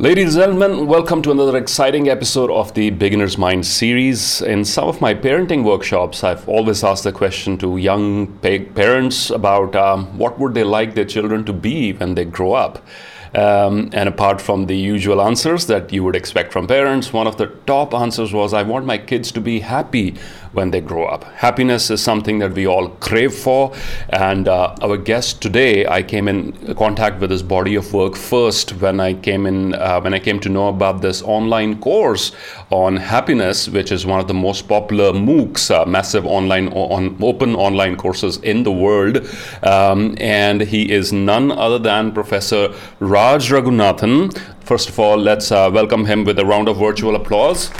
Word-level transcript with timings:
Ladies 0.00 0.34
and 0.34 0.44
gentlemen, 0.58 0.86
welcome 0.86 1.20
to 1.20 1.30
another 1.30 1.58
exciting 1.58 2.08
episode 2.08 2.50
of 2.50 2.72
the 2.72 2.88
Beginner's 2.88 3.36
Mind 3.36 3.66
series. 3.66 4.40
In 4.40 4.64
some 4.64 4.88
of 4.88 5.02
my 5.02 5.12
parenting 5.12 5.62
workshops, 5.62 6.24
I've 6.24 6.48
always 6.48 6.82
asked 6.82 7.04
the 7.04 7.12
question 7.12 7.58
to 7.58 7.76
young 7.76 8.28
pa- 8.38 8.64
parents 8.74 9.28
about 9.28 9.76
um, 9.76 10.16
what 10.16 10.38
would 10.38 10.54
they 10.54 10.64
like 10.64 10.94
their 10.94 11.04
children 11.04 11.44
to 11.44 11.52
be 11.52 11.92
when 11.92 12.14
they 12.14 12.24
grow 12.24 12.54
up. 12.54 12.82
Um, 13.34 13.90
and 13.92 14.08
apart 14.08 14.40
from 14.40 14.66
the 14.66 14.76
usual 14.76 15.20
answers 15.20 15.66
that 15.66 15.92
you 15.92 16.02
would 16.02 16.16
expect 16.16 16.50
from 16.50 16.66
parents, 16.66 17.12
one 17.12 17.26
of 17.26 17.36
the 17.36 17.48
top 17.66 17.92
answers 17.92 18.32
was, 18.32 18.54
I 18.54 18.62
want 18.62 18.86
my 18.86 18.96
kids 18.96 19.30
to 19.32 19.40
be 19.42 19.60
happy 19.60 20.16
when 20.52 20.70
they 20.70 20.80
grow 20.80 21.06
up. 21.06 21.24
Happiness 21.24 21.90
is 21.90 22.02
something 22.02 22.38
that 22.40 22.52
we 22.52 22.66
all 22.66 22.88
crave 23.00 23.34
for. 23.34 23.72
And 24.08 24.48
uh, 24.48 24.74
our 24.82 24.96
guest 24.96 25.40
today, 25.40 25.86
I 25.86 26.02
came 26.02 26.28
in 26.28 26.74
contact 26.74 27.20
with 27.20 27.30
his 27.30 27.42
body 27.42 27.74
of 27.76 27.92
work 27.92 28.16
first 28.16 28.70
when 28.80 29.00
I 29.00 29.14
came 29.14 29.46
in, 29.46 29.74
uh, 29.74 30.00
when 30.00 30.14
I 30.14 30.18
came 30.18 30.40
to 30.40 30.48
know 30.48 30.68
about 30.68 31.02
this 31.02 31.22
online 31.22 31.80
course 31.80 32.32
on 32.70 32.96
happiness, 32.96 33.68
which 33.68 33.92
is 33.92 34.06
one 34.06 34.20
of 34.20 34.28
the 34.28 34.34
most 34.34 34.68
popular 34.68 35.12
MOOCs, 35.12 35.70
uh, 35.70 35.86
massive 35.86 36.26
online, 36.26 36.68
on, 36.68 37.16
open 37.22 37.54
online 37.54 37.96
courses 37.96 38.38
in 38.38 38.62
the 38.62 38.72
world. 38.72 39.26
Um, 39.62 40.16
and 40.18 40.60
he 40.60 40.90
is 40.90 41.12
none 41.12 41.52
other 41.52 41.78
than 41.78 42.12
Professor 42.12 42.74
Raj 42.98 43.50
Raghunathan. 43.50 44.36
First 44.60 44.88
of 44.88 44.98
all, 44.98 45.16
let's 45.16 45.50
uh, 45.50 45.70
welcome 45.72 46.06
him 46.06 46.24
with 46.24 46.38
a 46.38 46.46
round 46.46 46.68
of 46.68 46.76
virtual 46.78 47.16
applause. 47.16 47.70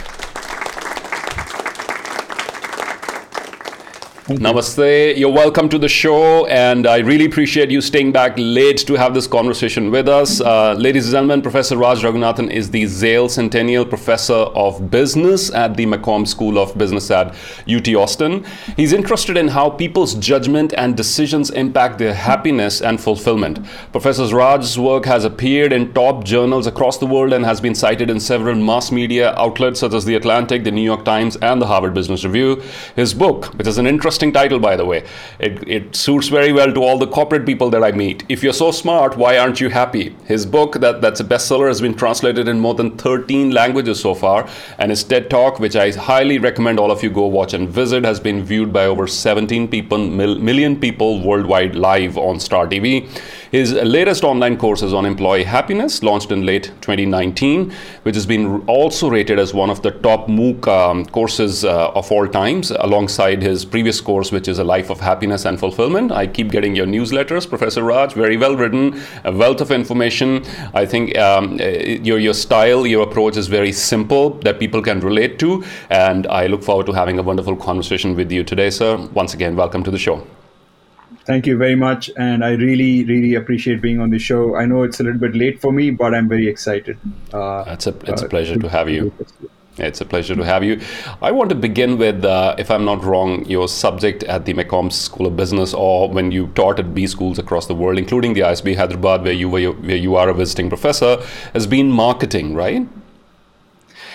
Namaste. 4.37 5.17
You're 5.17 5.31
welcome 5.31 5.67
to 5.69 5.77
the 5.77 5.89
show, 5.89 6.45
and 6.45 6.87
I 6.87 6.99
really 6.99 7.25
appreciate 7.25 7.69
you 7.69 7.81
staying 7.81 8.11
back 8.11 8.33
late 8.37 8.77
to 8.87 8.93
have 8.93 9.13
this 9.13 9.27
conversation 9.27 9.91
with 9.91 10.07
us. 10.07 10.39
Uh, 10.39 10.73
ladies 10.73 11.05
and 11.05 11.13
gentlemen, 11.13 11.41
Professor 11.41 11.75
Raj 11.75 12.01
Raghunathan 12.01 12.49
is 12.49 12.71
the 12.71 12.85
Zale 12.85 13.27
Centennial 13.27 13.85
Professor 13.85 14.33
of 14.33 14.89
Business 14.89 15.51
at 15.51 15.75
the 15.75 15.85
McCombs 15.85 16.29
School 16.29 16.57
of 16.57 16.77
Business 16.77 17.11
at 17.11 17.35
UT 17.67 17.87
Austin. 17.95 18.45
He's 18.77 18.93
interested 18.93 19.37
in 19.37 19.49
how 19.49 19.69
people's 19.69 20.13
judgment 20.15 20.73
and 20.77 20.95
decisions 20.95 21.49
impact 21.49 21.97
their 21.97 22.13
happiness 22.13 22.81
and 22.81 23.01
fulfillment. 23.01 23.59
Professor 23.91 24.25
Raj's 24.33 24.79
work 24.79 25.05
has 25.05 25.25
appeared 25.25 25.73
in 25.73 25.93
top 25.93 26.23
journals 26.23 26.67
across 26.67 26.97
the 26.99 27.07
world 27.07 27.33
and 27.33 27.43
has 27.43 27.59
been 27.59 27.75
cited 27.75 28.09
in 28.09 28.19
several 28.19 28.55
mass 28.55 28.91
media 28.91 29.33
outlets 29.35 29.79
such 29.79 29.93
as 29.93 30.05
The 30.05 30.15
Atlantic, 30.15 30.63
The 30.63 30.71
New 30.71 30.83
York 30.83 31.03
Times, 31.03 31.35
and 31.37 31.61
the 31.61 31.67
Harvard 31.67 31.93
Business 31.93 32.23
Review. 32.23 32.61
His 32.95 33.13
book, 33.13 33.45
which 33.57 33.67
is 33.67 33.77
an 33.77 33.87
interesting 33.87 34.20
interesting 34.21 34.33
title, 34.33 34.59
by 34.59 34.75
the 34.75 34.85
way. 34.85 35.03
It, 35.39 35.67
it 35.67 35.95
suits 35.95 36.27
very 36.27 36.53
well 36.53 36.71
to 36.73 36.83
all 36.83 36.97
the 36.97 37.07
corporate 37.07 37.45
people 37.45 37.69
that 37.71 37.83
I 37.83 37.91
meet. 37.91 38.23
If 38.29 38.43
you're 38.43 38.53
so 38.53 38.71
smart, 38.71 39.17
why 39.17 39.37
aren't 39.37 39.59
you 39.59 39.69
happy? 39.69 40.15
His 40.25 40.45
book, 40.45 40.73
that, 40.79 41.01
that's 41.01 41.19
a 41.19 41.23
bestseller, 41.23 41.67
has 41.67 41.81
been 41.81 41.95
translated 41.95 42.47
in 42.47 42.59
more 42.59 42.75
than 42.75 42.97
13 42.97 43.51
languages 43.51 43.99
so 43.99 44.13
far. 44.13 44.47
And 44.77 44.91
his 44.91 45.03
TED 45.03 45.29
Talk, 45.29 45.59
which 45.59 45.75
I 45.75 45.91
highly 45.91 46.37
recommend 46.37 46.79
all 46.79 46.91
of 46.91 47.03
you 47.03 47.09
go 47.09 47.25
watch 47.25 47.53
and 47.53 47.69
visit, 47.69 48.03
has 48.05 48.19
been 48.19 48.43
viewed 48.43 48.71
by 48.71 48.85
over 48.85 49.07
17 49.07 49.67
people, 49.67 49.97
mil, 49.97 50.37
million 50.37 50.79
people 50.79 51.21
worldwide 51.23 51.75
live 51.75 52.17
on 52.17 52.39
Star 52.39 52.67
TV. 52.67 53.09
His 53.51 53.73
latest 53.73 54.23
online 54.23 54.57
course 54.57 54.81
is 54.81 54.93
on 54.93 55.05
employee 55.05 55.43
happiness, 55.43 56.03
launched 56.03 56.31
in 56.31 56.45
late 56.45 56.71
2019, 56.81 57.73
which 58.03 58.15
has 58.15 58.25
been 58.25 58.61
also 58.65 59.09
rated 59.09 59.39
as 59.39 59.53
one 59.53 59.69
of 59.69 59.81
the 59.81 59.91
top 59.91 60.27
MOOC 60.27 60.67
um, 60.67 61.05
courses 61.07 61.65
uh, 61.65 61.89
of 61.89 62.09
all 62.13 62.27
times, 62.27 62.71
alongside 62.71 63.41
his 63.41 63.65
previous 63.65 63.99
course, 64.01 64.31
which 64.31 64.47
is 64.47 64.59
A 64.59 64.63
Life 64.63 64.89
of 64.89 64.99
Happiness 64.99 65.45
and 65.45 65.59
Fulfillment. 65.59 66.11
I 66.11 66.27
keep 66.27 66.51
getting 66.51 66.75
your 66.75 66.85
newsletters, 66.85 67.47
Professor 67.47 67.83
Raj, 67.83 68.13
very 68.13 68.37
well 68.37 68.55
written, 68.55 69.01
a 69.23 69.31
wealth 69.31 69.61
of 69.61 69.71
information. 69.71 70.43
I 70.73 70.85
think 70.85 71.17
um, 71.17 71.59
uh, 71.59 71.65
your, 71.65 72.19
your 72.19 72.33
style, 72.33 72.85
your 72.85 73.03
approach 73.03 73.37
is 73.37 73.47
very 73.47 73.71
simple 73.71 74.31
that 74.41 74.59
people 74.59 74.81
can 74.81 74.99
relate 74.99 75.39
to, 75.39 75.63
and 75.89 76.27
I 76.27 76.47
look 76.47 76.63
forward 76.63 76.85
to 76.87 76.93
having 76.93 77.19
a 77.19 77.23
wonderful 77.23 77.55
conversation 77.55 78.15
with 78.15 78.31
you 78.31 78.43
today, 78.43 78.69
sir. 78.69 78.97
Once 79.13 79.33
again, 79.33 79.55
welcome 79.55 79.83
to 79.83 79.91
the 79.91 79.99
show. 79.99 80.25
Thank 81.25 81.45
you 81.45 81.57
very 81.57 81.75
much. 81.75 82.09
And 82.17 82.43
I 82.43 82.51
really, 82.53 83.05
really 83.05 83.35
appreciate 83.35 83.81
being 83.81 83.99
on 83.99 84.09
the 84.09 84.19
show. 84.19 84.55
I 84.55 84.65
know 84.65 84.83
it's 84.83 84.99
a 84.99 85.03
little 85.03 85.19
bit 85.19 85.35
late 85.35 85.61
for 85.61 85.71
me, 85.71 85.91
but 85.91 86.15
I'm 86.15 86.27
very 86.27 86.47
excited. 86.47 86.97
Uh, 87.31 87.63
it's 87.67 87.87
a, 87.87 87.95
it's 88.07 88.23
a 88.23 88.27
pleasure 88.27 88.55
uh, 88.55 88.59
to 88.59 88.69
have 88.69 88.89
you. 88.89 89.13
It's 89.81 90.01
a 90.01 90.05
pleasure 90.05 90.35
to 90.35 90.43
have 90.43 90.63
you. 90.63 90.79
I 91.21 91.31
want 91.31 91.49
to 91.49 91.55
begin 91.55 91.97
with, 91.97 92.23
uh, 92.23 92.55
if 92.57 92.69
I'm 92.71 92.85
not 92.85 93.03
wrong, 93.03 93.45
your 93.45 93.67
subject 93.67 94.23
at 94.23 94.45
the 94.45 94.53
McCombs 94.53 94.93
School 94.93 95.27
of 95.27 95.35
Business, 95.35 95.73
or 95.73 96.09
when 96.09 96.31
you 96.31 96.47
taught 96.47 96.79
at 96.79 96.93
B 96.93 97.07
schools 97.07 97.39
across 97.39 97.67
the 97.67 97.75
world, 97.75 97.97
including 97.97 98.33
the 98.33 98.41
ISB 98.41 98.75
Hyderabad, 98.75 99.23
where 99.23 99.33
you 99.33 99.49
were, 99.49 99.71
where 99.71 99.95
you 99.95 100.15
are 100.15 100.29
a 100.29 100.33
visiting 100.33 100.69
professor, 100.69 101.17
has 101.53 101.67
been 101.67 101.91
marketing, 101.91 102.53
right? 102.55 102.87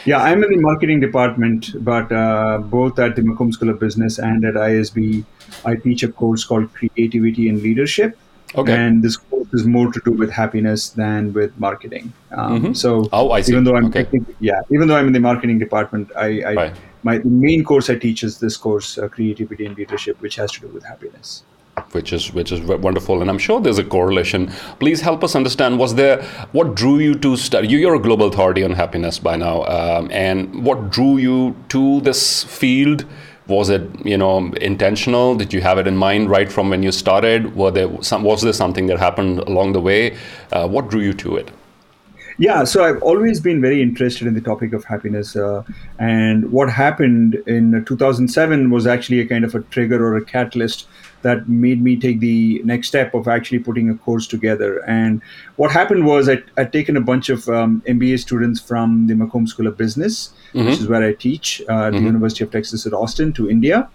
Yeah, 0.04 0.22
I'm 0.22 0.44
in 0.44 0.50
the 0.50 0.58
marketing 0.58 1.00
department, 1.00 1.84
but 1.84 2.12
uh, 2.12 2.58
both 2.58 2.98
at 3.00 3.16
the 3.16 3.22
McCombs 3.22 3.54
School 3.54 3.70
of 3.70 3.80
Business 3.80 4.20
and 4.20 4.44
at 4.44 4.54
ISB, 4.54 5.24
I 5.64 5.74
teach 5.74 6.04
a 6.04 6.08
course 6.12 6.44
called 6.44 6.72
Creativity 6.74 7.48
and 7.48 7.60
Leadership. 7.60 8.16
Okay. 8.54 8.74
And 8.74 9.02
this 9.02 9.16
course 9.16 9.48
is 9.52 9.66
more 9.66 9.92
to 9.92 10.00
do 10.04 10.12
with 10.12 10.30
happiness 10.30 10.90
than 10.90 11.32
with 11.32 11.58
marketing. 11.58 12.12
Um, 12.30 12.62
mm-hmm. 12.62 12.72
So, 12.72 13.08
oh, 13.12 13.32
I 13.32 13.40
see. 13.40 13.52
even 13.52 13.64
though 13.64 13.76
I'm, 13.76 13.86
okay. 13.86 14.06
yeah, 14.40 14.60
even 14.70 14.88
though 14.88 14.96
I'm 14.96 15.06
in 15.08 15.12
the 15.12 15.20
marketing 15.20 15.58
department, 15.58 16.10
I, 16.16 16.42
I 16.42 16.54
right. 16.54 16.74
my 17.02 17.18
the 17.18 17.28
main 17.28 17.64
course 17.64 17.90
I 17.90 17.96
teach 17.96 18.22
is 18.22 18.38
this 18.38 18.56
course, 18.56 18.98
uh, 18.98 19.08
Creativity 19.08 19.66
and 19.66 19.76
Leadership, 19.76 20.20
which 20.20 20.36
has 20.36 20.52
to 20.52 20.60
do 20.60 20.68
with 20.68 20.84
happiness 20.84 21.42
which 21.92 22.12
is 22.12 22.32
which 22.32 22.52
is 22.52 22.60
wonderful 22.60 23.20
and 23.20 23.28
i'm 23.28 23.38
sure 23.38 23.60
there's 23.60 23.78
a 23.78 23.84
correlation 23.84 24.50
please 24.80 25.00
help 25.00 25.22
us 25.22 25.34
understand 25.36 25.78
was 25.78 25.94
there 25.94 26.22
what 26.52 26.74
drew 26.74 26.98
you 26.98 27.14
to 27.14 27.36
study 27.36 27.68
you're 27.68 27.94
a 27.94 28.00
global 28.00 28.26
authority 28.28 28.64
on 28.64 28.72
happiness 28.72 29.18
by 29.18 29.36
now 29.36 29.62
um, 29.64 30.10
and 30.10 30.64
what 30.64 30.90
drew 30.90 31.18
you 31.18 31.54
to 31.68 32.00
this 32.00 32.44
field 32.44 33.04
was 33.48 33.68
it 33.70 33.82
you 34.04 34.18
know 34.18 34.52
intentional? 34.60 35.34
Did 35.34 35.52
you 35.52 35.60
have 35.60 35.78
it 35.78 35.86
in 35.86 35.96
mind 35.96 36.30
right 36.30 36.50
from 36.50 36.70
when 36.70 36.82
you 36.82 36.92
started? 36.92 37.54
Were 37.56 37.70
there 37.70 37.90
some 38.02 38.22
was 38.22 38.42
there 38.42 38.52
something 38.52 38.86
that 38.86 38.98
happened 38.98 39.40
along 39.40 39.72
the 39.72 39.80
way? 39.80 40.16
Uh, 40.52 40.68
what 40.68 40.88
drew 40.88 41.00
you 41.00 41.12
to 41.14 41.36
it 41.36 41.50
yeah, 42.38 42.64
so 42.64 42.84
I've 42.84 43.02
always 43.02 43.40
been 43.40 43.60
very 43.60 43.80
interested 43.80 44.26
in 44.26 44.34
the 44.34 44.40
topic 44.40 44.72
of 44.72 44.84
happiness. 44.84 45.36
Uh, 45.36 45.62
and 45.98 46.52
what 46.52 46.70
happened 46.70 47.34
in 47.46 47.84
2007 47.84 48.70
was 48.70 48.86
actually 48.86 49.20
a 49.20 49.26
kind 49.26 49.44
of 49.44 49.54
a 49.54 49.60
trigger 49.60 50.04
or 50.04 50.16
a 50.16 50.24
catalyst 50.24 50.86
that 51.22 51.48
made 51.48 51.82
me 51.82 51.96
take 51.96 52.20
the 52.20 52.60
next 52.62 52.88
step 52.88 53.14
of 53.14 53.26
actually 53.26 53.58
putting 53.58 53.88
a 53.90 53.94
course 53.96 54.26
together. 54.26 54.78
And 54.86 55.22
what 55.56 55.70
happened 55.70 56.04
was 56.04 56.28
I, 56.28 56.42
would 56.56 56.72
taken 56.72 56.96
a 56.96 57.00
bunch 57.00 57.30
of 57.30 57.48
um, 57.48 57.82
MBA 57.86 58.18
students 58.20 58.60
from 58.60 59.06
the 59.06 59.14
McCombs 59.14 59.48
School 59.48 59.66
of 59.66 59.76
Business, 59.76 60.34
mm-hmm. 60.52 60.66
which 60.66 60.78
is 60.78 60.88
where 60.88 61.02
I 61.02 61.14
teach 61.14 61.62
uh, 61.62 61.64
at 61.64 61.68
mm-hmm. 61.68 61.96
the 61.96 62.02
University 62.02 62.44
of 62.44 62.50
Texas 62.50 62.86
at 62.86 62.92
Austin, 62.92 63.32
to 63.32 63.48
India. 63.48 63.88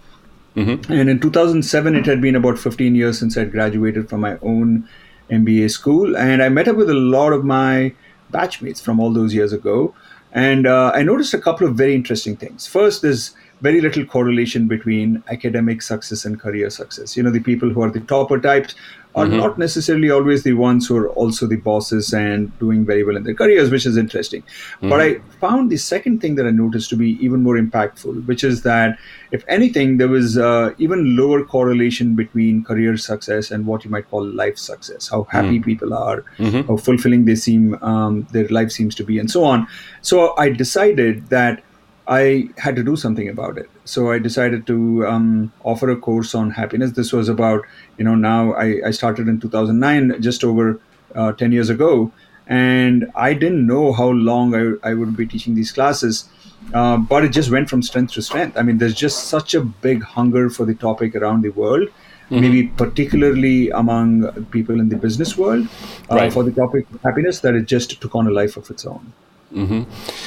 Mm-hmm. 0.56 0.92
And 0.92 1.08
in 1.08 1.20
2007, 1.20 1.96
it 1.96 2.06
had 2.06 2.20
been 2.20 2.36
about 2.36 2.58
15 2.58 2.94
years 2.94 3.18
since 3.18 3.38
I'd 3.38 3.52
graduated 3.52 4.10
from 4.10 4.20
my 4.20 4.36
own 4.42 4.88
MBA 5.30 5.70
school. 5.70 6.16
And 6.16 6.42
I 6.42 6.48
met 6.48 6.68
up 6.68 6.76
with 6.76 6.90
a 6.90 6.94
lot 6.94 7.32
of 7.32 7.44
my 7.44 7.94
batchmates 8.32 8.80
from 8.80 8.98
all 9.00 9.12
those 9.12 9.34
years 9.34 9.52
ago. 9.52 9.94
And 10.32 10.66
uh, 10.66 10.92
I 10.94 11.02
noticed 11.02 11.34
a 11.34 11.38
couple 11.38 11.66
of 11.66 11.74
very 11.74 11.94
interesting 11.94 12.36
things. 12.36 12.66
First, 12.66 13.02
there's 13.02 13.34
very 13.60 13.80
little 13.80 14.04
correlation 14.04 14.66
between 14.66 15.22
academic 15.28 15.82
success 15.82 16.24
and 16.24 16.40
career 16.40 16.70
success. 16.70 17.16
You 17.16 17.22
know, 17.22 17.30
the 17.30 17.40
people 17.40 17.70
who 17.70 17.82
are 17.82 17.90
the 17.90 18.00
topper 18.00 18.40
types 18.40 18.74
are 19.14 19.26
mm-hmm. 19.26 19.36
not 19.36 19.58
necessarily 19.58 20.10
always 20.10 20.42
the 20.42 20.54
ones 20.54 20.86
who 20.86 20.96
are 20.96 21.08
also 21.10 21.46
the 21.46 21.56
bosses 21.56 22.14
and 22.14 22.56
doing 22.58 22.84
very 22.84 23.04
well 23.04 23.16
in 23.16 23.24
their 23.24 23.34
careers, 23.34 23.70
which 23.70 23.84
is 23.84 23.96
interesting. 23.96 24.42
Mm-hmm. 24.42 24.88
But 24.88 25.00
I 25.00 25.18
found 25.40 25.70
the 25.70 25.76
second 25.76 26.20
thing 26.20 26.36
that 26.36 26.46
I 26.46 26.50
noticed 26.50 26.88
to 26.90 26.96
be 26.96 27.22
even 27.24 27.42
more 27.42 27.56
impactful, 27.56 28.26
which 28.26 28.42
is 28.42 28.62
that 28.62 28.98
if 29.30 29.44
anything, 29.48 29.98
there 29.98 30.08
was 30.08 30.38
uh, 30.38 30.74
even 30.78 31.16
lower 31.16 31.44
correlation 31.44 32.14
between 32.14 32.64
career 32.64 32.96
success 32.96 33.50
and 33.50 33.66
what 33.66 33.84
you 33.84 33.90
might 33.90 34.08
call 34.10 34.24
life 34.24 34.56
success, 34.56 35.08
how 35.08 35.24
happy 35.24 35.58
mm-hmm. 35.58 35.64
people 35.64 35.92
are, 35.94 36.22
mm-hmm. 36.38 36.66
how 36.68 36.76
fulfilling 36.76 37.26
they 37.26 37.34
seem, 37.34 37.74
um, 37.82 38.26
their 38.32 38.48
life 38.48 38.70
seems 38.70 38.94
to 38.94 39.04
be, 39.04 39.18
and 39.18 39.30
so 39.30 39.44
on. 39.44 39.66
So 40.00 40.34
I 40.38 40.48
decided 40.48 41.28
that 41.28 41.62
I 42.08 42.48
had 42.56 42.76
to 42.76 42.82
do 42.82 42.96
something 42.96 43.28
about 43.28 43.58
it. 43.58 43.68
So 43.84 44.12
I 44.12 44.18
decided 44.18 44.66
to 44.68 45.06
um, 45.06 45.52
offer 45.64 45.90
a 45.90 45.96
course 45.96 46.34
on 46.34 46.50
happiness. 46.50 46.92
This 46.92 47.12
was 47.12 47.28
about, 47.28 47.62
you 47.98 48.04
know, 48.04 48.14
now 48.14 48.52
I, 48.52 48.80
I 48.86 48.90
started 48.92 49.28
in 49.28 49.40
2009, 49.40 50.22
just 50.22 50.44
over 50.44 50.80
uh, 51.14 51.32
10 51.32 51.52
years 51.52 51.68
ago. 51.68 52.12
And 52.46 53.10
I 53.14 53.34
didn't 53.34 53.66
know 53.66 53.92
how 53.92 54.08
long 54.08 54.54
I, 54.54 54.90
I 54.90 54.94
would 54.94 55.16
be 55.16 55.26
teaching 55.26 55.54
these 55.54 55.72
classes, 55.72 56.28
uh, 56.74 56.96
but 56.96 57.24
it 57.24 57.30
just 57.30 57.50
went 57.50 57.70
from 57.70 57.82
strength 57.82 58.12
to 58.14 58.22
strength. 58.22 58.56
I 58.56 58.62
mean, 58.62 58.78
there's 58.78 58.94
just 58.94 59.24
such 59.28 59.54
a 59.54 59.60
big 59.60 60.02
hunger 60.02 60.50
for 60.50 60.64
the 60.64 60.74
topic 60.74 61.14
around 61.14 61.42
the 61.42 61.50
world. 61.50 61.88
Mm-hmm. 62.30 62.40
Maybe 62.40 62.66
particularly 62.68 63.70
among 63.70 64.44
people 64.46 64.80
in 64.80 64.88
the 64.88 64.96
business 64.96 65.36
world 65.36 65.68
uh, 66.10 66.16
right. 66.16 66.32
for 66.32 66.42
the 66.42 66.52
topic 66.52 66.86
of 66.90 67.02
happiness 67.02 67.40
that 67.40 67.54
it 67.54 67.66
just 67.66 68.00
took 68.00 68.14
on 68.14 68.26
a 68.26 68.30
life 68.30 68.56
of 68.56 68.70
its 68.70 68.86
own. 68.86 69.12
Mm-hmm. 69.52 69.82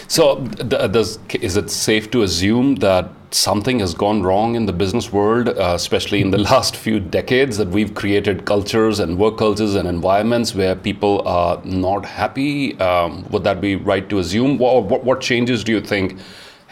So, 0.07 0.41
does, 0.41 1.17
is 1.33 1.57
it 1.57 1.71
safe 1.71 2.11
to 2.11 2.21
assume 2.21 2.75
that 2.75 3.09
something 3.31 3.79
has 3.79 3.93
gone 3.93 4.21
wrong 4.21 4.55
in 4.55 4.65
the 4.65 4.73
business 4.73 5.11
world, 5.11 5.49
uh, 5.49 5.73
especially 5.75 6.21
in 6.21 6.29
the 6.31 6.37
last 6.37 6.75
few 6.75 6.99
decades, 6.99 7.57
that 7.57 7.69
we've 7.69 7.95
created 7.95 8.45
cultures 8.45 8.99
and 8.99 9.17
work 9.17 9.37
cultures 9.37 9.75
and 9.75 9.87
environments 9.87 10.53
where 10.53 10.75
people 10.75 11.27
are 11.27 11.59
not 11.65 12.05
happy? 12.05 12.79
Um, 12.79 13.27
would 13.31 13.43
that 13.43 13.61
be 13.61 13.75
right 13.75 14.07
to 14.09 14.19
assume? 14.19 14.57
What, 14.57 14.85
what, 14.85 15.03
what 15.03 15.21
changes 15.21 15.63
do 15.63 15.71
you 15.71 15.81
think 15.81 16.19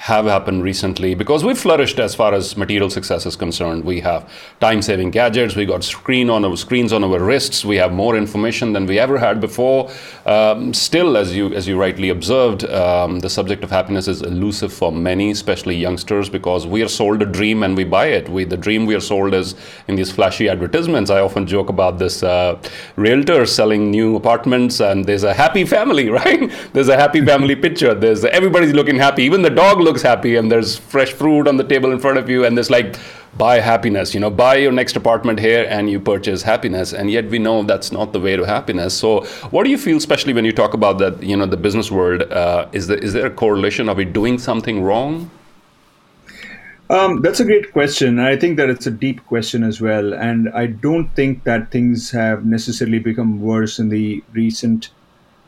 have 0.03 0.25
happened 0.25 0.61
recently 0.61 1.15
because 1.15 1.45
we've 1.45 1.57
flourished 1.57 1.97
as 1.97 2.13
far 2.13 2.33
as 2.33 2.57
material 2.57 2.89
success 2.89 3.25
is 3.25 3.37
concerned. 3.37 3.85
We 3.85 4.01
have 4.01 4.29
time-saving 4.59 5.11
gadgets. 5.11 5.55
We 5.55 5.65
got 5.65 5.81
screen 5.81 6.29
on 6.29 6.43
our 6.43 6.57
screens 6.57 6.91
on 6.91 7.05
our 7.05 7.23
wrists. 7.23 7.63
We 7.63 7.77
have 7.77 7.93
more 7.93 8.17
information 8.17 8.73
than 8.73 8.85
we 8.85 8.99
ever 8.99 9.17
had 9.17 9.39
before. 9.39 9.89
Um, 10.25 10.73
still, 10.73 11.15
as 11.15 11.33
you 11.33 11.53
as 11.53 11.69
you 11.69 11.79
rightly 11.79 12.09
observed, 12.09 12.65
um, 12.65 13.21
the 13.21 13.29
subject 13.29 13.63
of 13.63 13.71
happiness 13.71 14.09
is 14.09 14.21
elusive 14.21 14.73
for 14.73 14.91
many, 14.91 15.31
especially 15.31 15.77
youngsters, 15.77 16.27
because 16.27 16.67
we 16.67 16.83
are 16.83 16.89
sold 16.89 17.21
a 17.21 17.25
dream 17.25 17.63
and 17.63 17.77
we 17.77 17.85
buy 17.85 18.07
it. 18.07 18.27
We 18.27 18.43
the 18.43 18.57
dream 18.57 18.85
we 18.85 18.95
are 18.95 19.05
sold 19.13 19.33
is 19.33 19.55
in 19.87 19.95
these 19.95 20.11
flashy 20.11 20.49
advertisements. 20.49 21.11
I 21.11 21.21
often 21.21 21.47
joke 21.47 21.69
about 21.69 21.97
this 21.97 22.23
uh, 22.23 22.61
realtor 22.97 23.45
selling 23.45 23.89
new 23.89 24.17
apartments, 24.17 24.81
and 24.81 25.05
there's 25.05 25.23
a 25.23 25.33
happy 25.33 25.63
family, 25.63 26.09
right? 26.19 26.51
There's 26.73 26.89
a 26.89 26.97
happy 26.97 27.25
family 27.25 27.55
picture. 27.55 27.93
There's 27.93 28.25
everybody's 28.25 28.73
looking 28.73 28.97
happy. 28.97 29.23
Even 29.23 29.41
the 29.41 29.55
dog 29.63 29.79
looks 29.79 29.92
looks 29.93 30.01
happy 30.01 30.35
and 30.35 30.51
there's 30.51 30.75
fresh 30.75 31.13
fruit 31.13 31.47
on 31.47 31.57
the 31.57 31.63
table 31.63 31.91
in 31.91 31.99
front 31.99 32.17
of 32.17 32.27
you 32.27 32.45
and 32.45 32.57
there's 32.57 32.71
like 32.71 32.95
buy 33.37 33.59
happiness 33.59 34.13
you 34.15 34.19
know 34.19 34.29
buy 34.29 34.55
your 34.55 34.71
next 34.71 34.95
apartment 34.95 35.39
here 35.39 35.67
and 35.69 35.87
you 35.89 35.99
purchase 35.99 36.41
happiness 36.41 36.93
and 36.93 37.11
yet 37.11 37.29
we 37.29 37.37
know 37.37 37.61
that's 37.61 37.91
not 37.91 38.11
the 38.11 38.19
way 38.19 38.35
to 38.35 38.43
happiness 38.43 38.97
so 39.03 39.23
what 39.51 39.65
do 39.65 39.69
you 39.69 39.77
feel 39.77 39.97
especially 39.97 40.33
when 40.33 40.45
you 40.45 40.51
talk 40.51 40.73
about 40.73 40.97
that 40.97 41.21
you 41.21 41.37
know 41.37 41.45
the 41.45 41.61
business 41.67 41.91
world 41.91 42.23
uh, 42.23 42.67
is 42.71 42.87
there 42.87 42.97
is 42.97 43.13
there 43.13 43.27
a 43.27 43.35
correlation 43.43 43.87
are 43.87 43.95
we 43.95 44.05
doing 44.05 44.39
something 44.39 44.81
wrong 44.81 45.29
um, 46.89 47.21
that's 47.21 47.39
a 47.39 47.45
great 47.45 47.71
question. 47.71 48.19
I 48.19 48.35
think 48.37 48.57
that 48.57 48.69
it's 48.69 48.85
a 48.85 48.91
deep 48.91 49.25
question 49.25 49.63
as 49.63 49.81
well. 49.81 50.13
And 50.13 50.49
I 50.49 50.67
don't 50.67 51.07
think 51.15 51.43
that 51.45 51.71
things 51.71 52.11
have 52.11 52.45
necessarily 52.45 52.99
become 52.99 53.41
worse 53.41 53.79
in 53.79 53.89
the 53.89 54.21
recent 54.33 54.89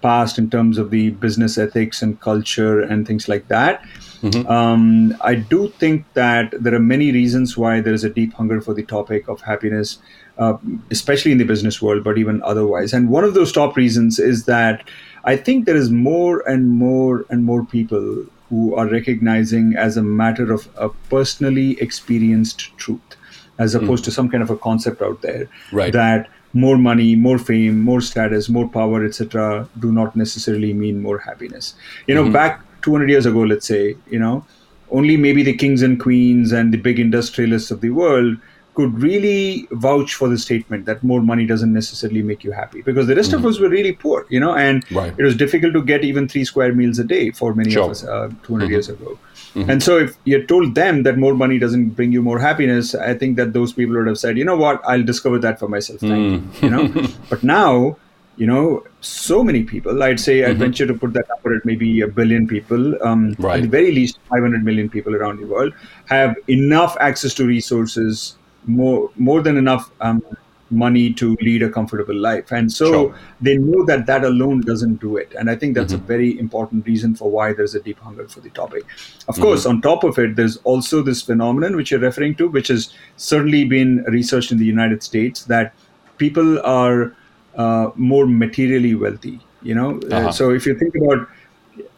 past 0.01 0.37
in 0.37 0.49
terms 0.49 0.77
of 0.77 0.91
the 0.91 1.09
business 1.09 1.57
ethics 1.57 2.01
and 2.01 2.19
culture 2.21 2.79
and 2.79 3.05
things 3.05 3.27
like 3.27 3.47
that. 3.47 3.83
Mm-hmm. 4.25 4.51
Um, 4.51 5.15
I 5.21 5.35
do 5.35 5.69
think 5.69 6.05
that 6.13 6.51
there 6.59 6.73
are 6.73 6.79
many 6.79 7.11
reasons 7.11 7.55
why 7.57 7.79
there 7.79 7.93
is 7.93 8.03
a 8.03 8.09
deep 8.09 8.33
hunger 8.33 8.59
for 8.59 8.73
the 8.73 8.83
topic 8.83 9.27
of 9.27 9.41
happiness, 9.41 9.99
uh, 10.39 10.57
especially 10.89 11.31
in 11.31 11.37
the 11.37 11.45
business 11.45 11.81
world, 11.81 12.03
but 12.03 12.17
even 12.17 12.41
otherwise. 12.41 12.91
And 12.91 13.09
one 13.09 13.23
of 13.23 13.35
those 13.35 13.51
top 13.51 13.75
reasons 13.75 14.17
is 14.17 14.45
that 14.45 14.89
I 15.25 15.35
think 15.37 15.65
there 15.65 15.75
is 15.75 15.91
more 15.91 16.47
and 16.49 16.69
more 16.71 17.25
and 17.29 17.45
more 17.45 17.65
people 17.65 18.25
who 18.49 18.75
are 18.75 18.87
recognizing 18.87 19.75
as 19.75 19.95
a 19.95 20.03
matter 20.03 20.51
of 20.51 20.67
a 20.77 20.89
personally 21.09 21.79
experienced 21.79 22.75
truth, 22.77 23.17
as 23.59 23.75
opposed 23.75 24.03
mm. 24.03 24.05
to 24.05 24.11
some 24.11 24.29
kind 24.29 24.41
of 24.41 24.49
a 24.49 24.57
concept 24.57 25.01
out 25.01 25.21
there 25.21 25.47
right. 25.71 25.93
that 25.93 26.29
more 26.53 26.77
money, 26.77 27.15
more 27.15 27.37
fame, 27.37 27.81
more 27.81 28.01
status, 28.01 28.47
more 28.49 28.67
power, 28.67 29.03
etc., 29.03 29.67
do 29.79 29.91
not 29.91 30.15
necessarily 30.15 30.73
mean 30.73 31.01
more 31.01 31.19
happiness. 31.19 31.75
You 32.07 32.15
know, 32.15 32.23
mm-hmm. 32.23 32.33
back 32.33 32.61
200 32.85 33.09
years 33.09 33.25
ago, 33.25 33.41
let's 33.41 33.67
say, 33.67 33.95
you 34.09 34.19
know, 34.19 34.45
only 34.91 35.17
maybe 35.17 35.43
the 35.43 35.53
kings 35.53 35.81
and 35.81 35.99
queens 35.99 36.51
and 36.51 36.73
the 36.73 36.77
big 36.77 36.99
industrialists 36.99 37.71
of 37.71 37.81
the 37.81 37.89
world 37.89 38.37
could 38.75 39.01
really 39.01 39.67
vouch 39.71 40.13
for 40.13 40.27
the 40.29 40.37
statement 40.37 40.85
that 40.85 41.01
more 41.01 41.21
money 41.21 41.45
doesn't 41.45 41.73
necessarily 41.73 42.21
make 42.21 42.43
you 42.43 42.51
happy 42.51 42.81
because 42.81 43.07
the 43.07 43.15
rest 43.15 43.31
mm-hmm. 43.31 43.45
of 43.45 43.45
us 43.45 43.59
were 43.59 43.69
really 43.69 43.93
poor, 43.93 44.25
you 44.29 44.39
know, 44.39 44.53
and 44.53 44.89
right. 44.91 45.13
it 45.17 45.23
was 45.23 45.35
difficult 45.35 45.73
to 45.73 45.81
get 45.81 46.03
even 46.03 46.27
three 46.27 46.43
square 46.43 46.73
meals 46.73 46.99
a 46.99 47.03
day 47.03 47.31
for 47.31 47.55
many 47.55 47.71
sure. 47.71 47.85
of 47.85 47.91
us 47.91 48.03
uh, 48.03 48.29
200 48.43 48.65
mm-hmm. 48.65 48.71
years 48.71 48.89
ago. 48.89 49.17
Mm-hmm. 49.55 49.69
And 49.69 49.81
so 49.81 49.97
if 49.97 50.17
you 50.25 50.45
told 50.45 50.75
them 50.75 51.03
that 51.03 51.17
more 51.17 51.33
money 51.33 51.57
doesn't 51.57 51.91
bring 51.91 52.11
you 52.11 52.21
more 52.21 52.37
happiness, 52.37 52.93
I 52.93 53.13
think 53.13 53.37
that 53.37 53.53
those 53.53 53.71
people 53.71 53.95
would 53.95 54.07
have 54.07 54.19
said, 54.19 54.37
you 54.37 54.43
know 54.43 54.57
what, 54.57 54.81
I'll 54.85 55.03
discover 55.03 55.39
that 55.39 55.57
for 55.57 55.69
myself. 55.69 56.01
Thank 56.01 56.11
you. 56.11 56.39
Mm. 56.39 56.63
You 56.63 56.69
know, 56.69 57.07
but 57.29 57.43
now 57.43 57.97
you 58.37 58.47
know, 58.47 58.83
so 59.01 59.43
many 59.43 59.63
people. 59.63 60.03
I'd 60.03 60.19
say 60.19 60.39
mm-hmm. 60.39 60.51
I'd 60.51 60.57
venture 60.57 60.85
to 60.85 60.93
put 60.93 61.13
that 61.13 61.25
number 61.29 61.55
at 61.55 61.65
maybe 61.65 62.01
a 62.01 62.07
billion 62.07 62.47
people. 62.47 63.01
Um, 63.03 63.35
right. 63.39 63.57
At 63.57 63.61
the 63.63 63.67
very 63.67 63.91
least, 63.91 64.19
500 64.29 64.63
million 64.63 64.89
people 64.89 65.15
around 65.15 65.39
the 65.39 65.47
world 65.47 65.73
have 66.07 66.35
enough 66.47 66.97
access 66.99 67.33
to 67.35 67.45
resources, 67.45 68.37
more 68.65 69.09
more 69.15 69.41
than 69.41 69.57
enough 69.57 69.91
um, 70.01 70.23
money 70.71 71.13
to 71.13 71.37
lead 71.41 71.61
a 71.63 71.69
comfortable 71.69 72.15
life, 72.15 72.51
and 72.51 72.71
so 72.71 72.91
sure. 72.91 73.15
they 73.39 73.57
know 73.57 73.85
that 73.85 74.05
that 74.07 74.23
alone 74.23 74.61
doesn't 74.61 74.95
do 74.95 75.17
it. 75.17 75.33
And 75.37 75.49
I 75.49 75.55
think 75.55 75.75
that's 75.75 75.93
mm-hmm. 75.93 76.03
a 76.03 76.07
very 76.07 76.39
important 76.39 76.85
reason 76.85 77.15
for 77.15 77.29
why 77.29 77.53
there's 77.53 77.75
a 77.75 77.79
deep 77.79 77.99
hunger 77.99 78.27
for 78.27 78.39
the 78.41 78.49
topic. 78.49 78.83
Of 79.27 79.35
mm-hmm. 79.35 79.43
course, 79.43 79.65
on 79.65 79.81
top 79.81 80.03
of 80.03 80.17
it, 80.17 80.35
there's 80.35 80.57
also 80.57 81.01
this 81.01 81.21
phenomenon 81.21 81.75
which 81.75 81.91
you're 81.91 81.99
referring 81.99 82.35
to, 82.35 82.47
which 82.47 82.67
has 82.69 82.93
certainly 83.17 83.65
been 83.65 84.03
researched 84.07 84.51
in 84.51 84.57
the 84.57 84.65
United 84.65 85.03
States 85.03 85.45
that 85.45 85.73
people 86.17 86.59
are 86.65 87.15
uh, 87.55 87.91
more 87.95 88.25
materially 88.25 88.95
wealthy. 88.95 89.39
You 89.61 89.75
know, 89.75 89.99
uh, 90.11 90.15
uh-huh. 90.15 90.31
so 90.31 90.51
if 90.51 90.65
you 90.65 90.77
think 90.77 90.93
about 90.95 91.27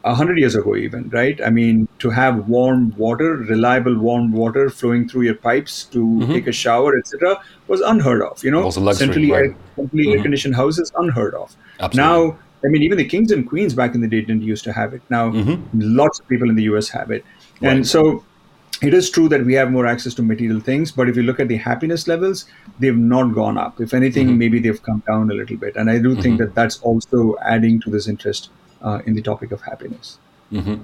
a 0.03 0.15
hundred 0.15 0.39
years 0.39 0.55
ago, 0.55 0.75
even 0.75 1.09
right, 1.09 1.39
I 1.45 1.49
mean, 1.49 1.87
to 1.99 2.09
have 2.09 2.47
warm 2.47 2.95
water, 2.97 3.35
reliable 3.35 3.97
warm 3.97 4.31
water 4.31 4.69
flowing 4.69 5.07
through 5.07 5.23
your 5.23 5.35
pipes 5.35 5.83
to 5.85 5.99
mm-hmm. 5.99 6.31
take 6.31 6.47
a 6.47 6.51
shower, 6.51 6.97
etc., 6.97 7.41
was 7.67 7.81
unheard 7.81 8.21
of. 8.21 8.43
You 8.43 8.51
know, 8.51 8.67
luxury, 8.67 8.93
centrally 8.93 9.31
right. 9.31 9.43
air, 9.49 9.55
mm-hmm. 9.77 10.11
air 10.11 10.21
conditioned 10.21 10.55
houses 10.55 10.91
unheard 10.95 11.33
of. 11.33 11.55
Absolutely. 11.79 11.97
Now, 11.97 12.39
I 12.63 12.67
mean, 12.69 12.83
even 12.83 12.97
the 12.97 13.05
kings 13.05 13.31
and 13.31 13.47
queens 13.47 13.73
back 13.73 13.95
in 13.95 14.01
the 14.01 14.07
day 14.07 14.21
didn't 14.21 14.43
used 14.43 14.63
to 14.63 14.73
have 14.73 14.93
it. 14.93 15.01
Now, 15.09 15.31
mm-hmm. 15.31 15.61
lots 15.73 16.19
of 16.19 16.27
people 16.27 16.49
in 16.49 16.55
the 16.55 16.63
U.S. 16.63 16.89
have 16.89 17.11
it, 17.11 17.25
right. 17.61 17.73
and 17.73 17.87
so 17.87 18.23
it 18.81 18.93
is 18.93 19.09
true 19.09 19.27
that 19.29 19.45
we 19.45 19.53
have 19.53 19.71
more 19.71 19.87
access 19.87 20.13
to 20.15 20.23
material 20.23 20.59
things, 20.59 20.91
but 20.91 21.09
if 21.09 21.15
you 21.15 21.23
look 21.23 21.39
at 21.39 21.47
the 21.47 21.57
happiness 21.57 22.07
levels, 22.07 22.45
they've 22.79 22.97
not 22.97 23.33
gone 23.33 23.57
up. 23.57 23.81
If 23.81 23.93
anything, 23.93 24.27
mm-hmm. 24.27 24.37
maybe 24.37 24.59
they've 24.59 24.81
come 24.81 25.03
down 25.07 25.31
a 25.31 25.33
little 25.33 25.57
bit. 25.57 25.75
And 25.75 25.89
I 25.89 25.97
do 25.97 26.11
mm-hmm. 26.11 26.21
think 26.21 26.37
that 26.39 26.53
that's 26.53 26.79
also 26.81 27.35
adding 27.41 27.79
to 27.81 27.89
this 27.89 28.07
interest 28.07 28.49
uh, 28.81 29.01
in 29.05 29.15
the 29.15 29.21
topic 29.21 29.51
of 29.51 29.61
happiness. 29.61 30.19
Mm-hmm. 30.51 30.75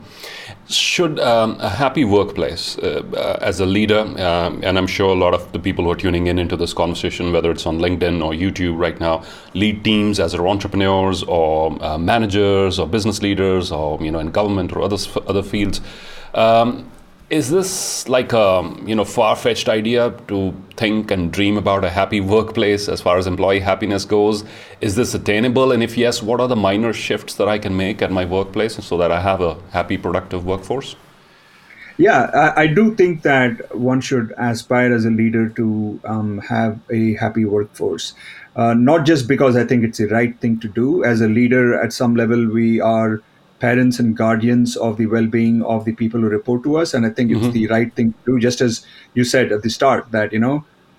Should 0.68 1.20
um, 1.20 1.56
a 1.62 1.70
happy 1.70 2.04
workplace, 2.04 2.78
uh, 2.80 3.02
uh, 3.16 3.38
as 3.42 3.62
a 3.62 3.66
leader, 3.66 4.00
um, 4.00 4.62
and 4.62 4.78
I'm 4.78 4.88
sure 4.88 5.12
a 5.12 5.18
lot 5.18 5.34
of 5.34 5.50
the 5.54 5.60
people 5.60 5.86
who 5.86 5.92
are 5.92 5.96
tuning 5.96 6.28
in 6.28 6.38
into 6.38 6.58
this 6.58 6.74
conversation, 6.74 7.32
whether 7.32 7.50
it's 7.50 7.66
on 7.66 7.80
LinkedIn 7.80 8.22
or 8.22 8.34
YouTube 8.34 8.78
right 8.78 9.00
now, 9.00 9.24
lead 9.54 9.86
teams 9.86 10.20
as 10.20 10.36
entrepreneurs 10.36 11.24
or 11.24 11.82
uh, 11.82 11.98
managers 11.98 12.78
or 12.78 12.88
business 12.88 13.22
leaders 13.22 13.72
or 13.72 14.04
you 14.04 14.12
know 14.12 14.20
in 14.20 14.32
government 14.32 14.74
or 14.74 14.82
other 14.82 14.98
other 15.28 15.44
fields. 15.44 15.80
Um, 16.34 16.92
is 17.34 17.50
this 17.50 18.08
like 18.08 18.32
a 18.32 18.48
you 18.86 18.96
know 18.96 19.04
far-fetched 19.04 19.68
idea 19.68 20.12
to 20.28 20.54
think 20.78 21.10
and 21.10 21.32
dream 21.34 21.58
about 21.58 21.84
a 21.84 21.90
happy 21.90 22.22
workplace 22.22 22.88
as 22.88 23.02
far 23.02 23.18
as 23.18 23.26
employee 23.26 23.60
happiness 23.60 24.06
goes? 24.06 24.44
Is 24.82 24.96
this 24.96 25.16
attainable? 25.16 25.72
And 25.72 25.82
if 25.82 25.98
yes 25.98 26.22
what 26.22 26.40
are 26.40 26.48
the 26.48 26.56
minor 26.56 26.94
shifts 26.94 27.34
that 27.36 27.48
i 27.48 27.58
can 27.58 27.76
make 27.76 28.04
at 28.04 28.12
my 28.12 28.24
workplace 28.24 28.76
so 28.86 28.98
that 28.98 29.12
i 29.12 29.20
have 29.20 29.42
a 29.42 29.58
happy 29.72 29.98
productive 29.98 30.46
workforce? 30.46 30.96
Yeah 31.98 32.30
i, 32.44 32.62
I 32.64 32.68
do 32.68 32.94
think 32.94 33.24
that 33.24 33.76
one 33.76 34.00
should 34.02 34.32
aspire 34.38 34.94
as 34.94 35.06
a 35.06 35.10
leader 35.10 35.50
to 35.50 36.00
um, 36.06 36.38
have 36.38 36.80
a 36.92 37.16
happy 37.16 37.46
workforce. 37.46 38.14
Uh, 38.56 38.76
not 38.76 39.08
just 39.08 39.28
because 39.28 39.56
i 39.56 39.66
think 39.66 39.84
it's 39.84 39.98
the 39.98 40.10
right 40.10 40.40
thing 40.40 40.60
to 40.60 40.68
do. 40.68 41.04
As 41.04 41.22
a 41.22 41.28
leader 41.28 41.74
at 41.84 41.94
some 41.94 42.16
level 42.16 42.48
we 42.48 42.80
are 42.80 43.22
parents 43.64 44.00
and 44.00 44.18
guardians 44.18 44.76
of 44.76 44.98
the 44.98 45.06
well-being 45.16 45.64
of 45.64 45.86
the 45.86 45.94
people 46.04 46.20
who 46.20 46.30
report 46.36 46.64
to 46.64 46.78
us 46.84 46.94
and 46.94 47.06
i 47.06 47.10
think 47.10 47.32
mm-hmm. 47.32 47.46
it's 47.46 47.54
the 47.54 47.68
right 47.68 47.94
thing 48.00 48.12
to 48.14 48.34
do 48.34 48.40
just 48.46 48.62
as 48.68 48.86
you 49.20 49.26
said 49.34 49.52
at 49.58 49.64
the 49.66 49.74
start 49.76 50.12
that 50.16 50.34
you 50.38 50.42
know 50.46 50.56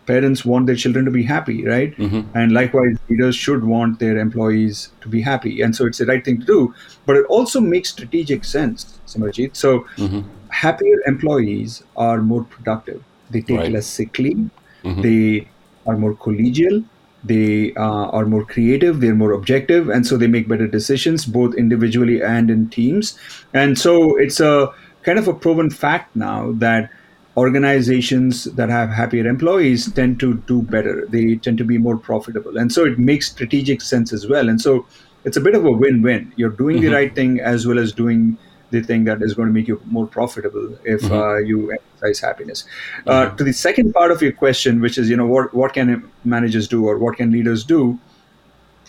parents 0.06 0.44
want 0.44 0.66
their 0.66 0.80
children 0.84 1.04
to 1.04 1.10
be 1.10 1.22
happy 1.22 1.56
right 1.66 1.96
mm-hmm. 1.96 2.22
and 2.38 2.52
likewise 2.52 2.96
leaders 3.08 3.36
should 3.44 3.64
want 3.64 3.98
their 3.98 4.16
employees 4.18 4.88
to 5.00 5.08
be 5.08 5.22
happy 5.28 5.54
and 5.66 5.76
so 5.76 5.86
it's 5.86 5.98
the 5.98 6.08
right 6.12 6.24
thing 6.24 6.40
to 6.40 6.46
do 6.46 6.74
but 7.06 7.16
it 7.16 7.26
also 7.38 7.60
makes 7.60 7.90
strategic 7.90 8.44
sense 8.44 8.98
Samarjit. 9.06 9.56
so 9.64 9.80
mm-hmm. 9.96 10.20
happier 10.48 10.98
employees 11.06 11.82
are 11.96 12.18
more 12.32 12.44
productive 12.44 13.02
they 13.30 13.40
take 13.40 13.60
right. 13.60 13.72
less 13.72 13.86
sick 13.86 14.18
leave 14.18 14.50
mm-hmm. 14.82 15.00
they 15.02 15.48
are 15.86 15.96
more 15.96 16.14
collegial 16.26 16.84
they 17.24 17.72
uh, 17.74 18.06
are 18.10 18.26
more 18.26 18.44
creative 18.44 19.00
they're 19.00 19.14
more 19.14 19.32
objective 19.32 19.88
and 19.88 20.06
so 20.06 20.16
they 20.16 20.26
make 20.26 20.46
better 20.48 20.66
decisions 20.66 21.24
both 21.24 21.54
individually 21.54 22.22
and 22.22 22.50
in 22.50 22.68
teams. 22.70 23.18
And 23.52 23.78
so 23.78 24.16
it's 24.16 24.40
a 24.40 24.72
kind 25.02 25.18
of 25.18 25.28
a 25.28 25.34
proven 25.34 25.70
fact 25.70 26.14
now 26.16 26.52
that 26.52 26.90
organizations 27.36 28.44
that 28.44 28.68
have 28.68 28.90
happier 28.90 29.26
employees 29.26 29.92
tend 29.92 30.20
to 30.20 30.34
do 30.46 30.62
better. 30.62 31.06
They 31.06 31.36
tend 31.36 31.58
to 31.58 31.64
be 31.64 31.78
more 31.78 31.96
profitable. 31.96 32.56
And 32.56 32.70
so 32.72 32.84
it 32.84 32.98
makes 32.98 33.30
strategic 33.30 33.80
sense 33.80 34.12
as 34.12 34.26
well. 34.28 34.48
And 34.48 34.60
so 34.60 34.86
it's 35.24 35.36
a 35.36 35.40
bit 35.40 35.54
of 35.54 35.64
a 35.64 35.70
win-win. 35.70 36.32
You're 36.36 36.50
doing 36.50 36.76
mm-hmm. 36.76 36.86
the 36.86 36.92
right 36.92 37.14
thing 37.14 37.40
as 37.40 37.66
well 37.66 37.78
as 37.78 37.92
doing 37.92 38.38
the 38.74 38.82
thing 38.82 39.04
that 39.04 39.22
is 39.22 39.34
going 39.34 39.48
to 39.48 39.54
make 39.54 39.68
you 39.68 39.80
more 39.86 40.06
profitable 40.06 40.76
if 40.84 41.02
mm-hmm. 41.02 41.14
uh, 41.14 41.38
you 41.38 41.72
emphasize 41.72 42.20
happiness. 42.20 42.64
Uh, 43.06 43.26
mm-hmm. 43.26 43.36
to 43.36 43.44
the 43.44 43.52
second 43.52 43.92
part 43.92 44.10
of 44.10 44.22
your 44.22 44.32
question, 44.32 44.80
which 44.80 44.98
is, 44.98 45.08
you 45.08 45.16
know, 45.16 45.26
what, 45.26 45.54
what 45.54 45.72
can 45.72 46.10
managers 46.24 46.68
do 46.68 46.86
or 46.86 46.98
what 46.98 47.16
can 47.16 47.30
leaders 47.30 47.64
do? 47.64 47.98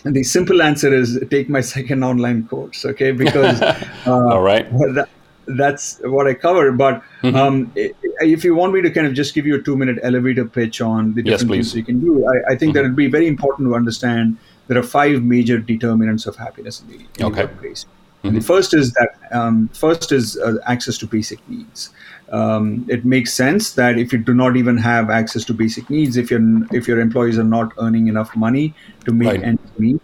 And 0.04 0.14
the 0.14 0.22
simple 0.22 0.62
answer 0.62 0.92
is 0.94 1.18
take 1.30 1.48
my 1.48 1.60
second 1.76 2.04
online 2.04 2.46
course, 2.46 2.84
okay? 2.84 3.12
Because 3.12 3.60
uh, 3.62 3.86
all 4.06 4.42
right, 4.42 4.70
that, 4.94 5.08
that's 5.46 6.00
what 6.04 6.26
I 6.26 6.34
cover. 6.34 6.72
But 6.72 7.02
mm-hmm. 7.22 7.36
um, 7.36 7.72
if 7.74 8.44
you 8.44 8.54
want 8.54 8.72
me 8.72 8.82
to 8.82 8.90
kind 8.90 9.06
of 9.06 9.14
just 9.14 9.34
give 9.34 9.46
you 9.46 9.56
a 9.56 9.62
two-minute 9.62 9.98
elevator 10.02 10.44
pitch 10.44 10.80
on 10.80 11.14
the 11.14 11.22
different 11.22 11.50
yes, 11.50 11.72
things 11.72 11.76
you 11.76 11.84
can 11.84 12.00
do, 12.00 12.26
I, 12.26 12.52
I 12.52 12.56
think 12.56 12.70
mm-hmm. 12.70 12.72
that 12.74 12.80
it'd 12.80 12.96
be 12.96 13.08
very 13.08 13.26
important 13.26 13.68
to 13.68 13.74
understand 13.74 14.38
there 14.68 14.78
are 14.78 14.82
five 14.82 15.22
major 15.22 15.58
determinants 15.58 16.26
of 16.26 16.36
happiness 16.36 16.80
in 16.80 16.88
the, 16.88 16.94
in 17.18 17.26
okay. 17.26 17.42
the 17.42 17.48
workplace. 17.48 17.86
Mm-hmm. 18.26 18.36
The 18.36 18.42
first 18.42 18.74
is 18.74 18.92
that 18.92 19.18
um, 19.32 19.68
first 19.68 20.12
is 20.12 20.38
uh, 20.38 20.56
access 20.66 20.98
to 20.98 21.06
basic 21.06 21.46
needs. 21.48 21.90
Um, 22.30 22.84
it 22.88 23.04
makes 23.04 23.32
sense 23.32 23.74
that 23.74 23.98
if 23.98 24.12
you 24.12 24.18
do 24.18 24.34
not 24.34 24.56
even 24.56 24.76
have 24.78 25.10
access 25.10 25.44
to 25.44 25.54
basic 25.54 25.88
needs, 25.88 26.16
if 26.16 26.30
your 26.30 26.40
if 26.72 26.88
your 26.88 27.00
employees 27.00 27.38
are 27.38 27.44
not 27.44 27.72
earning 27.78 28.08
enough 28.08 28.34
money 28.34 28.74
to 29.04 29.12
make 29.12 29.28
right. 29.28 29.42
ends 29.42 29.62
meet, 29.78 30.00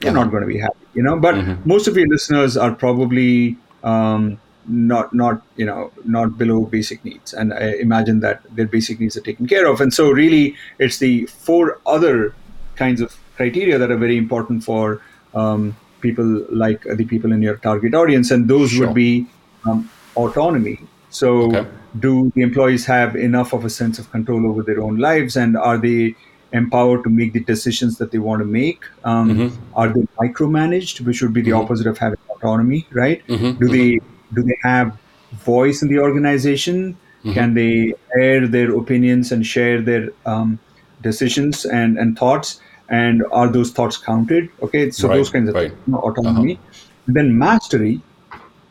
you're 0.00 0.10
uh-huh. 0.10 0.24
not 0.24 0.30
going 0.30 0.42
to 0.42 0.46
be 0.46 0.58
happy. 0.58 0.76
You 0.94 1.02
know, 1.02 1.18
but 1.18 1.34
mm-hmm. 1.34 1.68
most 1.68 1.88
of 1.88 1.96
your 1.96 2.06
listeners 2.08 2.56
are 2.56 2.72
probably 2.72 3.56
um, 3.82 4.40
not 4.68 5.12
not 5.12 5.42
you 5.56 5.66
know 5.66 5.92
not 6.04 6.38
below 6.38 6.64
basic 6.64 7.04
needs, 7.04 7.34
and 7.34 7.52
I 7.52 7.74
imagine 7.80 8.20
that 8.20 8.42
their 8.54 8.66
basic 8.66 9.00
needs 9.00 9.16
are 9.16 9.20
taken 9.20 9.46
care 9.46 9.66
of. 9.66 9.80
And 9.80 9.92
so, 9.92 10.10
really, 10.10 10.54
it's 10.78 10.98
the 10.98 11.26
four 11.26 11.80
other 11.86 12.34
kinds 12.76 13.00
of 13.00 13.16
criteria 13.36 13.78
that 13.78 13.90
are 13.90 13.96
very 13.96 14.16
important 14.16 14.64
for 14.64 15.00
um, 15.34 15.76
people 16.00 16.44
like 16.50 16.82
the 16.82 17.04
people 17.04 17.32
in 17.32 17.42
your 17.42 17.56
target 17.56 17.94
audience, 17.94 18.30
and 18.30 18.48
those 18.48 18.70
sure. 18.70 18.86
would 18.86 18.94
be 18.94 19.26
um, 19.64 19.90
autonomy. 20.14 20.80
So, 21.10 21.54
okay. 21.54 21.66
do 21.98 22.30
the 22.34 22.42
employees 22.42 22.84
have 22.86 23.16
enough 23.16 23.52
of 23.52 23.64
a 23.64 23.70
sense 23.70 23.98
of 23.98 24.10
control 24.10 24.46
over 24.46 24.62
their 24.62 24.82
own 24.82 24.98
lives, 24.98 25.36
and 25.36 25.56
are 25.56 25.78
they 25.78 26.14
empowered 26.52 27.04
to 27.04 27.10
make 27.10 27.32
the 27.32 27.40
decisions 27.40 27.98
that 27.98 28.10
they 28.10 28.18
want 28.18 28.40
to 28.40 28.44
make? 28.46 28.84
Um, 29.04 29.30
mm-hmm. 29.30 29.74
Are 29.74 29.88
they 29.88 30.02
micromanaged, 30.20 31.00
which 31.00 31.22
would 31.22 31.32
be 31.32 31.42
the 31.42 31.50
mm-hmm. 31.50 31.60
opposite 31.60 31.86
of 31.86 31.98
having 31.98 32.18
autonomy, 32.28 32.86
right? 32.92 33.26
Mm-hmm. 33.26 33.58
Do 33.58 33.68
they 33.68 34.00
do 34.34 34.42
they 34.42 34.58
have 34.62 34.98
voice 35.32 35.82
in 35.82 35.88
the 35.88 35.98
organization? 35.98 36.96
Mm-hmm. 37.20 37.32
Can 37.32 37.54
they 37.54 37.94
air 38.18 38.46
their 38.46 38.76
opinions 38.76 39.32
and 39.32 39.46
share 39.46 39.80
their 39.80 40.10
um, 40.26 40.58
decisions 41.02 41.64
and, 41.64 41.98
and 41.98 42.18
thoughts? 42.18 42.60
And 42.88 43.24
are 43.32 43.48
those 43.48 43.70
thoughts 43.70 43.96
counted 43.96 44.48
okay 44.62 44.90
so 44.90 45.08
right, 45.08 45.16
those 45.16 45.30
kinds 45.30 45.48
of 45.48 45.54
right. 45.54 45.70
things, 45.70 45.96
autonomy 45.96 46.54
uh-huh. 46.54 46.82
then 47.08 47.36
mastery 47.38 48.00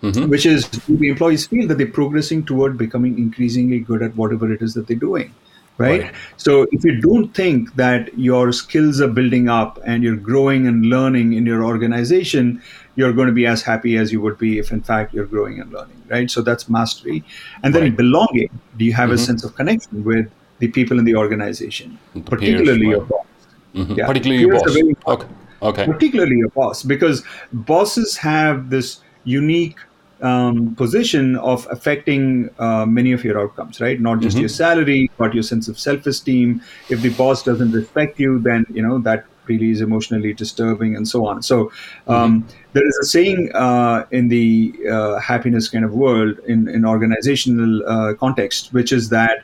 mm-hmm. 0.02 0.30
which 0.30 0.46
is 0.46 0.70
the 0.70 1.10
employees 1.10 1.48
feel 1.48 1.68
that 1.68 1.78
they're 1.78 1.88
progressing 1.88 2.46
toward 2.46 2.78
becoming 2.78 3.18
increasingly 3.18 3.80
good 3.80 4.02
at 4.02 4.16
whatever 4.16 4.52
it 4.52 4.62
is 4.62 4.74
that 4.74 4.88
they're 4.88 4.98
doing 4.98 5.34
right? 5.78 6.04
right? 6.04 6.14
So 6.38 6.66
if 6.72 6.84
you 6.84 7.02
don't 7.02 7.34
think 7.34 7.76
that 7.76 8.18
your 8.18 8.52
skills 8.52 9.02
are 9.02 9.08
building 9.08 9.50
up 9.50 9.80
and 9.86 10.04
you're 10.04 10.16
growing 10.16 10.68
and 10.68 10.86
learning 10.86 11.34
in 11.34 11.46
your 11.46 11.64
organization, 11.64 12.62
you're 12.96 13.14
going 13.14 13.28
to 13.28 13.34
be 13.34 13.46
as 13.46 13.62
happy 13.62 13.98
as 13.98 14.12
you 14.12 14.22
would 14.22 14.38
be 14.38 14.60
if 14.60 14.72
in 14.72 14.82
fact 14.82 15.14
you're 15.14 15.26
growing 15.26 15.60
and 15.60 15.72
learning, 15.72 16.02
right? 16.08 16.30
So 16.30 16.42
that's 16.42 16.70
mastery. 16.70 17.24
And 17.64 17.74
then 17.74 17.84
right. 17.84 17.98
belonging. 17.98 18.60
Do 18.78 18.86
you 18.86 18.94
have 18.94 19.10
mm-hmm. 19.10 19.16
a 19.16 19.18
sense 19.18 19.44
of 19.44 19.56
connection 19.56 20.04
with 20.04 20.32
the 20.60 20.70
people 20.70 21.00
in 21.00 21.06
the 21.06 21.16
organization, 21.16 22.00
the 22.14 22.22
particularly 22.22 22.80
peers, 22.80 22.92
your 22.92 23.02
boss? 23.02 23.26
Mm-hmm. 23.76 23.94
Yeah. 23.94 24.08
Particularly 24.08 24.42
your 24.42 24.54
boss. 24.54 24.78
Okay. 25.08 25.28
okay. 25.62 25.86
Particularly 25.86 26.38
your 26.38 26.50
boss, 26.50 26.84
because 26.84 27.24
bosses 27.52 28.18
have 28.18 28.70
this 28.70 29.02
unique 29.26 29.78
um, 30.22 30.76
position 30.76 31.36
of 31.38 31.68
affecting 31.70 32.50
uh, 32.58 32.86
many 32.86 33.12
of 33.12 33.24
your 33.24 33.40
outcomes, 33.40 33.82
right? 33.82 34.00
Not 34.00 34.22
just 34.22 34.36
mm-hmm. 34.36 34.42
your 34.42 34.50
salary, 34.50 35.12
but 35.18 35.34
your 35.34 35.44
sense 35.44 35.68
of 35.68 35.78
self-esteem. 35.78 36.62
If 36.90 37.02
the 37.02 37.10
boss 37.10 37.44
doesn't 37.44 37.72
respect 37.72 38.20
you, 38.20 38.40
then 38.40 38.66
you 38.70 38.82
know 38.82 39.00
that 39.00 39.26
really 39.48 39.70
is 39.70 39.82
emotionally 39.82 40.34
disturbing, 40.34 40.96
and 40.96 41.08
so 41.08 41.28
on. 41.28 41.44
So 41.44 41.72
um, 42.08 42.44
mm-hmm. 42.44 42.58
there 42.74 42.88
is 42.88 42.98
a 43.02 43.06
saying 43.06 43.52
uh, 43.54 44.06
in 44.12 44.30
the 44.30 44.74
uh, 44.90 45.20
happiness 45.20 45.70
kind 45.70 45.86
of 45.86 45.94
world, 45.94 46.40
in 46.48 46.68
in 46.70 46.86
organizational 46.86 47.88
uh, 47.88 48.14
context, 48.16 48.74
which 48.74 48.92
is 48.92 49.10
that 49.10 49.44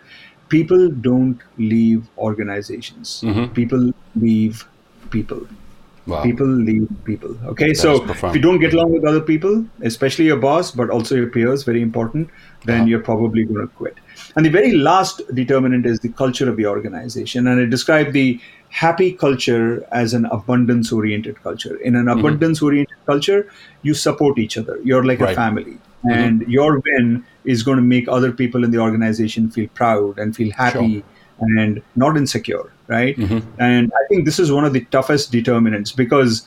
people 0.51 0.89
don't 0.89 1.39
leave 1.57 2.07
organizations. 2.17 3.21
Mm-hmm. 3.25 3.53
People 3.53 3.91
leave 4.15 4.67
people. 5.09 5.47
Wow. 6.07 6.23
People 6.23 6.47
leave 6.47 6.87
people. 7.05 7.37
Okay, 7.45 7.69
that 7.69 7.77
so 7.77 8.03
if 8.09 8.35
you 8.35 8.41
don't 8.41 8.59
get 8.59 8.73
along 8.73 8.91
with 8.91 9.05
other 9.05 9.21
people, 9.21 9.65
especially 9.81 10.25
your 10.25 10.37
boss, 10.37 10.71
but 10.71 10.89
also 10.89 11.15
your 11.15 11.27
peers, 11.27 11.63
very 11.63 11.81
important, 11.81 12.29
then 12.65 12.81
uh-huh. 12.81 12.87
you're 12.87 13.03
probably 13.09 13.43
going 13.43 13.61
to 13.61 13.73
quit. 13.75 13.99
And 14.35 14.45
the 14.45 14.49
very 14.49 14.71
last 14.71 15.21
determinant 15.35 15.85
is 15.85 15.99
the 15.99 16.09
culture 16.09 16.49
of 16.49 16.57
the 16.57 16.65
organization. 16.65 17.47
And 17.47 17.61
I 17.61 17.65
describe 17.65 18.11
the 18.13 18.39
happy 18.69 19.13
culture 19.13 19.87
as 19.91 20.15
an 20.15 20.25
abundance 20.25 20.91
oriented 20.91 21.41
culture. 21.43 21.77
In 21.77 21.95
an 21.95 22.05
mm-hmm. 22.05 22.19
abundance 22.19 22.61
oriented 22.61 23.05
culture, 23.05 23.47
you 23.83 23.93
support 23.93 24.39
each 24.39 24.57
other. 24.57 24.79
You're 24.83 25.05
like 25.05 25.19
right. 25.19 25.33
a 25.33 25.35
family. 25.35 25.77
Mm-hmm. 26.05 26.09
And 26.09 26.41
your 26.47 26.79
win 26.79 27.25
is 27.45 27.63
going 27.63 27.77
to 27.77 27.83
make 27.83 28.07
other 28.07 28.31
people 28.31 28.63
in 28.63 28.71
the 28.71 28.79
organization 28.79 29.49
feel 29.49 29.67
proud 29.69 30.17
and 30.19 30.35
feel 30.35 30.51
happy 30.51 30.95
sure. 30.95 31.03
and 31.39 31.81
not 31.95 32.17
insecure, 32.17 32.71
right? 32.87 33.15
Mm-hmm. 33.15 33.61
And 33.61 33.91
I 33.93 34.07
think 34.09 34.25
this 34.25 34.39
is 34.39 34.51
one 34.51 34.65
of 34.65 34.73
the 34.73 34.85
toughest 34.85 35.31
determinants 35.31 35.91
because 35.91 36.45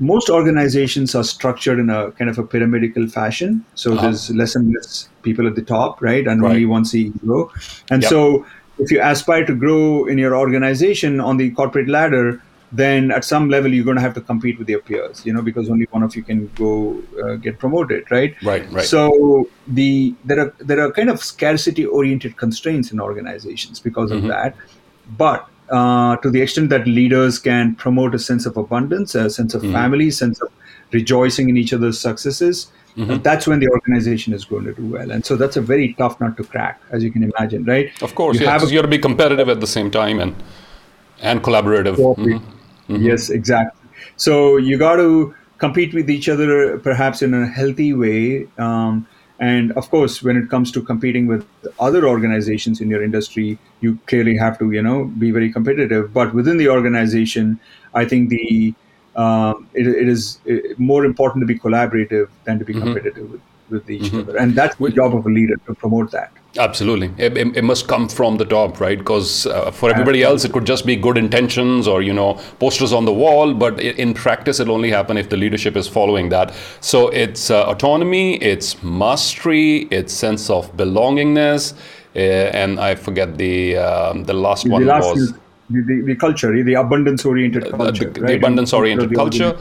most 0.00 0.30
organizations 0.30 1.14
are 1.14 1.24
structured 1.24 1.78
in 1.78 1.90
a 1.90 2.12
kind 2.12 2.30
of 2.30 2.38
a 2.38 2.44
pyramidal 2.44 3.08
fashion. 3.08 3.64
So 3.74 3.92
uh-huh. 3.92 4.02
there's 4.02 4.30
less 4.30 4.54
and 4.54 4.72
less 4.72 5.08
people 5.22 5.46
at 5.46 5.54
the 5.54 5.62
top, 5.62 6.00
right? 6.00 6.26
And 6.26 6.42
right. 6.42 6.50
only 6.50 6.66
one 6.66 6.84
CEO. 6.84 7.50
And 7.90 8.02
yep. 8.02 8.08
so 8.08 8.46
if 8.78 8.90
you 8.90 9.02
aspire 9.02 9.44
to 9.46 9.54
grow 9.54 10.06
in 10.06 10.18
your 10.18 10.36
organization 10.36 11.20
on 11.20 11.36
the 11.36 11.50
corporate 11.50 11.88
ladder, 11.88 12.40
then 12.70 13.10
at 13.10 13.24
some 13.24 13.48
level 13.48 13.72
you're 13.72 13.84
going 13.84 13.96
to 13.96 14.02
have 14.02 14.14
to 14.14 14.20
compete 14.20 14.58
with 14.58 14.68
your 14.68 14.80
peers 14.80 15.24
you 15.24 15.32
know 15.32 15.40
because 15.40 15.70
only 15.70 15.86
one 15.90 16.02
of 16.02 16.14
you 16.14 16.22
can 16.22 16.46
go 16.48 17.02
uh, 17.24 17.34
get 17.36 17.58
promoted 17.58 18.10
right 18.10 18.34
right 18.42 18.70
right 18.70 18.84
so 18.84 19.48
the 19.66 20.14
there 20.24 20.40
are 20.40 20.54
there 20.58 20.80
are 20.84 20.92
kind 20.92 21.08
of 21.08 21.22
scarcity 21.22 21.86
oriented 21.86 22.36
constraints 22.36 22.92
in 22.92 23.00
organizations 23.00 23.80
because 23.80 24.10
mm-hmm. 24.10 24.24
of 24.24 24.28
that 24.28 24.54
but 25.16 25.48
uh, 25.70 26.16
to 26.16 26.30
the 26.30 26.40
extent 26.40 26.70
that 26.70 26.86
leaders 26.86 27.38
can 27.38 27.74
promote 27.74 28.14
a 28.14 28.18
sense 28.18 28.44
of 28.44 28.56
abundance 28.56 29.14
a 29.14 29.30
sense 29.30 29.54
of 29.54 29.62
mm-hmm. 29.62 29.72
family 29.72 30.10
sense 30.10 30.40
of 30.42 30.48
rejoicing 30.92 31.48
in 31.48 31.56
each 31.56 31.72
other's 31.72 31.98
successes 31.98 32.70
Mm-hmm. 32.96 33.22
that's 33.22 33.46
when 33.46 33.60
the 33.60 33.68
organization 33.68 34.32
is 34.32 34.44
going 34.44 34.64
to 34.64 34.74
do 34.74 34.84
well. 34.84 35.12
And 35.12 35.24
so 35.24 35.36
that's 35.36 35.56
a 35.56 35.60
very 35.60 35.94
tough 35.94 36.20
nut 36.20 36.36
to 36.36 36.42
crack, 36.42 36.80
as 36.90 37.04
you 37.04 37.12
can 37.12 37.22
imagine, 37.22 37.62
right? 37.62 37.92
Of 38.02 38.16
course, 38.16 38.40
you 38.40 38.44
yeah, 38.44 38.50
have 38.50 38.64
a, 38.64 38.66
you 38.66 38.74
got 38.78 38.82
to 38.82 38.88
be 38.88 38.98
competitive 38.98 39.48
at 39.48 39.60
the 39.60 39.68
same 39.68 39.88
time 39.88 40.18
and 40.18 40.34
and 41.20 41.40
collaborative. 41.40 41.94
Mm-hmm. 41.94 42.57
Mm-hmm. 42.88 43.04
Yes, 43.04 43.30
exactly. 43.30 43.88
So 44.16 44.56
you 44.56 44.78
got 44.78 44.96
to 44.96 45.34
compete 45.58 45.92
with 45.92 46.08
each 46.08 46.28
other, 46.28 46.78
perhaps 46.78 47.22
in 47.22 47.34
a 47.34 47.46
healthy 47.46 47.92
way. 47.92 48.46
Um, 48.58 49.06
and 49.40 49.72
of 49.72 49.88
course, 49.90 50.22
when 50.22 50.36
it 50.36 50.50
comes 50.50 50.72
to 50.72 50.82
competing 50.82 51.26
with 51.26 51.46
other 51.78 52.06
organizations 52.06 52.80
in 52.80 52.90
your 52.90 53.02
industry, 53.02 53.58
you 53.80 53.98
clearly 54.06 54.36
have 54.36 54.58
to, 54.58 54.70
you 54.72 54.82
know, 54.82 55.04
be 55.04 55.30
very 55.30 55.52
competitive. 55.52 56.12
But 56.12 56.34
within 56.34 56.56
the 56.56 56.68
organization, 56.68 57.60
I 57.94 58.04
think 58.04 58.30
the 58.30 58.74
um, 59.16 59.68
it, 59.74 59.86
it 59.86 60.08
is 60.08 60.38
more 60.76 61.04
important 61.04 61.42
to 61.42 61.46
be 61.46 61.58
collaborative 61.58 62.28
than 62.44 62.58
to 62.58 62.64
be 62.64 62.72
mm-hmm. 62.72 62.84
competitive 62.84 63.30
with, 63.32 63.40
with 63.70 63.88
each 63.90 64.02
mm-hmm. 64.02 64.20
other. 64.20 64.36
And 64.38 64.54
that's 64.54 64.76
the 64.76 64.90
job 64.90 65.14
of 65.14 65.26
a 65.26 65.28
leader 65.28 65.56
to 65.66 65.74
promote 65.74 66.10
that. 66.12 66.32
Absolutely, 66.56 67.12
it, 67.18 67.36
it, 67.36 67.56
it, 67.58 67.62
must 67.62 67.88
come 67.88 68.08
from 68.08 68.38
the 68.38 68.44
top, 68.44 68.80
right? 68.80 68.98
Because 68.98 69.46
uh, 69.46 69.70
for 69.70 69.90
everybody 69.90 70.22
else, 70.22 70.44
it 70.44 70.52
could 70.52 70.64
just 70.64 70.86
be 70.86 70.96
good 70.96 71.18
intentions 71.18 71.86
or 71.86 72.00
you 72.00 72.12
know 72.12 72.34
posters 72.58 72.92
on 72.92 73.04
the 73.04 73.12
wall, 73.12 73.52
but 73.52 73.78
in 73.80 74.14
practice, 74.14 74.58
it'll 74.58 74.74
only 74.74 74.90
happen 74.90 75.18
if 75.18 75.28
the 75.28 75.36
leadership 75.36 75.76
is 75.76 75.86
following 75.86 76.30
that. 76.30 76.54
So 76.80 77.08
it's 77.08 77.50
uh, 77.50 77.64
autonomy, 77.68 78.36
it's 78.36 78.82
mastery, 78.82 79.88
it's 79.90 80.12
sense 80.12 80.48
of 80.48 80.74
belongingness, 80.74 81.74
uh, 82.16 82.18
and 82.18 82.80
I 82.80 82.94
forget 82.94 83.36
the 83.36 83.76
um, 83.76 84.24
the 84.24 84.34
last 84.34 84.64
the 84.64 84.70
one 84.70 84.86
last 84.86 85.04
was. 85.04 85.32
The, 85.70 85.82
the, 85.82 86.02
the, 86.06 86.16
culture, 86.16 86.64
the 86.64 86.74
abundance 86.74 87.26
oriented 87.26 87.70
culture. 87.70 88.08
the, 88.08 88.20
right? 88.22 88.28
the 88.28 88.36
abundance 88.36 88.72
oriented 88.72 89.14
culture. 89.14 89.54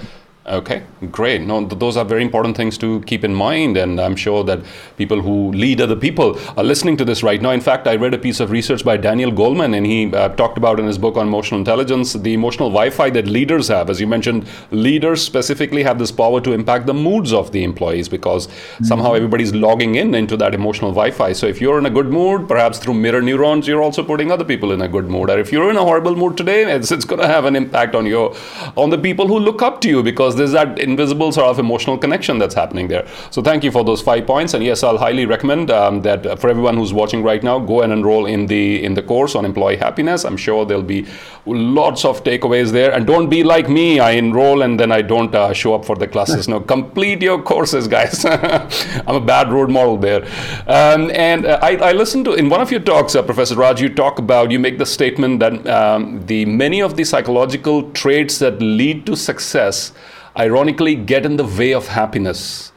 Okay, 0.48 0.84
great. 1.12 1.42
No, 1.42 1.68
th- 1.68 1.78
those 1.78 1.98
are 1.98 2.06
very 2.06 2.24
important 2.24 2.56
things 2.56 2.78
to 2.78 3.02
keep 3.02 3.26
in 3.26 3.36
mind, 3.36 3.76
and 3.76 4.00
I'm 4.00 4.16
sure 4.16 4.46
that 4.46 4.62
people 4.96 5.22
who 5.22 5.52
lead 5.52 5.82
other 5.82 5.96
people 5.96 6.40
are 6.56 6.64
listening 6.64 6.96
to 6.98 7.06
this 7.06 7.22
right 7.22 7.42
now. 7.42 7.52
In 7.52 7.60
fact, 7.60 7.86
I 7.86 7.98
read 7.98 8.14
a 8.14 8.18
piece 8.18 8.40
of 8.40 8.50
research 8.50 8.86
by 8.86 8.96
Daniel 8.96 9.30
Goleman, 9.30 9.76
and 9.76 9.86
he 9.86 10.14
uh, 10.14 10.30
talked 10.30 10.58
about 10.58 10.80
in 10.80 10.86
his 10.86 10.98
book 10.98 11.18
on 11.18 11.28
emotional 11.28 11.60
intelligence 11.60 12.14
the 12.14 12.34
emotional 12.34 12.70
Wi-Fi 12.70 13.10
that 13.10 13.28
leaders 13.28 13.68
have. 13.68 13.90
As 13.90 14.00
you 14.00 14.08
mentioned, 14.08 14.48
leaders 14.72 15.22
specifically 15.22 15.84
have 15.84 16.00
this 16.00 16.14
power 16.14 16.40
to 16.40 16.54
impact 16.54 16.86
the 16.86 16.94
moods 16.94 17.34
of 17.34 17.52
the 17.52 17.66
employees 17.66 18.08
because 18.08 18.48
mm-hmm. 18.48 18.86
somehow 18.86 19.16
everybody's 19.16 19.54
logging 19.54 19.96
in 19.96 20.16
into 20.16 20.38
that 20.38 20.54
emotional 20.54 20.92
Wi-Fi. 20.92 21.34
So 21.34 21.48
if 21.48 21.60
you're 21.60 21.78
in 21.78 21.88
a 21.88 21.90
good 21.90 22.08
mood, 22.08 22.48
perhaps 22.48 22.80
through 22.80 22.94
mirror 22.94 23.22
neurons, 23.22 23.68
you're 23.68 23.84
also 23.84 24.02
putting 24.02 24.32
other 24.32 24.46
people 24.46 24.72
in 24.72 24.82
a 24.82 24.88
good 24.88 25.10
mood. 25.10 25.30
Or 25.30 25.38
if 25.38 25.52
you're 25.52 25.70
in 25.70 25.76
a 25.76 25.84
horrible 25.84 26.16
mood 26.16 26.38
today, 26.38 26.74
it's, 26.74 26.90
it's 26.90 27.04
going 27.04 27.22
to 27.22 27.28
have 27.28 27.44
an 27.44 27.58
impact 27.58 27.96
on 27.96 28.06
your 28.06 28.34
on 28.78 28.90
the 28.90 28.98
people 28.98 29.28
who 29.28 29.40
look 29.40 29.62
up 29.62 29.82
to 29.82 29.90
you 29.90 30.02
because 30.02 30.37
there's 30.38 30.52
that 30.54 30.80
invisible 30.80 31.32
sort 31.32 31.48
of 31.48 31.60
emotional 31.60 31.98
connection 31.98 32.38
that's 32.38 32.56
happening 32.56 32.88
there. 32.88 33.08
So 33.32 33.42
thank 33.42 33.64
you 33.64 33.72
for 33.72 33.84
those 33.84 34.02
five 34.02 34.26
points. 34.26 34.54
And 34.54 34.64
yes, 34.64 34.84
I'll 34.84 34.98
highly 34.98 35.26
recommend 35.26 35.72
um, 35.72 36.02
that 36.04 36.40
for 36.40 36.50
everyone 36.50 36.78
who's 36.78 36.94
watching 36.94 37.24
right 37.24 37.44
now, 37.44 37.60
go 37.60 37.82
and 37.82 37.92
enroll 37.92 38.26
in 38.26 38.48
the 38.48 38.84
in 38.84 38.94
the 38.94 39.02
course 39.02 39.36
on 39.36 39.46
employee 39.46 39.78
happiness. 39.78 40.24
I'm 40.24 40.38
sure 40.38 40.66
there'll 40.66 40.84
be 40.84 41.06
lots 41.46 42.06
of 42.06 42.24
takeaways 42.24 42.72
there. 42.72 42.92
And 42.94 43.06
don't 43.06 43.30
be 43.30 43.44
like 43.44 43.70
me. 43.70 44.00
I 44.00 44.12
enroll 44.12 44.62
and 44.62 44.80
then 44.80 44.92
I 44.92 45.02
don't 45.02 45.34
uh, 45.34 45.54
show 45.54 45.74
up 45.74 45.86
for 45.86 45.96
the 45.96 46.08
classes. 46.08 46.48
no, 46.54 46.60
complete 46.60 47.22
your 47.22 47.42
courses, 47.42 47.88
guys. 47.88 48.26
I'm 49.08 49.16
a 49.16 49.22
bad 49.22 49.52
role 49.52 49.68
model 49.68 49.98
there. 49.98 50.24
Um, 50.68 51.10
and 51.12 51.46
uh, 51.46 51.60
I, 51.62 51.76
I, 51.78 51.92
listened 51.94 52.26
to 52.26 52.34
in 52.34 52.50
one 52.50 52.62
of 52.62 52.72
your 52.72 52.82
talks, 52.82 53.16
uh, 53.16 53.22
Professor 53.24 53.56
Raj. 53.56 53.82
You 53.82 53.90
talk 53.90 54.20
about 54.20 54.52
you 54.52 54.60
make 54.60 54.78
the 54.78 54.86
statement 54.86 55.40
that 55.40 55.68
um, 55.68 56.26
the 56.26 56.46
many 56.46 56.82
of 56.82 56.96
the 56.96 57.04
psychological 57.04 57.92
traits 57.92 58.40
that 58.40 58.62
lead 58.62 59.06
to 59.06 59.16
success, 59.16 59.94
ironically, 60.38 60.96
get 60.96 61.26
in 61.26 61.38
the 61.38 61.46
way 61.46 61.74
of 61.74 61.88
happiness. 61.88 62.72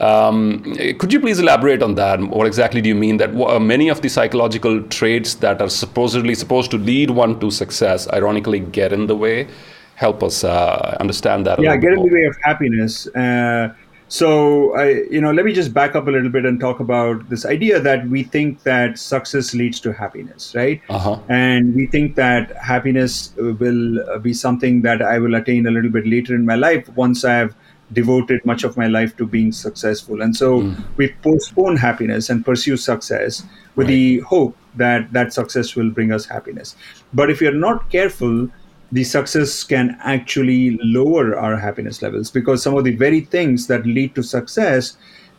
Um, 0.00 0.74
could 0.98 1.12
you 1.12 1.20
please 1.20 1.38
elaborate 1.38 1.82
on 1.82 1.94
that? 1.94 2.20
What 2.20 2.46
exactly 2.46 2.80
do 2.80 2.88
you 2.88 2.94
mean 2.96 3.16
that 3.18 3.32
many 3.60 3.88
of 3.88 4.02
the 4.02 4.08
psychological 4.08 4.82
traits 4.82 5.34
that 5.36 5.62
are 5.62 5.70
supposedly 5.70 6.34
supposed 6.34 6.70
to 6.72 6.78
lead 6.78 7.10
one 7.10 7.38
to 7.40 7.50
success, 7.50 8.08
ironically, 8.12 8.60
get 8.60 8.92
in 8.92 9.06
the 9.06 9.16
way? 9.16 9.46
Help 9.94 10.24
us 10.24 10.42
uh, 10.42 10.96
understand 10.98 11.46
that. 11.46 11.60
Yeah, 11.62 11.76
get 11.76 11.92
in 11.92 12.02
the 12.02 12.12
way 12.12 12.24
of 12.24 12.36
happiness. 12.42 13.06
Uh, 13.06 13.72
so, 14.08 14.76
I, 14.76 15.02
you 15.10 15.20
know, 15.20 15.32
let 15.32 15.44
me 15.44 15.52
just 15.52 15.72
back 15.72 15.94
up 15.94 16.06
a 16.06 16.10
little 16.10 16.28
bit 16.28 16.44
and 16.44 16.60
talk 16.60 16.80
about 16.80 17.28
this 17.30 17.44
idea 17.46 17.80
that 17.80 18.06
we 18.08 18.22
think 18.22 18.62
that 18.62 18.98
success 18.98 19.54
leads 19.54 19.80
to 19.80 19.92
happiness, 19.92 20.54
right? 20.54 20.80
Uh-huh. 20.88 21.18
And 21.28 21.74
we 21.74 21.86
think 21.86 22.14
that 22.16 22.54
happiness 22.56 23.32
will 23.36 24.18
be 24.20 24.34
something 24.34 24.82
that 24.82 25.02
I 25.02 25.18
will 25.18 25.34
attain 25.34 25.66
a 25.66 25.70
little 25.70 25.90
bit 25.90 26.06
later 26.06 26.34
in 26.34 26.44
my 26.44 26.54
life 26.54 26.88
once 26.90 27.24
I 27.24 27.34
have 27.34 27.54
devoted 27.92 28.44
much 28.44 28.64
of 28.64 28.76
my 28.76 28.86
life 28.86 29.16
to 29.16 29.26
being 29.26 29.52
successful. 29.52 30.20
And 30.20 30.36
so 30.36 30.60
mm. 30.60 30.84
we 30.96 31.12
postpone 31.22 31.76
happiness 31.76 32.30
and 32.30 32.44
pursue 32.44 32.76
success 32.76 33.42
with 33.76 33.86
right. 33.86 33.92
the 33.92 34.20
hope 34.20 34.56
that 34.76 35.12
that 35.12 35.32
success 35.32 35.76
will 35.76 35.90
bring 35.90 36.12
us 36.12 36.26
happiness. 36.26 36.76
But 37.12 37.30
if 37.30 37.40
you're 37.40 37.52
not 37.52 37.90
careful, 37.90 38.48
the 38.94 39.02
success 39.02 39.64
can 39.64 39.96
actually 40.04 40.78
lower 40.80 41.36
our 41.36 41.56
happiness 41.56 42.00
levels 42.00 42.30
because 42.30 42.62
some 42.62 42.76
of 42.76 42.84
the 42.84 42.94
very 42.94 43.22
things 43.22 43.66
that 43.66 43.84
lead 43.84 44.14
to 44.14 44.22
success 44.22 44.96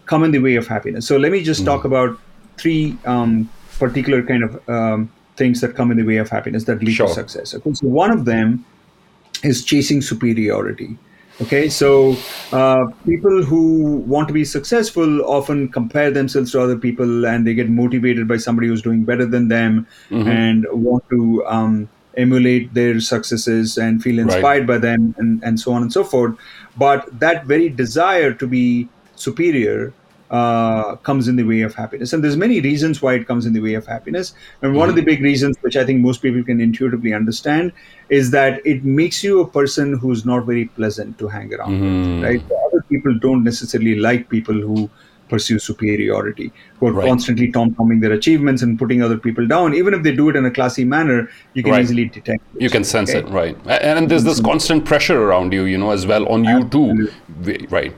come 0.07 0.25
in 0.25 0.31
the 0.31 0.39
way 0.39 0.55
of 0.55 0.67
happiness. 0.67 1.07
So 1.07 1.15
let 1.15 1.31
me 1.31 1.41
just 1.41 1.62
mm. 1.62 1.65
talk 1.65 1.85
about 1.85 2.19
three 2.57 2.97
um, 3.05 3.50
particular 3.79 4.21
kind 4.24 4.43
of 4.43 4.69
um, 4.69 5.09
things 5.38 5.62
that 5.62 5.74
come 5.74 5.89
in 5.89 5.97
the 5.97 6.03
way 6.03 6.17
of 6.17 6.29
happiness 6.29 6.65
that 6.65 6.83
lead 6.83 6.95
sure. 6.95 7.07
to 7.07 7.13
success. 7.13 7.55
Okay, 7.55 7.74
so 7.74 7.88
one 7.88 8.12
of 8.12 8.25
them 8.25 8.65
is 9.41 9.63
chasing 9.63 10.01
superiority. 10.01 10.97
Okay, 11.41 11.69
so 11.69 12.17
uh, 12.51 12.85
people 13.05 13.41
who 13.43 13.97
want 14.13 14.27
to 14.27 14.33
be 14.33 14.43
successful 14.43 15.24
often 15.25 15.69
compare 15.69 16.12
themselves 16.12 16.51
to 16.51 16.62
other 16.62 16.77
people 16.77 17.25
and 17.25 17.47
they 17.47 17.53
get 17.53 17.69
motivated 17.69 18.27
by 18.27 18.35
somebody 18.35 18.67
who's 18.67 18.81
doing 18.81 19.03
better 19.05 19.25
than 19.25 19.47
them 19.47 19.88
mm-hmm. 20.09 20.27
and 20.27 20.65
want 20.71 21.03
to 21.09 21.45
um, 21.45 21.89
emulate 22.17 22.74
their 22.74 23.00
successes 23.00 23.77
and 23.77 24.01
feel 24.01 24.19
inspired 24.19 24.67
right. 24.67 24.67
by 24.67 24.77
them 24.77 25.15
and, 25.17 25.43
and 25.43 25.60
so 25.60 25.74
on 25.74 25.81
and 25.81 25.91
so 25.91 26.03
forth. 26.03 26.38
But 26.77 27.07
that 27.19 27.45
very 27.45 27.69
desire 27.69 28.34
to 28.34 28.48
be 28.48 28.89
superior 29.15 29.93
uh, 30.31 30.95
comes 30.98 31.27
in 31.27 31.36
the 31.36 31.43
way 31.43 31.62
of 31.62 31.75
happiness. 31.75 32.12
And 32.12 32.24
there's 32.24 32.36
many 32.36 32.60
reasons 32.60 33.01
why 33.01 33.13
it 33.13 33.27
comes 33.27 33.45
in 33.45 33.53
the 33.53 33.62
way 33.62 33.75
of 33.75 33.86
happiness. 33.86 34.34
And 34.62 34.75
one 34.75 34.89
mm-hmm. 34.89 34.89
of 34.89 34.95
the 34.95 35.03
big 35.03 35.22
reasons, 35.22 35.57
which 35.62 35.75
I 35.75 35.86
think 35.86 36.01
most 36.01 36.22
people 36.22 36.43
can 36.43 36.60
intuitively 36.60 37.13
understand, 37.13 37.72
is 38.10 38.31
that 38.31 38.65
it 38.65 38.84
makes 38.84 39.24
you 39.24 39.39
a 39.41 39.48
person 39.48 39.98
who's 39.98 40.25
not 40.25 40.45
very 40.45 40.65
pleasant 40.65 41.17
to 41.19 41.27
hang 41.27 41.53
around 41.53 41.79
mm-hmm. 41.79 42.22
with. 42.22 42.24
Right? 42.24 42.43
Other 42.67 42.84
people 42.89 43.17
don't 43.19 43.43
necessarily 43.43 43.95
like 43.95 44.29
people 44.29 44.55
who 44.55 44.89
pursue 45.29 45.60
superiority, 45.60 46.51
who 46.79 46.88
are 46.88 46.94
right. 46.94 47.08
constantly 47.08 47.51
tom-tomming 47.51 48.00
their 48.00 48.13
achievements 48.13 48.62
and 48.62 48.77
putting 48.77 49.01
other 49.01 49.17
people 49.17 49.46
down. 49.48 49.74
Even 49.74 49.94
if 49.94 50.03
they 50.03 50.12
do 50.12 50.29
it 50.29 50.36
in 50.36 50.46
a 50.46 50.51
classy 50.51 50.86
manner, 50.86 51.29
you 51.53 51.63
can 51.63 51.72
right. 51.72 51.82
easily 51.82 52.05
detect. 52.05 52.44
It, 52.55 52.62
you 52.62 52.70
can 52.70 52.84
sense 52.84 53.10
okay? 53.10 53.20
it, 53.20 53.29
right? 53.32 53.58
And, 53.67 54.10
there's 54.10 54.24
this 54.24 54.39
constant 54.39 54.86
pressure 54.86 55.22
around 55.24 55.51
you, 55.51 55.63
you 55.63 55.77
know, 55.77 55.91
as 55.91 56.05
well 56.05 56.27
on 56.27 56.44
you 56.44 56.67
too, 56.70 57.12
right? 57.70 57.94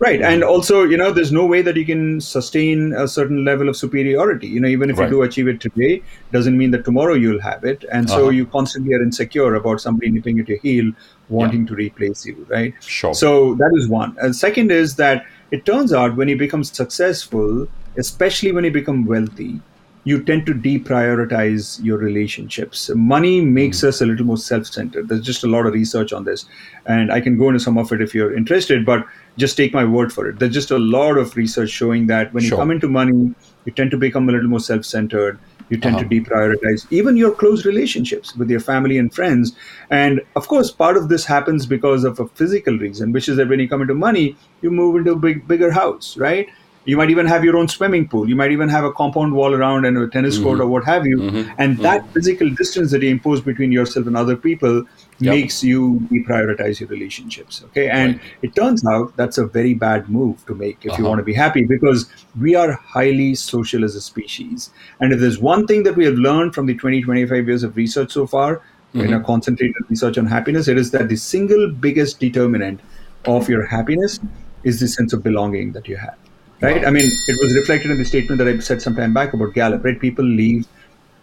Right. 0.00 0.20
And 0.20 0.42
also, 0.42 0.82
you 0.82 0.96
know, 0.96 1.12
there's 1.12 1.32
no 1.32 1.46
way 1.46 1.62
that 1.62 1.76
you 1.76 1.86
can 1.86 2.20
sustain 2.20 2.92
a 2.92 3.06
certain 3.08 3.44
level 3.44 3.68
of 3.68 3.76
superiority. 3.76 4.48
You 4.48 4.60
know, 4.60 4.68
even 4.68 4.90
if 4.90 4.98
right. 4.98 5.06
you 5.06 5.10
do 5.10 5.22
achieve 5.22 5.48
it 5.48 5.60
today, 5.60 6.02
doesn't 6.32 6.58
mean 6.58 6.72
that 6.72 6.84
tomorrow 6.84 7.14
you'll 7.14 7.40
have 7.40 7.64
it. 7.64 7.84
And 7.90 8.10
so 8.10 8.22
uh-huh. 8.22 8.30
you 8.30 8.44
constantly 8.44 8.92
are 8.94 9.02
insecure 9.02 9.54
about 9.54 9.80
somebody 9.80 10.10
nipping 10.10 10.40
at 10.40 10.48
your 10.48 10.58
heel, 10.58 10.92
wanting 11.28 11.62
yeah. 11.62 11.68
to 11.68 11.74
replace 11.76 12.26
you, 12.26 12.44
right? 12.50 12.74
Sure. 12.82 13.14
So 13.14 13.54
that 13.54 13.70
is 13.76 13.88
one. 13.88 14.16
And 14.20 14.34
second 14.36 14.72
is 14.72 14.96
that 14.96 15.24
it 15.54 15.64
turns 15.64 15.92
out 15.92 16.16
when 16.16 16.26
you 16.26 16.36
become 16.36 16.64
successful, 16.64 17.68
especially 17.96 18.50
when 18.50 18.64
you 18.64 18.72
become 18.72 19.06
wealthy, 19.06 19.60
you 20.02 20.22
tend 20.22 20.46
to 20.46 20.52
deprioritize 20.52 21.82
your 21.82 21.96
relationships. 21.96 22.90
Money 22.94 23.40
makes 23.40 23.78
mm. 23.78 23.88
us 23.88 24.00
a 24.00 24.06
little 24.06 24.26
more 24.26 24.36
self 24.36 24.66
centered. 24.66 25.08
There's 25.08 25.22
just 25.22 25.44
a 25.44 25.46
lot 25.46 25.66
of 25.66 25.72
research 25.72 26.12
on 26.12 26.24
this. 26.24 26.44
And 26.86 27.12
I 27.12 27.20
can 27.20 27.38
go 27.38 27.48
into 27.48 27.60
some 27.60 27.78
of 27.78 27.92
it 27.92 28.02
if 28.02 28.16
you're 28.16 28.36
interested, 28.36 28.84
but 28.84 29.06
just 29.36 29.56
take 29.56 29.72
my 29.72 29.84
word 29.84 30.12
for 30.12 30.28
it. 30.28 30.40
There's 30.40 30.52
just 30.52 30.72
a 30.72 30.78
lot 30.78 31.16
of 31.16 31.36
research 31.36 31.70
showing 31.70 32.08
that 32.08 32.34
when 32.34 32.42
sure. 32.42 32.50
you 32.50 32.56
come 32.56 32.72
into 32.72 32.88
money, 32.88 33.34
you 33.64 33.72
tend 33.72 33.92
to 33.92 33.96
become 33.96 34.28
a 34.28 34.32
little 34.32 34.48
more 34.48 34.60
self 34.60 34.84
centered. 34.84 35.38
You 35.70 35.78
tend 35.78 35.96
uh-huh. 35.96 36.08
to 36.08 36.20
deprioritize 36.20 36.86
even 36.90 37.16
your 37.16 37.32
close 37.32 37.64
relationships 37.64 38.36
with 38.36 38.50
your 38.50 38.60
family 38.60 38.98
and 38.98 39.12
friends. 39.12 39.56
And 39.90 40.20
of 40.36 40.46
course, 40.48 40.70
part 40.70 40.96
of 40.96 41.08
this 41.08 41.24
happens 41.24 41.66
because 41.66 42.04
of 42.04 42.20
a 42.20 42.28
physical 42.28 42.78
reason, 42.78 43.12
which 43.12 43.28
is 43.28 43.36
that 43.36 43.48
when 43.48 43.60
you 43.60 43.68
come 43.68 43.82
into 43.82 43.94
money, 43.94 44.36
you 44.62 44.70
move 44.70 44.96
into 44.96 45.12
a 45.12 45.16
big, 45.16 45.48
bigger 45.48 45.70
house, 45.70 46.16
right? 46.16 46.48
You 46.86 46.98
might 46.98 47.08
even 47.08 47.26
have 47.26 47.44
your 47.44 47.56
own 47.56 47.68
swimming 47.68 48.08
pool. 48.08 48.28
You 48.28 48.36
might 48.36 48.52
even 48.52 48.68
have 48.68 48.84
a 48.84 48.92
compound 48.92 49.32
wall 49.32 49.54
around 49.54 49.86
and 49.86 49.96
a 49.96 50.06
tennis 50.08 50.38
court 50.38 50.58
mm-hmm. 50.58 50.66
or 50.66 50.70
what 50.70 50.84
have 50.84 51.06
you. 51.06 51.16
Mm-hmm. 51.16 51.52
And 51.56 51.74
mm-hmm. 51.74 51.82
that 51.82 52.06
physical 52.12 52.50
distance 52.50 52.90
that 52.90 53.02
you 53.02 53.08
impose 53.08 53.40
between 53.40 53.72
yourself 53.72 54.06
and 54.06 54.16
other 54.16 54.36
people 54.36 54.84
yep. 55.18 55.34
makes 55.34 55.62
you 55.62 56.00
deprioritize 56.10 56.80
your 56.80 56.88
relationships. 56.88 57.62
Okay. 57.66 57.88
And 57.88 58.14
right. 58.14 58.24
it 58.42 58.54
turns 58.54 58.86
out 58.86 59.16
that's 59.16 59.38
a 59.38 59.46
very 59.46 59.74
bad 59.74 60.08
move 60.08 60.44
to 60.46 60.54
make 60.54 60.84
if 60.84 60.92
uh-huh. 60.92 61.02
you 61.02 61.08
want 61.08 61.18
to 61.18 61.24
be 61.24 61.34
happy 61.34 61.64
because 61.64 62.10
we 62.40 62.54
are 62.54 62.72
highly 62.72 63.34
social 63.34 63.84
as 63.84 63.94
a 63.94 64.00
species. 64.00 64.70
And 65.00 65.12
if 65.12 65.20
there's 65.20 65.38
one 65.38 65.66
thing 65.66 65.82
that 65.84 65.96
we 65.96 66.04
have 66.04 66.14
learned 66.14 66.54
from 66.54 66.66
the 66.66 66.74
20, 66.74 67.02
25 67.02 67.48
years 67.48 67.62
of 67.62 67.76
research 67.76 68.12
so 68.12 68.26
far, 68.26 68.62
in 68.94 69.12
a 69.12 69.20
concentrated 69.24 69.74
research 69.88 70.18
on 70.18 70.24
happiness, 70.24 70.68
it 70.68 70.78
is 70.78 70.92
that 70.92 71.08
the 71.08 71.16
single 71.16 71.72
biggest 71.72 72.20
determinant 72.20 72.78
of 73.24 73.48
your 73.48 73.66
happiness 73.66 74.20
is 74.62 74.78
the 74.78 74.86
sense 74.86 75.12
of 75.12 75.20
belonging 75.20 75.72
that 75.72 75.88
you 75.88 75.96
have 75.96 76.16
right? 76.64 76.86
I 76.86 76.90
mean, 76.90 77.04
it 77.04 77.38
was 77.42 77.54
reflected 77.54 77.90
in 77.90 77.98
the 77.98 78.04
statement 78.04 78.38
that 78.38 78.48
I 78.48 78.58
said 78.58 78.80
some 78.80 78.94
time 78.94 79.12
back 79.12 79.32
about 79.32 79.54
Gallup, 79.54 79.84
right? 79.84 79.98
People 79.98 80.24
leave 80.24 80.66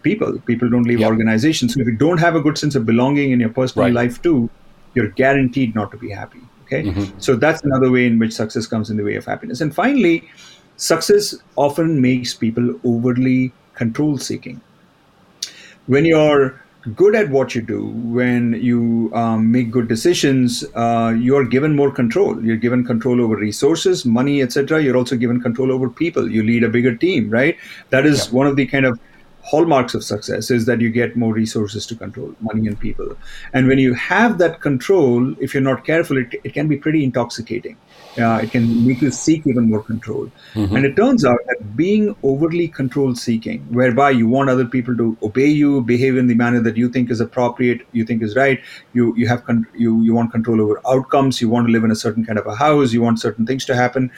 people. 0.03 0.39
People 0.39 0.69
don't 0.69 0.83
leave 0.83 0.99
yep. 0.99 1.09
organizations. 1.09 1.73
So 1.73 1.81
if 1.81 1.87
you 1.87 1.95
don't 1.95 2.19
have 2.19 2.35
a 2.35 2.41
good 2.41 2.57
sense 2.57 2.75
of 2.75 2.85
belonging 2.85 3.31
in 3.31 3.39
your 3.39 3.49
personal 3.49 3.87
right. 3.87 3.93
life 3.93 4.21
too, 4.21 4.49
you're 4.93 5.09
guaranteed 5.09 5.75
not 5.75 5.91
to 5.91 5.97
be 5.97 6.09
happy. 6.09 6.41
Okay. 6.63 6.83
Mm-hmm. 6.83 7.19
So 7.19 7.35
that's 7.35 7.63
another 7.63 7.91
way 7.91 8.05
in 8.05 8.17
which 8.17 8.33
success 8.33 8.65
comes 8.65 8.89
in 8.89 8.97
the 8.97 9.03
way 9.03 9.15
of 9.15 9.25
happiness. 9.25 9.61
And 9.61 9.75
finally, 9.75 10.29
success 10.77 11.35
often 11.55 12.01
makes 12.01 12.33
people 12.33 12.79
overly 12.83 13.51
control 13.75 14.17
seeking. 14.17 14.61
When 15.87 16.05
you're 16.05 16.61
good 16.95 17.15
at 17.15 17.29
what 17.29 17.53
you 17.53 17.61
do, 17.61 17.87
when 17.87 18.53
you 18.53 19.11
um, 19.13 19.51
make 19.51 19.69
good 19.69 19.87
decisions, 19.87 20.63
uh, 20.75 21.15
you're 21.17 21.45
given 21.45 21.75
more 21.75 21.91
control. 21.91 22.43
You're 22.43 22.57
given 22.57 22.83
control 22.85 23.21
over 23.21 23.35
resources, 23.35 24.05
money, 24.05 24.41
etc. 24.41 24.81
You're 24.81 24.97
also 24.97 25.15
given 25.15 25.41
control 25.41 25.71
over 25.71 25.89
people. 25.89 26.29
You 26.29 26.43
lead 26.43 26.63
a 26.63 26.69
bigger 26.69 26.95
team, 26.95 27.29
right? 27.29 27.57
That 27.89 28.05
is 28.05 28.27
yeah. 28.27 28.33
one 28.33 28.47
of 28.47 28.55
the 28.55 28.65
kind 28.65 28.85
of 28.85 28.99
hallmarks 29.43 29.93
of 29.93 30.03
success 30.03 30.51
is 30.51 30.65
that 30.65 30.81
you 30.81 30.89
get 30.89 31.15
more 31.15 31.33
resources 31.33 31.85
to 31.87 31.95
control 31.95 32.33
money 32.41 32.67
and 32.67 32.79
people. 32.79 33.15
And 33.53 33.67
when 33.67 33.79
you 33.79 33.93
have 33.93 34.37
that 34.37 34.61
control, 34.61 35.33
if 35.39 35.53
you're 35.53 35.63
not 35.63 35.85
careful, 35.85 36.17
it, 36.17 36.35
it 36.43 36.53
can 36.53 36.67
be 36.67 36.77
pretty 36.77 37.03
intoxicating. 37.03 37.77
Uh, 38.17 38.41
it 38.43 38.51
can 38.51 38.85
make 38.85 39.01
you 39.01 39.09
seek 39.09 39.47
even 39.47 39.69
more 39.69 39.81
control. 39.81 40.29
Mm-hmm. 40.53 40.75
And 40.75 40.85
it 40.85 40.95
turns 40.95 41.25
out 41.25 41.39
that 41.47 41.75
being 41.75 42.15
overly 42.23 42.67
control 42.67 43.15
seeking, 43.15 43.61
whereby 43.73 44.11
you 44.11 44.27
want 44.27 44.49
other 44.49 44.65
people 44.65 44.95
to 44.97 45.17
obey 45.23 45.47
you, 45.47 45.81
behave 45.81 46.17
in 46.17 46.27
the 46.27 46.35
manner 46.35 46.59
that 46.59 46.75
you 46.75 46.89
think 46.89 47.09
is 47.09 47.21
appropriate, 47.21 47.81
you 47.93 48.05
think 48.05 48.21
is 48.21 48.35
right, 48.35 48.59
you 48.93 49.15
you 49.15 49.27
have 49.27 49.45
con- 49.45 49.65
you 49.73 50.01
you 50.01 50.13
want 50.13 50.31
control 50.31 50.59
over 50.61 50.81
outcomes, 50.85 51.41
you 51.41 51.49
want 51.49 51.67
to 51.67 51.71
live 51.71 51.85
in 51.85 51.91
a 51.91 51.95
certain 51.95 52.25
kind 52.25 52.37
of 52.37 52.45
a 52.47 52.55
house, 52.55 52.91
you 52.91 53.01
want 53.01 53.19
certain 53.19 53.45
things 53.45 53.63
to 53.65 53.75
happen. 53.75 54.11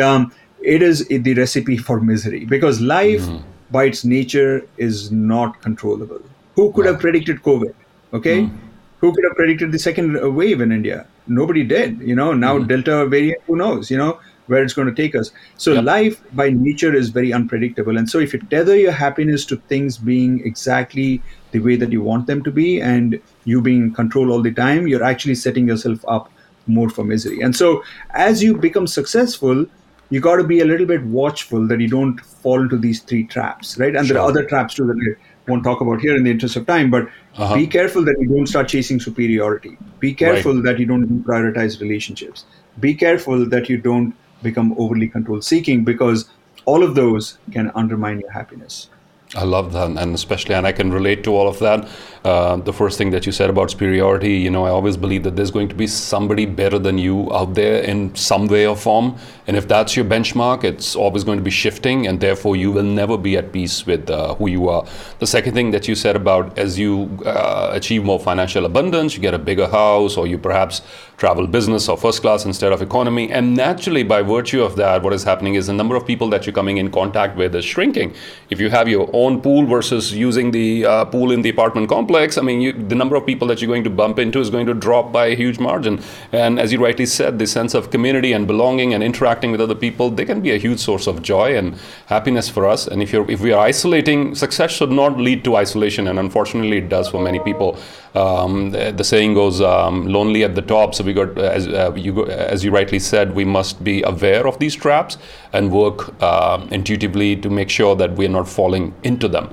Um, 0.00 0.32
it 0.60 0.82
is 0.82 1.06
the 1.06 1.34
recipe 1.34 1.76
for 1.76 2.00
misery 2.00 2.44
because 2.44 2.80
life, 2.80 3.22
mm-hmm. 3.22 3.46
By 3.70 3.84
its 3.84 4.04
nature, 4.04 4.66
is 4.76 5.10
not 5.10 5.60
controllable. 5.62 6.20
Who 6.54 6.72
could 6.72 6.86
have 6.86 7.00
predicted 7.00 7.42
COVID? 7.42 7.74
Okay. 8.12 8.42
Mm-hmm 8.42 8.66
who 9.00 9.14
could 9.14 9.24
have 9.24 9.36
predicted 9.36 9.72
the 9.72 9.78
second 9.78 10.34
wave 10.34 10.60
in 10.60 10.72
India? 10.72 11.06
Nobody 11.26 11.62
did. 11.64 12.00
You 12.00 12.14
know, 12.14 12.32
now 12.32 12.58
mm-hmm. 12.58 12.68
Delta 12.68 13.06
variant, 13.06 13.42
who 13.46 13.56
knows? 13.56 13.90
You 13.90 13.98
know 13.98 14.20
where 14.46 14.62
it's 14.62 14.74
going 14.74 14.86
to 14.86 14.94
take 14.94 15.16
us. 15.16 15.32
So 15.56 15.72
yep. 15.72 15.84
life 15.84 16.22
by 16.34 16.50
nature 16.50 16.94
is 16.94 17.08
very 17.08 17.32
unpredictable, 17.32 17.98
and 17.98 18.08
so 18.08 18.20
if 18.20 18.32
you 18.32 18.38
tether 18.38 18.76
your 18.76 18.92
happiness 18.92 19.44
to 19.46 19.56
things 19.56 19.98
being 19.98 20.40
exactly 20.44 21.20
the 21.50 21.58
way 21.58 21.74
that 21.76 21.90
you 21.90 22.00
want 22.00 22.26
them 22.26 22.44
to 22.44 22.50
be, 22.50 22.80
and 22.80 23.20
you 23.44 23.60
being 23.60 23.82
in 23.82 23.94
control 23.94 24.30
all 24.30 24.42
the 24.42 24.52
time, 24.52 24.86
you're 24.86 25.02
actually 25.02 25.34
setting 25.34 25.66
yourself 25.66 26.04
up 26.06 26.30
more 26.68 26.88
for 26.88 27.04
misery. 27.04 27.40
And 27.40 27.56
so, 27.56 27.82
as 28.10 28.42
you 28.42 28.56
become 28.56 28.86
successful, 28.86 29.66
you 30.10 30.20
got 30.20 30.36
to 30.36 30.44
be 30.44 30.60
a 30.60 30.64
little 30.64 30.86
bit 30.86 31.02
watchful 31.04 31.66
that 31.66 31.80
you 31.80 31.88
don't 31.88 32.20
fall 32.20 32.62
into 32.62 32.78
these 32.78 33.00
three 33.00 33.24
traps, 33.24 33.78
right? 33.78 33.94
And 33.96 34.06
sure. 34.06 34.14
there 34.14 34.22
are 34.22 34.28
other 34.28 34.44
traps 34.44 34.74
too 34.74 34.86
that 34.86 35.16
I 35.16 35.50
won't 35.50 35.64
talk 35.64 35.80
about 35.80 36.00
here 36.00 36.16
in 36.16 36.24
the 36.24 36.30
interest 36.30 36.56
of 36.56 36.66
time, 36.66 36.90
but 36.90 37.08
uh-huh. 37.36 37.54
be 37.54 37.66
careful 37.66 38.04
that 38.04 38.16
you 38.20 38.28
don't 38.28 38.46
start 38.46 38.68
chasing 38.68 39.00
superiority. 39.00 39.76
Be 39.98 40.14
careful 40.14 40.54
right. 40.54 40.64
that 40.64 40.78
you 40.78 40.86
don't 40.86 41.24
prioritize 41.24 41.80
relationships. 41.80 42.44
Be 42.78 42.94
careful 42.94 43.48
that 43.48 43.68
you 43.68 43.78
don't 43.78 44.14
become 44.42 44.74
overly 44.78 45.08
control 45.08 45.40
seeking 45.42 45.84
because 45.84 46.28
all 46.66 46.82
of 46.82 46.94
those 46.94 47.38
can 47.52 47.70
undermine 47.74 48.20
your 48.20 48.30
happiness. 48.30 48.88
I 49.34 49.42
love 49.42 49.72
that, 49.72 49.90
and 49.90 50.14
especially, 50.14 50.54
and 50.54 50.66
I 50.66 50.72
can 50.72 50.92
relate 50.92 51.24
to 51.24 51.34
all 51.34 51.48
of 51.48 51.58
that. 51.58 51.88
Uh, 52.24 52.56
the 52.56 52.72
first 52.72 52.96
thing 52.96 53.10
that 53.10 53.26
you 53.26 53.32
said 53.32 53.50
about 53.50 53.72
superiority, 53.72 54.34
you 54.34 54.50
know, 54.50 54.64
I 54.64 54.70
always 54.70 54.96
believe 54.96 55.24
that 55.24 55.34
there's 55.34 55.50
going 55.50 55.68
to 55.68 55.74
be 55.74 55.88
somebody 55.88 56.46
better 56.46 56.78
than 56.78 56.96
you 56.98 57.32
out 57.32 57.54
there 57.54 57.82
in 57.82 58.14
some 58.14 58.46
way 58.46 58.66
or 58.66 58.76
form, 58.76 59.16
and 59.46 59.56
if 59.56 59.68
that's 59.68 59.96
your 59.96 60.04
benchmark, 60.04 60.64
it's 60.64 60.96
always 60.96 61.24
going 61.24 61.38
to 61.38 61.44
be 61.44 61.50
shifting, 61.50 62.06
and 62.06 62.20
therefore 62.20 62.56
you 62.56 62.72
will 62.72 62.82
never 62.82 63.16
be 63.16 63.36
at 63.36 63.52
peace 63.52 63.86
with 63.86 64.10
uh, 64.10 64.34
who 64.34 64.48
you 64.48 64.68
are. 64.68 64.84
The 65.18 65.26
second 65.26 65.54
thing 65.54 65.70
that 65.70 65.86
you 65.88 65.94
said 65.94 66.16
about 66.16 66.58
as 66.58 66.78
you 66.78 67.18
uh, 67.24 67.70
achieve 67.72 68.04
more 68.04 68.18
financial 68.18 68.64
abundance, 68.64 69.14
you 69.14 69.20
get 69.20 69.34
a 69.34 69.38
bigger 69.38 69.68
house, 69.68 70.16
or 70.16 70.26
you 70.26 70.38
perhaps 70.38 70.82
travel 71.16 71.46
business 71.46 71.88
or 71.88 71.96
first 71.96 72.20
class 72.20 72.44
instead 72.44 72.72
of 72.72 72.82
economy, 72.82 73.30
and 73.30 73.54
naturally, 73.54 74.02
by 74.02 74.22
virtue 74.22 74.62
of 74.62 74.76
that, 74.76 75.02
what 75.02 75.12
is 75.12 75.24
happening 75.24 75.54
is 75.54 75.66
the 75.66 75.72
number 75.72 75.96
of 75.96 76.06
people 76.06 76.28
that 76.28 76.46
you're 76.46 76.52
coming 76.52 76.78
in 76.78 76.90
contact 76.90 77.36
with 77.36 77.54
is 77.54 77.64
shrinking. 77.64 78.14
If 78.50 78.60
you 78.60 78.70
have 78.70 78.88
your 78.88 79.08
own 79.12 79.40
pool 79.40 79.66
versus 79.66 80.12
using 80.12 80.50
the 80.50 80.84
uh, 80.84 81.04
pool 81.06 81.32
in 81.32 81.42
the 81.42 81.50
apartment 81.50 81.88
complex, 81.88 82.36
I 82.38 82.42
mean, 82.42 82.60
you, 82.60 82.72
the 82.72 82.94
number 82.94 83.16
of 83.16 83.24
people 83.24 83.48
that 83.48 83.60
you're 83.60 83.68
going 83.68 83.84
to 83.84 83.90
bump 83.90 84.18
into 84.18 84.40
is 84.40 84.50
going 84.50 84.66
to 84.66 84.74
drop 84.74 85.12
by 85.12 85.26
a 85.26 85.34
huge 85.34 85.58
margin. 85.58 86.02
And 86.32 86.58
as 86.58 86.72
you 86.72 86.82
rightly 86.82 87.06
said, 87.06 87.38
the 87.38 87.46
sense 87.46 87.74
of 87.74 87.90
community 87.90 88.32
and 88.32 88.46
belonging 88.46 88.92
and 88.94 89.02
interacting 89.36 89.52
with 89.52 89.60
other 89.60 89.74
people, 89.74 90.10
they 90.10 90.24
can 90.24 90.40
be 90.40 90.50
a 90.50 90.58
huge 90.58 90.80
source 90.80 91.06
of 91.06 91.22
joy 91.22 91.56
and 91.56 91.74
happiness 92.06 92.48
for 92.48 92.66
us. 92.66 92.86
And 92.86 93.02
if 93.02 93.12
you're 93.12 93.30
if 93.30 93.40
we 93.40 93.52
are 93.52 93.66
isolating, 93.66 94.34
success 94.34 94.70
should 94.70 94.90
not 94.90 95.18
lead 95.18 95.44
to 95.44 95.56
isolation, 95.56 96.08
and 96.08 96.18
unfortunately, 96.18 96.78
it 96.78 96.88
does 96.88 97.08
for 97.08 97.20
many 97.22 97.40
people. 97.40 97.76
Um, 98.14 98.70
the, 98.70 98.92
the, 98.92 99.04
saying 99.04 99.34
goes, 99.34 99.60
um, 99.60 100.06
"Lonely 100.06 100.44
at 100.44 100.54
the 100.54 100.62
top." 100.62 100.94
So 100.94 101.04
we 101.04 101.12
got, 101.12 101.38
as 101.38 101.66
uh, 101.66 101.92
you 101.94 102.26
as 102.26 102.64
you 102.64 102.70
rightly 102.72 102.98
said, 102.98 103.34
we 103.34 103.44
must 103.44 103.82
be 103.84 104.02
aware 104.02 104.46
of 104.46 104.58
these 104.58 104.74
traps 104.74 105.18
and 105.52 105.70
work 105.70 106.14
uh, 106.22 106.66
intuitively 106.70 107.36
to 107.36 107.50
make 107.50 107.70
sure 107.70 107.96
that 107.96 108.16
we're 108.16 108.32
not 108.32 108.48
falling 108.48 108.94
into 109.02 109.28
them. 109.28 109.48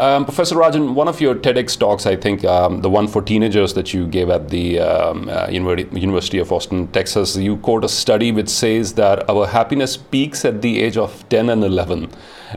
Um, 0.00 0.24
Professor 0.24 0.56
Rajan, 0.56 0.94
one 0.94 1.08
of 1.08 1.20
your 1.20 1.34
TEDx 1.34 1.78
talks, 1.78 2.06
I 2.06 2.16
think 2.16 2.42
um, 2.42 2.80
the 2.80 2.88
one 2.88 3.06
for 3.06 3.20
teenagers 3.20 3.74
that 3.74 3.92
you 3.92 4.06
gave 4.06 4.30
at 4.30 4.48
the 4.48 4.78
um, 4.78 5.28
uh, 5.28 5.46
University 5.50 6.38
of 6.38 6.50
Austin, 6.50 6.88
Texas, 6.88 7.36
you 7.36 7.58
quote 7.58 7.84
a 7.84 7.88
study 7.90 8.32
which 8.32 8.48
says 8.48 8.94
that 8.94 9.28
our 9.28 9.46
happiness 9.46 9.98
peaks 9.98 10.46
at 10.46 10.62
the 10.62 10.80
age 10.80 10.96
of 10.96 11.28
10 11.28 11.50
and 11.50 11.62
11. 11.62 12.10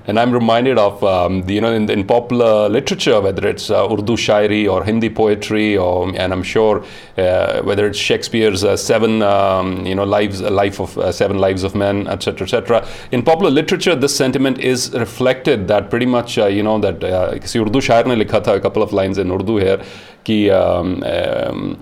And 0.06 0.20
I'm 0.20 0.32
reminded 0.32 0.78
of, 0.78 1.04
um, 1.04 1.44
the, 1.44 1.54
you 1.54 1.62
know, 1.62 1.72
in, 1.74 1.90
in, 1.90 2.04
popular 2.06 2.68
literature, 2.68 3.22
whether 3.22 3.48
it's 3.48 3.70
uh, 3.70 3.88
Urdu 3.92 4.16
shairi 4.16 4.72
or 4.72 4.84
Hindi 4.84 5.10
poetry, 5.10 5.78
or, 5.78 6.10
and 6.18 6.34
I'm 6.34 6.44
sure 6.44 6.84
uh, 7.18 7.62
whether 7.62 7.88
it's 7.88 7.98
Shakespeare's 7.98 8.64
uh, 8.64 8.76
Seven, 8.76 9.22
um, 9.22 9.86
you 9.86 9.96
know, 9.96 10.04
lives, 10.04 10.42
life 10.42 10.80
of 10.80 10.98
uh, 10.98 11.12
Seven 11.12 11.38
Lives 11.38 11.64
of 11.64 11.76
Men, 11.76 12.08
etc., 12.08 12.46
etc. 12.46 12.88
In 13.12 13.24
popular 13.24 13.52
literature, 13.52 13.96
this 13.96 14.16
sentiment 14.16 14.60
is 14.60 14.92
reflected 14.94 15.68
that 15.68 15.90
pretty 15.90 16.08
much, 16.08 16.38
uh, 16.38 16.48
you 16.48 16.64
know, 16.64 16.80
that 16.80 17.04
uh, 17.04 17.34
किसी 17.40 17.60
उर्दू 17.60 17.82
शायर 17.82 18.08
ने 18.08 18.16
लिखा 18.16 18.40
था 18.48 18.62
couple 18.62 18.84
of 18.84 18.94
lines 18.94 19.18
in 19.18 19.32
Urdu 19.32 19.58
here 19.58 19.78
कि 20.26 20.50
um, 20.50 21.04
um, 21.04 21.76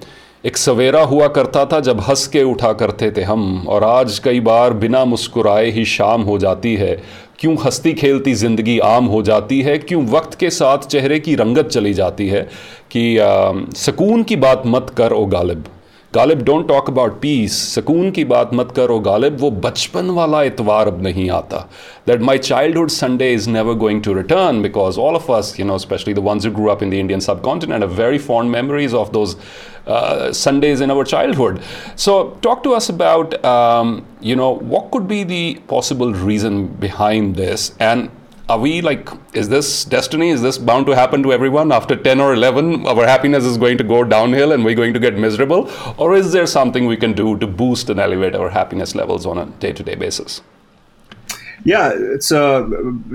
एक 0.45 0.57
सवेरा 0.57 1.01
हुआ 1.01 1.27
करता 1.27 1.65
था 1.71 1.79
जब 1.85 1.99
हंस 2.01 2.25
के 2.33 2.43
उठा 2.43 2.71
करते 2.73 3.09
थे 3.17 3.23
हम 3.23 3.67
और 3.69 3.83
आज 3.83 4.17
कई 4.19 4.39
बार 4.39 4.73
बिना 4.83 5.03
मुस्कुराए 5.05 5.69
ही 5.71 5.83
शाम 5.85 6.21
हो 6.29 6.37
जाती 6.37 6.73
है 6.75 6.95
क्यों 7.41 7.55
हस्ती 7.65 7.93
खेलती 7.93 8.33
ज़िंदगी 8.33 8.79
आम 8.79 9.05
हो 9.05 9.21
जाती 9.21 9.61
है? 9.61 9.77
क्यों 9.77 10.05
वक्त 10.05 10.33
के 10.39 10.49
साथ 10.49 10.77
चेहरे 10.77 11.19
की 11.19 11.35
रंगत 11.35 11.67
चली 11.67 11.93
जाती 11.93 12.27
है? 12.27 12.41
कि 12.95 13.17
सुकून 13.75 14.23
की 14.23 14.35
बात 14.35 14.63
मत 14.65 14.93
कर, 14.97 15.13
ओ 15.13 15.25
Ghalib. 15.25 15.63
Ghalib 16.14 16.42
don't 16.44 16.66
talk 16.68 16.88
about 16.90 17.18
peace 17.20 17.56
सुकून 17.74 18.10
की 18.16 18.24
बात 18.24 18.50
मत 18.54 18.72
करो 18.76 18.98
गालिब 19.06 19.36
वो 19.40 19.50
बचपन 19.64 20.10
वाला 20.18 20.42
इतवार 20.42 20.86
अब 20.88 21.02
नहीं 21.02 21.28
आता 21.38 21.58
that 22.06 22.20
my 22.28 22.38
childhood 22.38 22.90
Sunday 22.90 23.32
is 23.32 23.48
never 23.48 23.74
going 23.84 24.02
to 24.02 24.14
return 24.14 24.62
because 24.62 24.98
all 24.98 25.14
of 25.14 25.30
us 25.38 25.54
you 25.60 25.66
know 25.66 25.78
specially 25.78 26.14
the 26.14 26.24
ones 26.28 26.46
who 26.46 26.52
Guru 26.52 26.66
up 26.74 26.82
in 26.82 26.90
the 26.90 26.94
Indian 26.94 27.20
सब 27.20 27.40
continent 27.42 27.82
are 27.82 27.88
very 28.02 28.18
fond 28.28 28.50
memories 28.50 28.94
of 28.94 29.12
those 29.12 29.36
Sundays 30.36 30.80
in 30.80 30.90
our 30.90 31.02
childhood. 31.04 31.58
So, 31.96 32.14
talk 32.42 32.62
to 32.62 32.72
us 32.74 32.88
about, 32.88 33.34
um, 33.44 34.04
you 34.20 34.34
know, 34.34 34.48
what 34.72 34.90
could 34.90 35.06
be 35.08 35.22
the 35.24 35.42
possible 35.68 36.12
reason 36.12 36.66
behind 36.66 37.36
this, 37.36 37.66
and 37.78 38.10
are 38.51 38.59
we 38.59 38.81
like 38.81 39.09
is 39.41 39.49
this 39.49 39.85
destiny 39.85 40.29
is 40.29 40.41
this 40.45 40.57
bound 40.69 40.85
to 40.85 40.95
happen 41.01 41.23
to 41.23 41.33
everyone? 41.33 41.71
After 41.71 41.95
10 41.95 42.19
or 42.19 42.33
11 42.33 42.85
our 42.85 43.05
happiness 43.07 43.45
is 43.51 43.57
going 43.57 43.77
to 43.81 43.85
go 43.91 44.03
downhill 44.03 44.51
and 44.51 44.65
we're 44.65 44.79
going 44.83 44.93
to 44.93 44.99
get 44.99 45.17
miserable? 45.25 45.69
Or 45.97 46.15
is 46.15 46.33
there 46.33 46.47
something 46.47 46.85
we 46.85 46.97
can 46.97 47.13
do 47.13 47.37
to 47.43 47.47
boost 47.47 47.89
and 47.89 47.99
elevate 48.07 48.35
our 48.35 48.49
happiness 48.49 48.95
levels 48.95 49.25
on 49.25 49.37
a 49.37 49.45
day-to-day 49.65 49.95
basis? 49.95 50.41
Yeah 51.63 51.93
it's 51.95 52.31
uh 52.31 52.67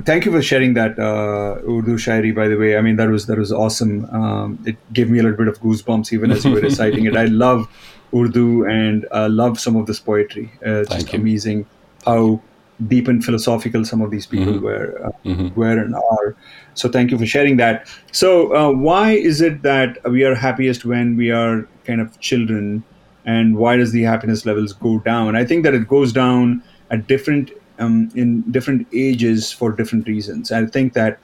thank 0.08 0.24
you 0.24 0.32
for 0.32 0.42
sharing 0.50 0.74
that 0.80 0.98
uh 1.10 1.70
urdu 1.76 1.98
shairi 2.06 2.34
by 2.40 2.48
the 2.48 2.58
way. 2.64 2.72
I 2.78 2.80
mean 2.88 2.96
that 2.96 3.14
was 3.18 3.26
that 3.26 3.38
was 3.44 3.52
awesome. 3.52 3.94
Um, 4.22 4.58
it 4.72 4.76
gave 4.98 5.10
me 5.10 5.18
a 5.18 5.22
little 5.22 5.38
bit 5.44 5.48
of 5.48 5.60
goosebumps 5.60 6.12
even 6.18 6.30
as 6.30 6.44
you 6.44 6.52
were 6.52 6.60
reciting 6.70 7.06
it. 7.12 7.16
I 7.24 7.26
love 7.46 7.68
urdu 8.14 8.66
and 8.80 9.06
uh, 9.12 9.28
love 9.28 9.58
some 9.68 9.76
of 9.76 9.86
this 9.86 10.00
poetry. 10.10 10.50
Uh, 10.64 10.82
it's 10.82 10.90
just 10.90 11.12
you. 11.12 11.18
amazing 11.18 11.66
how 12.04 12.40
deep 12.88 13.08
and 13.08 13.24
philosophical 13.24 13.84
some 13.84 14.02
of 14.02 14.10
these 14.10 14.26
people 14.26 14.54
mm-hmm. 14.54 14.64
were 14.64 15.06
uh, 15.06 15.10
mm-hmm. 15.24 15.58
were 15.58 15.78
and 15.78 15.94
are. 15.94 16.36
So 16.74 16.88
thank 16.88 17.10
you 17.10 17.18
for 17.18 17.26
sharing 17.26 17.56
that. 17.56 17.88
So 18.12 18.54
uh, 18.54 18.70
why 18.70 19.12
is 19.12 19.40
it 19.40 19.62
that 19.62 19.98
we 20.10 20.24
are 20.24 20.34
happiest 20.34 20.84
when 20.84 21.16
we 21.16 21.30
are 21.30 21.66
kind 21.84 22.00
of 22.00 22.18
children, 22.20 22.84
and 23.24 23.56
why 23.56 23.76
does 23.76 23.92
the 23.92 24.02
happiness 24.02 24.44
levels 24.44 24.72
go 24.72 24.98
down? 24.98 25.36
I 25.36 25.44
think 25.44 25.64
that 25.64 25.74
it 25.74 25.88
goes 25.88 26.12
down 26.12 26.62
at 26.90 27.06
different 27.06 27.50
um, 27.78 28.10
in 28.14 28.42
different 28.50 28.86
ages 28.92 29.52
for 29.52 29.72
different 29.72 30.06
reasons. 30.06 30.52
I 30.52 30.66
think 30.66 30.92
that 30.94 31.18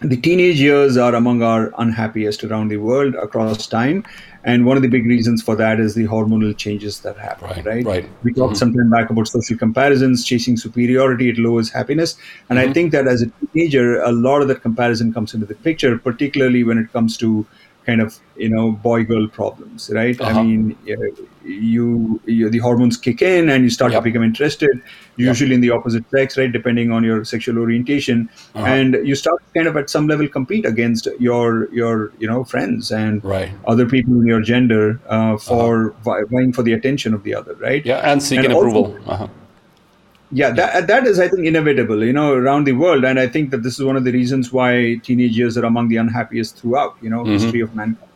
the 0.00 0.16
teenage 0.16 0.60
years 0.60 0.96
are 0.96 1.14
among 1.14 1.42
our 1.42 1.72
unhappiest 1.78 2.44
around 2.44 2.68
the 2.68 2.76
world 2.76 3.16
across 3.16 3.66
time 3.66 4.04
and 4.48 4.64
one 4.64 4.76
of 4.76 4.82
the 4.82 4.88
big 4.88 5.06
reasons 5.06 5.42
for 5.42 5.54
that 5.56 5.80
is 5.80 5.94
the 5.94 6.06
hormonal 6.06 6.56
changes 6.56 7.00
that 7.00 7.16
happen 7.16 7.48
right 7.48 7.64
right, 7.64 7.84
right. 7.84 8.08
we 8.22 8.32
talked 8.32 8.54
mm-hmm. 8.54 8.58
some 8.58 8.72
time 8.72 8.90
back 8.90 9.10
about 9.10 9.28
social 9.28 9.56
comparisons 9.56 10.24
chasing 10.24 10.56
superiority 10.56 11.28
it 11.30 11.38
lowers 11.38 11.70
happiness 11.70 12.16
and 12.48 12.58
mm-hmm. 12.58 12.70
i 12.70 12.72
think 12.72 12.92
that 12.92 13.06
as 13.06 13.22
a 13.22 13.30
teenager 13.52 14.00
a 14.02 14.12
lot 14.12 14.42
of 14.42 14.48
that 14.48 14.62
comparison 14.62 15.12
comes 15.12 15.34
into 15.34 15.46
the 15.46 15.58
picture 15.68 15.98
particularly 15.98 16.64
when 16.64 16.78
it 16.78 16.92
comes 16.92 17.16
to 17.16 17.46
kind 17.88 18.02
of 18.06 18.18
you 18.36 18.48
know 18.54 18.64
boy 18.86 18.98
girl 19.10 19.26
problems 19.40 19.90
right 19.98 20.20
uh-huh. 20.20 20.40
i 20.40 20.42
mean 20.42 20.76
you, 21.48 22.20
you, 22.26 22.50
the 22.50 22.58
hormones 22.58 22.96
kick 22.98 23.22
in 23.22 23.48
and 23.48 23.64
you 23.64 23.70
start 23.70 23.92
yep. 23.92 24.00
to 24.00 24.04
become 24.04 24.22
interested 24.22 24.82
usually 25.16 25.50
yep. 25.50 25.56
in 25.56 25.60
the 25.62 25.70
opposite 25.70 26.04
sex 26.10 26.36
right 26.36 26.52
depending 26.52 26.92
on 26.92 27.02
your 27.02 27.24
sexual 27.24 27.58
orientation 27.58 28.28
uh-huh. 28.54 28.66
and 28.66 28.94
you 29.06 29.14
start 29.14 29.40
kind 29.54 29.66
of 29.66 29.76
at 29.76 29.88
some 29.88 30.06
level 30.06 30.28
compete 30.28 30.66
against 30.66 31.08
your 31.18 31.72
your 31.72 32.12
you 32.18 32.28
know 32.28 32.44
friends 32.44 32.90
and 32.90 33.24
right. 33.24 33.50
other 33.66 33.86
people 33.86 34.20
in 34.20 34.26
your 34.26 34.42
gender 34.42 35.00
uh, 35.08 35.36
for 35.38 35.92
uh-huh. 36.06 36.24
vying 36.30 36.52
for 36.52 36.62
the 36.62 36.74
attention 36.74 37.14
of 37.14 37.22
the 37.22 37.34
other 37.34 37.54
right 37.54 37.86
yeah 37.86 38.12
and 38.12 38.22
seeking 38.22 38.44
and 38.44 38.54
approval 38.54 38.86
also, 38.86 39.10
uh-huh. 39.10 39.28
Yeah 40.30 40.50
that, 40.50 40.86
that 40.86 41.06
is 41.06 41.18
i 41.18 41.28
think 41.28 41.46
inevitable 41.46 42.04
you 42.04 42.12
know 42.12 42.32
around 42.32 42.66
the 42.66 42.72
world 42.72 43.04
and 43.04 43.18
i 43.18 43.26
think 43.26 43.50
that 43.50 43.62
this 43.62 43.78
is 43.78 43.84
one 43.84 43.96
of 43.96 44.04
the 44.04 44.12
reasons 44.12 44.52
why 44.52 44.96
teenagers 45.02 45.56
are 45.56 45.64
among 45.64 45.88
the 45.88 45.96
unhappiest 45.96 46.56
throughout 46.56 46.96
you 47.00 47.08
know 47.08 47.22
mm-hmm. 47.22 47.32
history 47.32 47.60
of 47.60 47.74
mankind 47.74 48.08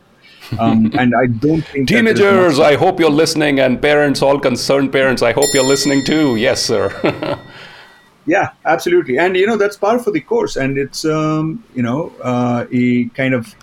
um, 0.59 0.91
and 0.99 1.13
I 1.15 1.27
don't 1.27 1.61
think 1.61 1.87
teenagers. 1.87 2.59
I 2.59 2.75
hope 2.75 2.99
you're 2.99 3.09
listening, 3.09 3.59
and 3.59 3.81
parents, 3.81 4.21
all 4.21 4.39
concerned 4.39 4.91
parents, 4.91 5.21
I 5.21 5.31
hope 5.31 5.45
you're 5.53 5.65
listening 5.65 6.03
too. 6.05 6.35
Yes, 6.35 6.61
sir. 6.61 6.91
yeah, 8.25 8.51
absolutely, 8.65 9.17
and 9.17 9.35
you 9.35 9.47
know 9.47 9.57
that's 9.57 9.77
par 9.77 9.99
for 9.99 10.11
the 10.11 10.19
course, 10.19 10.55
and 10.55 10.77
it's 10.77 11.05
um, 11.05 11.63
you 11.73 11.81
know 11.81 12.11
uh, 12.23 12.65
a 12.71 13.05
kind 13.09 13.33
of 13.33 13.55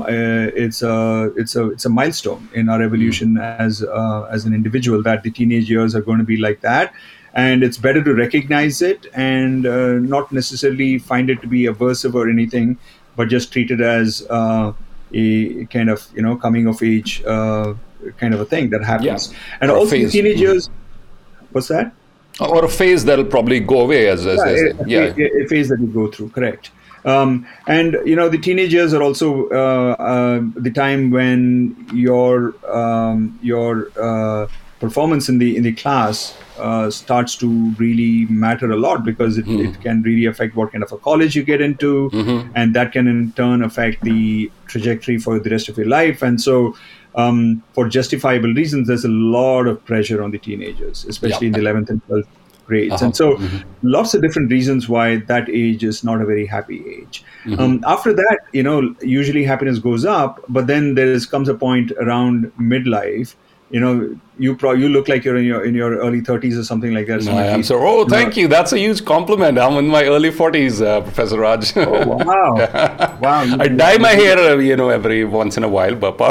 uh, 0.00 0.50
it's 0.54 0.82
a 0.82 1.32
it's 1.36 1.56
a 1.56 1.70
it's 1.70 1.84
a 1.84 1.88
milestone 1.88 2.48
in 2.54 2.68
our 2.68 2.82
evolution 2.82 3.34
mm. 3.34 3.60
as 3.60 3.82
uh, 3.82 4.28
as 4.30 4.44
an 4.44 4.54
individual 4.54 5.02
that 5.02 5.22
the 5.22 5.30
teenage 5.30 5.70
years 5.70 5.94
are 5.94 6.02
going 6.02 6.18
to 6.18 6.24
be 6.24 6.36
like 6.36 6.60
that 6.60 6.92
and 7.36 7.62
it's 7.62 7.78
better 7.78 8.02
to 8.02 8.14
recognize 8.14 8.82
it 8.82 9.06
and 9.14 9.66
uh, 9.66 9.92
not 10.14 10.32
necessarily 10.32 10.98
find 10.98 11.30
it 11.30 11.40
to 11.42 11.46
be 11.46 11.64
aversive 11.64 12.14
or 12.14 12.28
anything 12.28 12.76
but 13.14 13.28
just 13.28 13.52
treat 13.52 13.70
it 13.70 13.80
as 13.80 14.26
uh, 14.30 14.72
a 15.12 15.64
kind 15.66 15.90
of 15.90 16.06
you 16.14 16.22
know 16.22 16.36
coming 16.36 16.66
of 16.66 16.82
age 16.82 17.22
uh, 17.24 17.74
kind 18.18 18.34
of 18.34 18.40
a 18.40 18.44
thing 18.44 18.70
that 18.70 18.84
happens. 18.84 19.32
Yeah. 19.32 19.38
And 19.60 19.70
or 19.70 19.78
also 19.78 19.96
teenagers. 20.08 20.68
Mm-hmm. 20.68 21.46
What's 21.52 21.68
that? 21.68 21.92
Or 22.40 22.64
a 22.64 22.68
phase 22.68 23.04
that'll 23.04 23.24
probably 23.24 23.60
go 23.60 23.80
away 23.80 24.08
as, 24.08 24.26
as, 24.26 24.38
yeah, 24.38 24.44
as 24.44 24.60
a, 24.60 24.88
yeah. 24.88 25.14
A, 25.16 25.44
a, 25.44 25.48
phase 25.48 25.70
that 25.70 25.80
you 25.80 25.86
go 25.86 26.10
through. 26.10 26.28
Correct. 26.30 26.70
Um, 27.06 27.46
and 27.66 27.96
you 28.04 28.14
know, 28.14 28.28
the 28.28 28.36
teenagers 28.36 28.92
are 28.92 29.02
also 29.02 29.48
uh, 29.48 29.96
uh, 29.98 30.40
the 30.56 30.70
time 30.70 31.10
when 31.10 31.88
your 31.94 32.54
um, 32.70 33.38
your 33.42 33.90
uh, 33.98 34.48
performance 34.80 35.28
in 35.28 35.38
the 35.38 35.56
in 35.56 35.62
the 35.62 35.72
class 35.72 36.34
uh, 36.58 36.90
starts 36.90 37.36
to 37.36 37.48
really 37.78 38.26
matter 38.26 38.70
a 38.70 38.76
lot 38.76 39.04
because 39.04 39.38
it, 39.38 39.44
Hmm. 39.46 39.60
it 39.66 39.80
can 39.80 40.02
really 40.02 40.26
affect 40.26 40.54
what 40.56 40.72
kind 40.72 40.82
of 40.84 40.92
a 40.92 40.98
college 40.98 41.34
you 41.36 41.42
get 41.44 41.60
into, 41.60 42.10
Mm-hmm. 42.12 42.50
and 42.54 42.74
that 42.74 42.92
can 42.92 43.06
in 43.06 43.32
turn 43.32 43.62
affect 43.62 44.02
the 44.02 44.50
trajectory 44.66 45.18
for 45.18 45.38
the 45.38 45.50
rest 45.50 45.68
of 45.68 45.76
your 45.78 45.86
life. 45.86 46.22
And 46.22 46.40
so, 46.40 46.74
um, 47.14 47.62
for 47.74 47.88
justifiable 47.88 48.52
reasons, 48.54 48.88
there's 48.88 49.04
a 49.04 49.08
lot 49.36 49.66
of 49.66 49.84
pressure 49.84 50.22
on 50.22 50.30
the 50.30 50.38
teenagers, 50.38 51.04
especially 51.08 51.46
in 51.48 51.52
the 51.54 51.60
11th 51.60 51.90
and 51.90 52.02
12th 52.06 52.26
grades. 52.66 52.94
Uh-huh. 52.94 53.04
And 53.06 53.16
so, 53.16 53.40
lots 53.82 54.12
of 54.14 54.20
different 54.22 54.50
reasons 54.50 54.88
why 54.88 55.16
that 55.32 55.48
age 55.48 55.84
is 55.84 56.02
not 56.04 56.20
a 56.20 56.26
very 56.26 56.44
happy 56.46 56.82
age. 56.98 57.22
Um, 57.58 57.82
after 57.86 58.12
that, 58.12 58.38
you 58.52 58.62
know, 58.62 58.94
usually 59.00 59.44
happiness 59.44 59.78
goes 59.78 60.04
up, 60.04 60.44
but 60.48 60.66
then 60.66 60.94
there 60.96 61.06
is 61.18 61.24
comes 61.26 61.48
a 61.48 61.54
point 61.54 61.92
around 62.00 62.50
midlife. 62.60 63.34
You 63.70 63.80
know, 63.80 64.16
you 64.38 64.54
pro- 64.54 64.72
you 64.74 64.88
look 64.88 65.08
like 65.08 65.24
you're 65.24 65.36
in 65.36 65.44
your 65.44 65.64
in 65.64 65.74
your 65.74 65.96
early 65.96 66.20
30s 66.22 66.56
or 66.58 66.62
something 66.62 66.94
like 66.94 67.08
that. 67.08 67.24
No, 67.24 67.32
I 67.32 67.46
am 67.46 67.62
so. 67.64 67.78
Oh, 67.84 68.06
thank 68.08 68.36
you. 68.36 68.46
That's 68.46 68.72
a 68.72 68.78
huge 68.78 69.04
compliment. 69.04 69.58
I'm 69.58 69.76
in 69.78 69.88
my 69.88 70.04
early 70.04 70.30
40s, 70.30 70.80
uh, 70.86 71.00
Professor 71.00 71.40
Raj. 71.40 71.76
Oh, 71.76 72.06
wow, 72.06 73.18
wow! 73.20 73.42
You- 73.42 73.56
I 73.58 73.66
dye 73.68 73.98
my 73.98 74.10
hair, 74.12 74.38
uh, 74.38 74.56
you 74.58 74.76
know, 74.76 74.88
every 74.90 75.24
once 75.24 75.56
in 75.56 75.64
a 75.64 75.68
while, 75.68 75.96
Papa. 75.96 76.28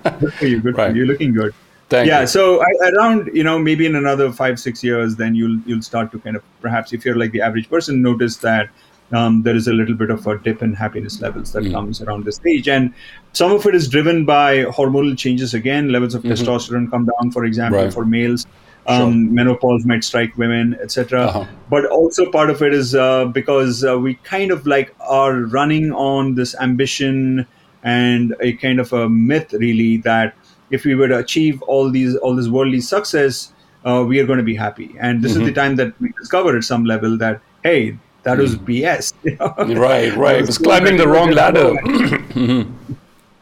Good 0.20 0.34
for 0.34 0.46
you. 0.46 0.60
Good 0.60 0.76
Right. 0.76 0.90
for 0.90 0.96
you. 0.96 1.04
You're 1.04 1.06
looking 1.12 1.32
good. 1.34 1.54
Thank 1.88 2.08
yeah. 2.08 2.22
you. 2.22 2.26
So 2.26 2.62
I, 2.62 2.88
around 2.90 3.30
you 3.32 3.44
know 3.44 3.58
maybe 3.58 3.86
in 3.86 3.94
another 3.94 4.32
five 4.32 4.58
six 4.58 4.82
years, 4.82 5.14
then 5.16 5.34
you'll 5.34 5.58
you'll 5.66 5.82
start 5.82 6.10
to 6.12 6.18
kind 6.18 6.34
of 6.34 6.42
perhaps 6.60 6.92
if 6.92 7.04
you're 7.04 7.16
like 7.16 7.30
the 7.32 7.42
average 7.42 7.68
person, 7.70 8.02
notice 8.02 8.38
that 8.38 8.70
um, 9.12 9.42
there 9.42 9.54
is 9.54 9.68
a 9.68 9.72
little 9.72 9.94
bit 9.94 10.10
of 10.10 10.26
a 10.26 10.38
dip 10.38 10.62
in 10.62 10.72
happiness 10.74 11.20
levels 11.20 11.52
that 11.52 11.70
comes 11.70 12.00
around 12.02 12.24
this 12.24 12.36
stage, 12.36 12.68
and 12.68 12.92
some 13.32 13.52
of 13.52 13.66
it 13.66 13.74
is 13.74 13.88
driven 13.88 14.24
by 14.24 14.64
hormonal 14.64 15.16
changes. 15.16 15.54
Again, 15.54 15.90
levels 15.90 16.14
of 16.14 16.22
testosterone 16.22 16.90
come 16.90 17.06
down, 17.06 17.30
for 17.30 17.44
example, 17.44 17.78
Mm-hmm. 17.78 17.84
Right. 17.86 17.94
for 17.94 18.04
males. 18.04 18.46
Um, 18.86 19.34
Menopause 19.34 19.86
might 19.86 20.04
strike 20.04 20.36
women, 20.36 20.76
etc. 20.82 21.22
Uh-huh. 21.22 21.46
But 21.70 21.86
also 21.86 22.30
part 22.30 22.50
of 22.50 22.60
it 22.62 22.74
is 22.74 22.94
uh, 22.94 23.24
because 23.26 23.82
uh, 23.82 23.98
we 23.98 24.14
kind 24.16 24.50
of 24.50 24.66
like 24.66 24.94
are 25.00 25.32
running 25.46 25.90
on 25.92 26.34
this 26.34 26.54
ambition 26.60 27.46
and 27.82 28.34
a 28.40 28.52
kind 28.54 28.80
of 28.80 28.92
a 28.92 29.08
myth, 29.08 29.54
really, 29.54 29.96
that 29.98 30.34
if 30.70 30.84
we 30.84 30.94
were 30.94 31.08
to 31.08 31.18
achieve 31.18 31.62
all 31.62 31.90
these 31.90 32.14
all 32.16 32.36
this 32.36 32.48
worldly 32.48 32.80
success, 32.82 33.52
uh, 33.86 34.04
we 34.06 34.20
are 34.20 34.26
going 34.26 34.38
to 34.38 34.44
be 34.44 34.54
happy. 34.54 34.94
And 35.00 35.22
this 35.22 35.32
is 35.32 35.38
the 35.38 35.52
time 35.52 35.76
that 35.76 35.98
we 36.00 36.10
discover 36.18 36.56
at 36.56 36.64
some 36.64 36.84
level 36.84 37.16
that 37.18 37.40
hey, 37.62 37.98
that 38.24 38.38
was 38.38 38.56
BS. 38.56 39.12
you 39.24 39.36
know? 39.36 39.54
right, 39.80 40.14
right. 40.16 40.36
It 40.36 40.46
was 40.46 40.58
climbing 40.58 40.96
the 40.96 41.08
wrong 41.08 41.30
ladder. 41.30 41.74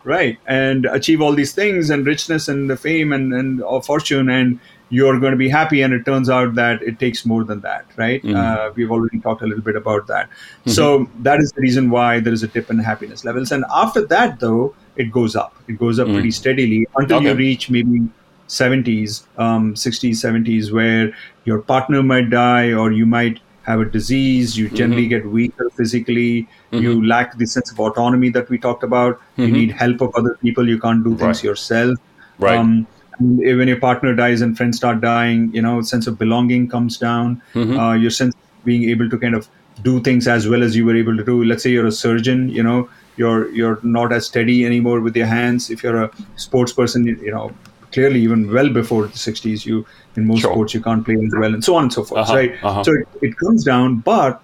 right 0.05 0.39
and 0.47 0.87
achieve 0.87 1.21
all 1.23 1.33
these 1.33 1.53
things 1.53 1.91
and 1.91 2.05
richness 2.05 2.49
and 2.49 2.69
the 2.69 2.77
fame 2.77 3.13
and, 3.13 3.33
and 3.33 3.63
uh, 3.63 3.81
fortune 3.81 4.29
and 4.31 4.59
you're 4.89 5.21
going 5.21 5.31
to 5.31 5.37
be 5.37 5.49
happy 5.49 5.83
and 5.83 5.95
it 5.95 6.05
turns 6.05 6.29
out 6.29 6.55
that 6.57 6.83
it 6.83 6.99
takes 6.99 7.25
more 7.25 7.45
than 7.45 7.61
that 7.61 7.87
right? 7.97 8.23
Uh, 8.25 8.73
we've 8.75 8.91
already 8.91 9.21
talked 9.21 9.43
a 9.43 9.47
little 9.47 9.63
bit 9.63 9.77
about 9.77 10.07
that. 10.07 10.29
So 10.67 11.09
that 11.21 11.41
is 11.41 11.53
the 11.53 11.63
reason 11.63 11.89
why 11.89 12.21
there 12.21 12.33
is 12.33 12.43
a 12.43 12.49
dip 12.49 12.69
in 12.69 12.79
happiness 12.79 13.25
levels. 13.25 13.53
And 13.53 13.65
after 13.73 14.05
that 14.07 14.41
though 14.41 14.75
it 14.97 15.11
goes 15.11 15.37
up. 15.37 15.55
It 15.69 15.79
goes 15.79 15.99
up 15.99 16.09
pretty 16.09 16.31
steadily 16.31 16.87
until 16.97 17.23
you 17.23 17.35
reach 17.35 17.71
maybe 17.71 18.09
70s 18.49 19.27
um, 19.39 19.75
60s 19.75 20.11
70s 20.11 20.73
where 20.73 21.17
your 21.45 21.61
partner 21.61 22.03
might 22.03 22.29
die 22.29 22.73
or 22.73 22.93
you 22.93 23.07
might 23.07 23.41
have 23.65 23.81
a 23.81 23.85
disease 23.97 24.57
you 24.59 24.69
generally 24.71 25.07
get 25.07 25.25
weaker 25.27 25.67
physically 25.77 26.49
you 26.73 27.05
lack 27.07 27.37
the 27.39 27.47
sense 27.47 27.71
of 27.73 27.79
autonomy 27.81 28.29
that 28.37 28.49
we 28.51 28.59
talked 28.59 28.83
about 28.83 29.21
you 29.37 29.51
need 29.59 29.71
help 29.71 30.01
of 30.01 30.11
other 30.23 30.37
people 30.43 30.69
you 30.69 30.79
can't 30.79 31.05
do 31.05 31.17
things 31.17 31.39
Right. 31.39 31.45
yourself. 31.45 31.99
Right. 32.39 32.59
um, 32.59 32.87
when 33.21 33.69
your 33.69 33.79
partner 33.81 34.15
dies 34.15 34.41
and 34.41 34.57
friends 34.57 34.77
start 34.79 35.01
dying 35.01 35.51
you 35.55 35.63
know 35.63 35.81
sense 35.83 36.07
of 36.07 36.19
belonging 36.19 36.69
comes 36.69 36.99
down. 36.99 37.41
Uh, 37.57 37.93
your 37.93 38.11
sense 38.11 38.35
of 38.35 38.65
being 38.65 38.89
able 38.91 39.09
to 39.11 39.19
kind 39.19 39.35
of 39.35 39.49
do 39.83 40.01
things 40.01 40.27
as 40.29 40.49
well 40.49 40.63
as 40.63 40.75
you 40.77 40.85
were 40.87 40.97
able 40.97 41.17
to 41.17 41.25
do. 41.25 41.45
Let's 41.45 41.63
say 41.63 41.71
you're 41.71 41.87
a 41.87 41.93
surgeon 41.93 42.49
you 42.49 42.63
know 42.63 42.89
you're 43.17 43.51
you're 43.61 43.79
not 43.83 44.13
as 44.13 44.27
steady 44.27 44.65
anymore 44.67 45.01
with 45.01 45.17
your 45.17 45.27
hands. 45.27 45.71
If 45.71 45.83
you're 45.85 46.03
a 46.05 46.11
sports 46.37 46.73
person 46.73 47.05
you, 47.07 47.17
you 47.23 47.31
know 47.31 47.53
clearly 47.93 48.21
even 48.21 48.51
well 48.53 48.69
before 48.69 49.03
the 49.07 49.19
60s 49.19 49.65
you 49.67 49.85
in 50.17 50.27
most 50.27 50.41
Sure. 50.43 50.53
sports 50.53 50.75
you 50.75 50.81
can't 50.81 51.05
play 51.05 51.15
as 51.15 51.35
well 51.41 51.55
and 51.55 51.65
so 51.65 51.75
on 51.77 51.85
and 51.85 51.93
so 51.93 52.05
forth 52.05 52.21
Uh-huh, 52.23 52.35
right 52.35 52.53
uh-huh. 52.63 52.85
so 52.85 52.93
it, 52.93 53.09
it 53.31 53.37
comes 53.39 53.65
down 53.65 53.97
but 54.11 54.43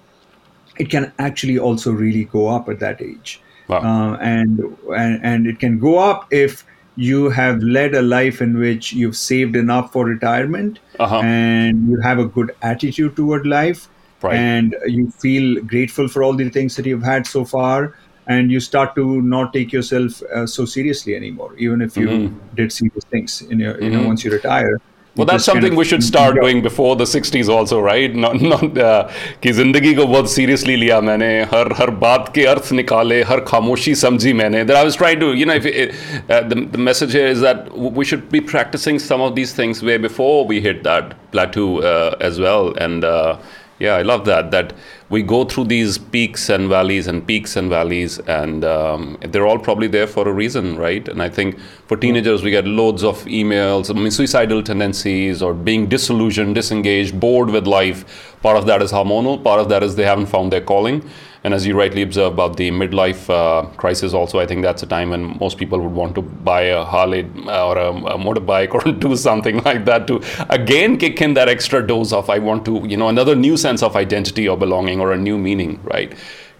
it 0.78 0.90
can 0.90 1.12
actually 1.18 1.58
also 1.58 1.92
really 1.92 2.24
go 2.24 2.48
up 2.48 2.68
at 2.68 2.80
that 2.80 3.00
age 3.02 3.40
Wow. 3.68 3.78
uh, 3.80 4.16
and, 4.22 4.60
and 4.96 5.20
and 5.30 5.46
it 5.46 5.58
can 5.58 5.78
go 5.78 5.98
up 5.98 6.26
if 6.32 6.64
you 6.96 7.28
have 7.30 7.58
led 7.62 7.94
a 7.94 8.00
life 8.02 8.40
in 8.44 8.58
which 8.58 8.92
you've 8.92 9.16
saved 9.16 9.56
enough 9.56 9.92
for 9.92 10.04
retirement 10.06 10.78
Uh-huh. 10.98 11.20
and 11.22 11.88
you 11.90 12.00
have 12.00 12.18
a 12.18 12.24
good 12.38 12.52
attitude 12.62 13.14
toward 13.16 13.46
life 13.46 13.88
Right. 14.22 14.34
and 14.36 14.74
you 14.86 15.10
feel 15.24 15.62
grateful 15.72 16.08
for 16.08 16.22
all 16.24 16.34
the 16.38 16.48
things 16.50 16.74
that 16.76 16.86
you've 16.86 17.04
had 17.04 17.26
so 17.34 17.44
far 17.44 17.94
and 18.27 18.51
you 18.51 18.59
start 18.59 18.95
to 18.95 19.21
not 19.21 19.51
take 19.53 19.73
yourself 19.73 20.21
uh, 20.23 20.45
so 20.47 20.65
seriously 20.65 21.15
anymore 21.15 21.53
even 21.57 21.81
if 21.81 21.97
you 21.97 22.09
did 22.55 22.71
serious 22.71 23.03
things 23.11 23.41
in 23.49 23.59
your 23.59 23.81
you 23.83 23.89
know 23.89 24.07
once 24.07 24.23
you 24.23 24.31
retire 24.31 24.79
Mm-hmm. 25.13 25.21
Well, 25.21 25.25
you 25.27 25.31
that's 25.31 25.45
just 25.45 25.53
kind 25.53 25.61
something 25.63 25.73
of 25.73 25.77
we 25.77 25.85
should 25.85 26.03
start 26.03 26.29
enjoy- 26.29 26.41
doing 26.41 26.61
before 26.63 26.95
the 26.95 27.03
60s 27.03 27.47
also, 27.47 27.79
right? 27.79 28.15
Not 28.15 28.41
not 28.41 28.77
uh, 28.83 29.09
कि 29.43 29.51
जिंदगी 29.53 29.93
को 29.95 30.05
बहुत 30.07 30.29
seriously 30.35 30.75
लिया 30.83 30.99
मैंने 31.01 31.27
हर 31.51 31.71
हर 31.79 31.89
बात 32.03 32.31
के 32.35 32.45
अर्थ 32.53 32.71
निकाले 32.79 33.21
हर 33.31 33.39
खामोशी 33.49 33.93
समझी 33.95 34.33
मैंने 34.39 34.65
that 34.65 34.75
I 34.75 34.83
was 34.83 34.95
trying 34.95 35.19
to 35.19 35.29
you 35.41 35.45
know 35.45 35.53
if 35.53 35.67
it, 35.67 35.93
uh, 36.31 36.41
the, 36.53 36.65
the 36.77 36.79
message 36.87 37.13
here 37.13 37.27
is 37.27 37.41
that 37.41 37.69
we 37.99 38.03
should 38.03 38.27
be 38.31 38.41
practicing 38.41 38.97
some 38.97 39.21
of 39.21 39.35
these 39.35 39.53
things 39.53 39.83
way 39.83 39.97
before 40.07 40.47
we 40.53 40.59
hit 40.61 40.81
that 40.89 41.13
plateau 41.35 41.67
uh, 41.91 42.15
as 42.31 42.39
well 42.39 42.73
and 42.87 43.05
uh, 43.05 43.37
yeah 43.78 43.94
I 43.94 44.02
love 44.02 44.24
that 44.26 44.50
that 44.50 44.72
we 45.08 45.22
go 45.22 45.44
through 45.44 45.64
these 45.64 45.98
peaks 45.98 46.48
and 46.48 46.68
valleys 46.68 47.06
and 47.06 47.26
peaks 47.26 47.56
and 47.56 47.70
valleys 47.70 48.18
and 48.20 48.64
um, 48.64 49.16
they're 49.20 49.46
all 49.46 49.58
probably 49.58 49.86
there 49.86 50.06
for 50.06 50.28
a 50.28 50.32
reason 50.32 50.76
right? 50.76 51.06
And 51.08 51.22
I 51.22 51.28
think 51.28 51.58
for 51.86 51.96
teenagers 51.96 52.42
we 52.42 52.50
get 52.50 52.66
loads 52.66 53.04
of 53.04 53.24
emails 53.24 53.90
I 53.90 53.98
mean 53.98 54.10
suicidal 54.10 54.62
tendencies 54.62 55.42
or 55.42 55.54
being 55.54 55.88
disillusioned 55.88 56.54
disengaged 56.54 57.18
bored 57.18 57.50
with 57.50 57.66
life. 57.66 58.36
Part 58.42 58.56
of 58.56 58.66
that 58.66 58.82
is 58.82 58.92
hormonal 58.92 59.42
part 59.42 59.60
of 59.60 59.68
that 59.68 59.82
is 59.82 59.96
they 59.96 60.04
haven't 60.04 60.26
found 60.26 60.52
their 60.52 60.60
calling 60.60 61.08
and 61.44 61.54
as 61.54 61.66
you 61.66 61.76
rightly 61.76 62.02
observe 62.02 62.32
about 62.32 62.56
the 62.56 62.70
midlife 62.70 63.28
uh, 63.30 63.66
crisis 63.76 64.12
also 64.12 64.38
I 64.38 64.46
think 64.46 64.62
that's 64.62 64.82
a 64.82 64.86
time 64.86 65.10
when 65.10 65.38
most 65.38 65.58
people 65.58 65.80
would 65.80 65.92
want 65.92 66.14
to 66.16 66.22
buy 66.22 66.62
a 66.62 66.84
Harley 66.84 67.30
uh, 67.46 67.68
or 67.68 67.78
a, 67.78 67.90
a 67.90 68.18
motorbike 68.18 68.74
or 68.74 68.92
do 69.06 69.16
something 69.16 69.62
like 69.62 69.84
that 69.84 70.06
to 70.08 70.22
again 70.48 70.96
kick 70.98 71.20
in 71.20 71.34
that 71.34 71.48
extra 71.48 71.86
dose 71.86 72.12
of 72.12 72.30
I 72.30 72.38
want 72.38 72.64
to 72.66 72.84
you 72.86 72.96
know 72.96 73.08
another 73.08 73.34
new 73.34 73.56
sense 73.56 73.82
of 73.82 73.96
identity 73.96 74.48
or 74.48 74.56
belonging 74.56 75.00
or 75.00 75.12
a 75.12 75.18
new 75.18 75.38
meaning 75.38 75.80
right? 75.84 76.12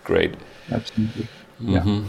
Great. 0.05 0.35
Absolutely. 0.71 1.29
Mm-hmm. 1.63 1.71
yeah. 1.71 2.05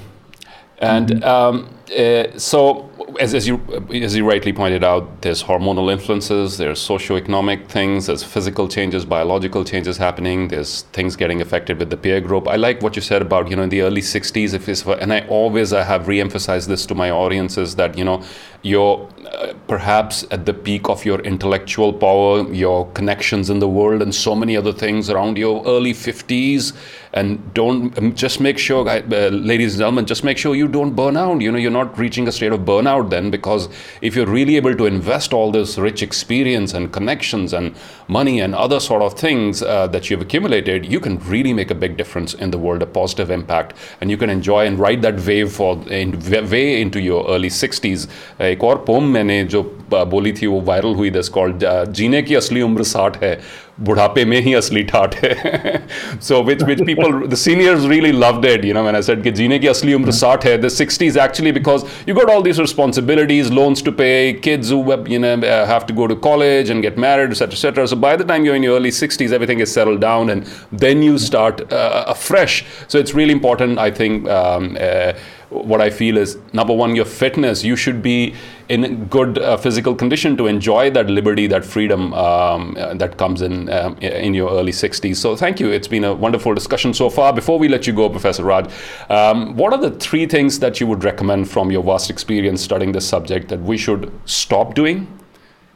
And 0.82 1.24
um, 1.24 1.79
uh, 1.92 2.38
so, 2.38 2.90
as, 3.20 3.34
as 3.34 3.48
you 3.48 3.60
as 3.92 4.16
you 4.16 4.28
rightly 4.28 4.54
pointed 4.54 4.84
out, 4.84 5.22
there's 5.22 5.44
hormonal 5.44 5.92
influences, 5.92 6.58
there's 6.58 6.80
socioeconomic 6.80 7.68
things, 7.68 8.06
there's 8.06 8.24
physical 8.24 8.68
changes, 8.68 9.06
biological 9.06 9.64
changes 9.64 9.98
happening, 9.98 10.50
there's 10.50 10.84
things 10.94 11.16
getting 11.16 11.42
affected 11.42 11.80
with 11.80 11.90
the 11.90 11.98
peer 11.98 12.22
group. 12.22 12.48
I 12.48 12.58
like 12.58 12.82
what 12.82 12.96
you 12.96 13.02
said 13.02 13.22
about 13.22 13.50
you 13.50 13.56
know 13.56 13.64
in 13.64 13.70
the 13.70 13.82
early 13.82 14.02
'60s, 14.02 14.54
if 14.54 14.70
it's 14.70 14.86
and 14.86 15.12
I 15.12 15.22
always 15.28 15.74
I 15.74 15.84
have 15.84 16.08
re-emphasized 16.08 16.70
this 16.70 16.86
to 16.88 16.96
my 16.96 17.10
audiences 17.10 17.76
that 17.78 17.98
you 17.98 18.04
know 18.04 18.24
you're 18.62 19.10
uh, 19.26 19.54
perhaps 19.68 20.26
at 20.32 20.46
the 20.46 20.54
peak 20.54 20.90
of 20.90 21.06
your 21.06 21.20
intellectual 21.22 21.94
power, 21.94 22.52
your 22.54 22.92
connections 22.92 23.50
in 23.50 23.60
the 23.60 23.70
world, 23.70 24.02
and 24.02 24.14
so 24.14 24.36
many 24.36 24.58
other 24.58 24.74
things 24.74 25.10
around 25.10 25.38
your 25.38 25.66
early 25.66 25.94
50s. 25.94 26.74
And 27.14 27.54
don't 27.54 27.98
um, 27.98 28.14
just 28.16 28.42
make 28.42 28.58
sure, 28.58 28.88
uh, 28.88 29.02
ladies 29.30 29.76
and 29.76 29.80
gentlemen, 29.80 30.06
just 30.06 30.24
make 30.24 30.38
sure 30.38 30.56
you 30.56 30.68
don't 30.68 30.94
burn 30.94 31.16
out. 31.16 31.42
You 31.42 31.52
know, 31.52 31.58
you're 31.58 31.72
not 31.72 31.79
reaching 31.98 32.28
a 32.28 32.32
state 32.32 32.52
of 32.52 32.62
burnout 32.62 33.10
then, 33.10 33.32
because 33.32 33.70
if 34.02 34.16
you're 34.16 34.26
really 34.26 34.56
able 34.56 34.76
to 34.76 34.86
invest 34.86 35.34
all 35.34 35.52
this 35.52 35.78
rich 35.78 36.02
experience 36.02 36.74
and 36.74 36.92
connections 36.92 37.54
and 37.54 37.76
money 38.09 38.41
and 38.41 38.55
other 38.55 38.81
sort 38.81 39.03
of 39.03 39.15
things 39.15 39.63
uh, 39.63 39.87
that 39.89 40.11
you've 40.11 40.21
accumulated, 40.21 40.87
you 40.87 41.01
can 41.01 41.19
really 41.21 41.53
make 41.53 41.71
a 41.71 41.75
big 41.75 41.97
difference 41.97 42.35
in 42.35 42.51
the 42.51 42.59
world, 42.59 42.83
a 42.83 42.87
positive 42.87 43.31
impact, 43.31 43.75
and 44.01 44.11
you 44.11 44.17
can 44.17 44.31
enjoy 44.31 44.67
and 44.67 44.79
ride 44.79 45.03
that 45.03 45.21
wave 45.27 45.53
for 45.53 45.77
in, 45.89 46.19
way 46.51 46.81
into 46.81 47.01
your 47.01 47.27
early 47.29 47.49
60s. 47.49 48.09
एक 48.41 48.65
और 48.65 48.85
pome 48.87 49.05
मैंने 49.13 49.43
जो 49.53 49.63
बोली 49.93 50.33
थी 50.33 50.47
वो 50.47 50.61
viral 50.61 50.95
हुई 50.95 51.11
this 51.11 51.29
called 51.29 51.65
जीने 51.97 52.23
की 52.23 52.35
असली 52.35 52.63
उम्र 52.63 52.83
साठ 52.83 53.23
है 53.23 53.39
बुढ़ापे 53.81 54.25
में 54.25 54.41
ही 54.41 54.55
असली 54.55 54.83
ठाट 54.91 55.15
है 55.23 55.83
so 56.27 56.41
which 56.49 56.61
which 56.67 56.83
people 56.89 57.17
the 57.31 57.39
seniors 57.45 57.87
really 57.93 58.13
loved 58.25 58.45
it 58.51 58.65
you 58.69 58.75
know 58.77 58.85
when 58.89 58.99
I 58.99 59.01
said 59.07 59.23
कि 59.23 59.31
जीने 59.41 59.59
की 59.59 59.69
असली 59.69 59.95
उम्र 59.95 60.11
साठ 60.19 60.45
है 60.47 60.57
the 60.63 60.71
60s 60.75 61.19
actually 61.25 61.53
because 61.57 61.87
you 62.09 62.17
got 62.19 62.31
all 62.35 62.45
these 62.49 62.61
responsibilities 62.65 63.51
loans 63.59 63.83
to 63.89 63.95
pay 64.03 64.33
kids 64.49 64.71
who 64.75 64.81
you 65.15 65.21
know 65.25 65.35
uh, 65.39 65.67
have 65.73 65.87
to 65.91 65.97
go 66.01 66.07
to 66.13 66.19
college 66.29 66.71
and 66.75 66.87
get 66.89 67.01
married 67.07 67.37
etc 67.37 67.59
etc 67.59 67.89
so 67.95 67.98
by 68.00 68.16
the 68.16 68.24
time 68.24 68.46
you're 68.46 68.56
in 68.56 68.64
your 68.64 68.76
early 68.76 68.90
60s 68.92 69.32
everything 69.32 69.60
is 69.60 69.72
settled 69.72 70.02
down 70.02 70.30
and 70.30 70.46
then 70.72 71.02
you 71.02 71.18
start 71.18 71.72
uh, 71.72 72.06
afresh 72.08 72.66
so 72.88 72.98
it's 72.98 73.14
really 73.14 73.34
important 73.34 73.78
I 73.78 73.92
think 73.92 74.28
um, 74.28 74.78
uh, 74.80 75.14
what 75.50 75.82
I 75.82 75.90
feel 75.90 76.18
is 76.18 76.38
number 76.54 76.74
one, 76.74 76.96
your 76.96 77.06
fitness. 77.06 77.64
You 77.64 77.76
should 77.76 78.02
be 78.02 78.36
in 78.70 79.06
good 79.06 79.40
uh, 79.40 79.58
physical 79.58 79.96
condition 79.96 80.38
to 80.38 80.46
enjoy 80.48 80.92
that 80.92 81.10
liberty, 81.10 81.48
that 81.48 81.66
freedom 81.66 82.14
um, 82.14 82.76
uh, 82.78 82.94
that 82.96 83.18
comes 83.18 83.42
in 83.42 83.70
um, 83.70 83.98
in 83.98 84.34
your 84.34 84.52
early 84.52 84.72
60s. 84.72 85.16
So 85.16 85.36
thank 85.36 85.60
you. 85.60 85.70
It's 85.72 85.88
been 85.88 86.04
a 86.04 86.14
wonderful 86.14 86.54
discussion 86.54 86.94
so 86.94 87.10
far. 87.10 87.34
Before 87.34 87.58
we 87.58 87.68
let 87.68 87.88
you 87.88 87.94
go, 87.94 88.10
Professor 88.10 88.44
Raj, 88.44 88.72
um, 89.10 89.56
what 89.56 89.74
are 89.74 89.80
the 89.80 89.92
three 89.92 90.28
things 90.28 90.60
that 90.60 90.80
you 90.80 90.88
would 90.88 91.04
recommend 91.04 91.50
from 91.50 91.72
your 91.72 91.84
vast 91.84 92.10
experience 92.10 92.62
studying 92.62 92.92
this 92.92 93.08
subject 93.08 93.50
that 93.50 93.62
we 93.62 93.78
should 93.78 94.12
stop 94.26 94.76
doing? 94.76 95.19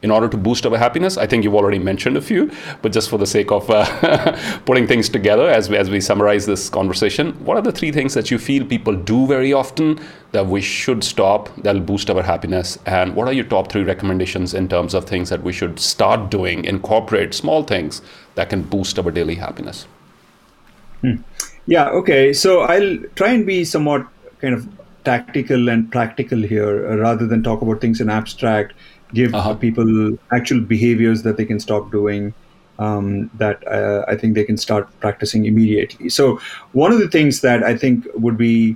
In 0.03 0.11
order 0.11 0.27
to 0.27 0.37
boost 0.37 0.65
our 0.65 0.77
happiness? 0.77 1.17
I 1.17 1.25
think 1.25 1.43
you've 1.43 1.55
already 1.55 1.79
mentioned 1.79 2.17
a 2.17 2.21
few, 2.21 2.51
but 2.81 2.91
just 2.91 3.09
for 3.09 3.17
the 3.17 3.25
sake 3.25 3.51
of 3.51 3.69
uh, 3.69 4.37
putting 4.65 4.85
things 4.85 5.09
together 5.09 5.49
as 5.49 5.69
we, 5.69 5.77
as 5.77 5.89
we 5.89 5.99
summarize 5.99 6.45
this 6.45 6.69
conversation, 6.69 7.31
what 7.45 7.57
are 7.57 7.61
the 7.61 7.71
three 7.71 7.91
things 7.91 8.13
that 8.13 8.29
you 8.29 8.37
feel 8.37 8.65
people 8.65 8.95
do 8.95 9.25
very 9.25 9.53
often 9.53 9.99
that 10.33 10.45
we 10.45 10.61
should 10.61 11.03
stop 11.03 11.55
that'll 11.57 11.81
boost 11.81 12.09
our 12.09 12.21
happiness? 12.21 12.77
And 12.85 13.15
what 13.15 13.27
are 13.27 13.33
your 13.33 13.45
top 13.45 13.71
three 13.71 13.83
recommendations 13.83 14.53
in 14.53 14.67
terms 14.67 14.93
of 14.93 15.05
things 15.05 15.29
that 15.29 15.41
we 15.41 15.53
should 15.53 15.79
start 15.79 16.29
doing, 16.29 16.65
incorporate 16.65 17.33
small 17.33 17.63
things 17.63 18.01
that 18.35 18.49
can 18.49 18.61
boost 18.61 18.99
our 18.99 19.09
daily 19.09 19.35
happiness? 19.35 19.87
Hmm. 21.01 21.15
Yeah, 21.65 21.89
okay. 21.89 22.33
So 22.33 22.61
I'll 22.61 22.97
try 23.15 23.29
and 23.29 23.45
be 23.45 23.63
somewhat 23.63 24.05
kind 24.41 24.53
of 24.53 24.67
tactical 25.05 25.69
and 25.69 25.91
practical 25.91 26.41
here 26.41 26.89
uh, 26.89 26.95
rather 26.97 27.27
than 27.27 27.43
talk 27.43 27.61
about 27.61 27.81
things 27.81 28.01
in 28.01 28.09
abstract 28.09 28.73
give 29.13 29.33
uh-huh. 29.33 29.55
people 29.55 30.17
actual 30.31 30.59
behaviors 30.59 31.23
that 31.23 31.37
they 31.37 31.45
can 31.45 31.59
stop 31.59 31.91
doing 31.91 32.33
um, 32.79 33.29
that 33.35 33.65
uh, 33.67 34.05
I 34.07 34.15
think 34.15 34.35
they 34.35 34.43
can 34.43 34.57
start 34.57 34.87
practicing 34.99 35.45
immediately. 35.45 36.09
So, 36.09 36.39
one 36.71 36.91
of 36.91 36.99
the 36.99 37.07
things 37.07 37.41
that 37.41 37.63
I 37.63 37.77
think 37.77 38.07
would 38.15 38.37
be 38.37 38.75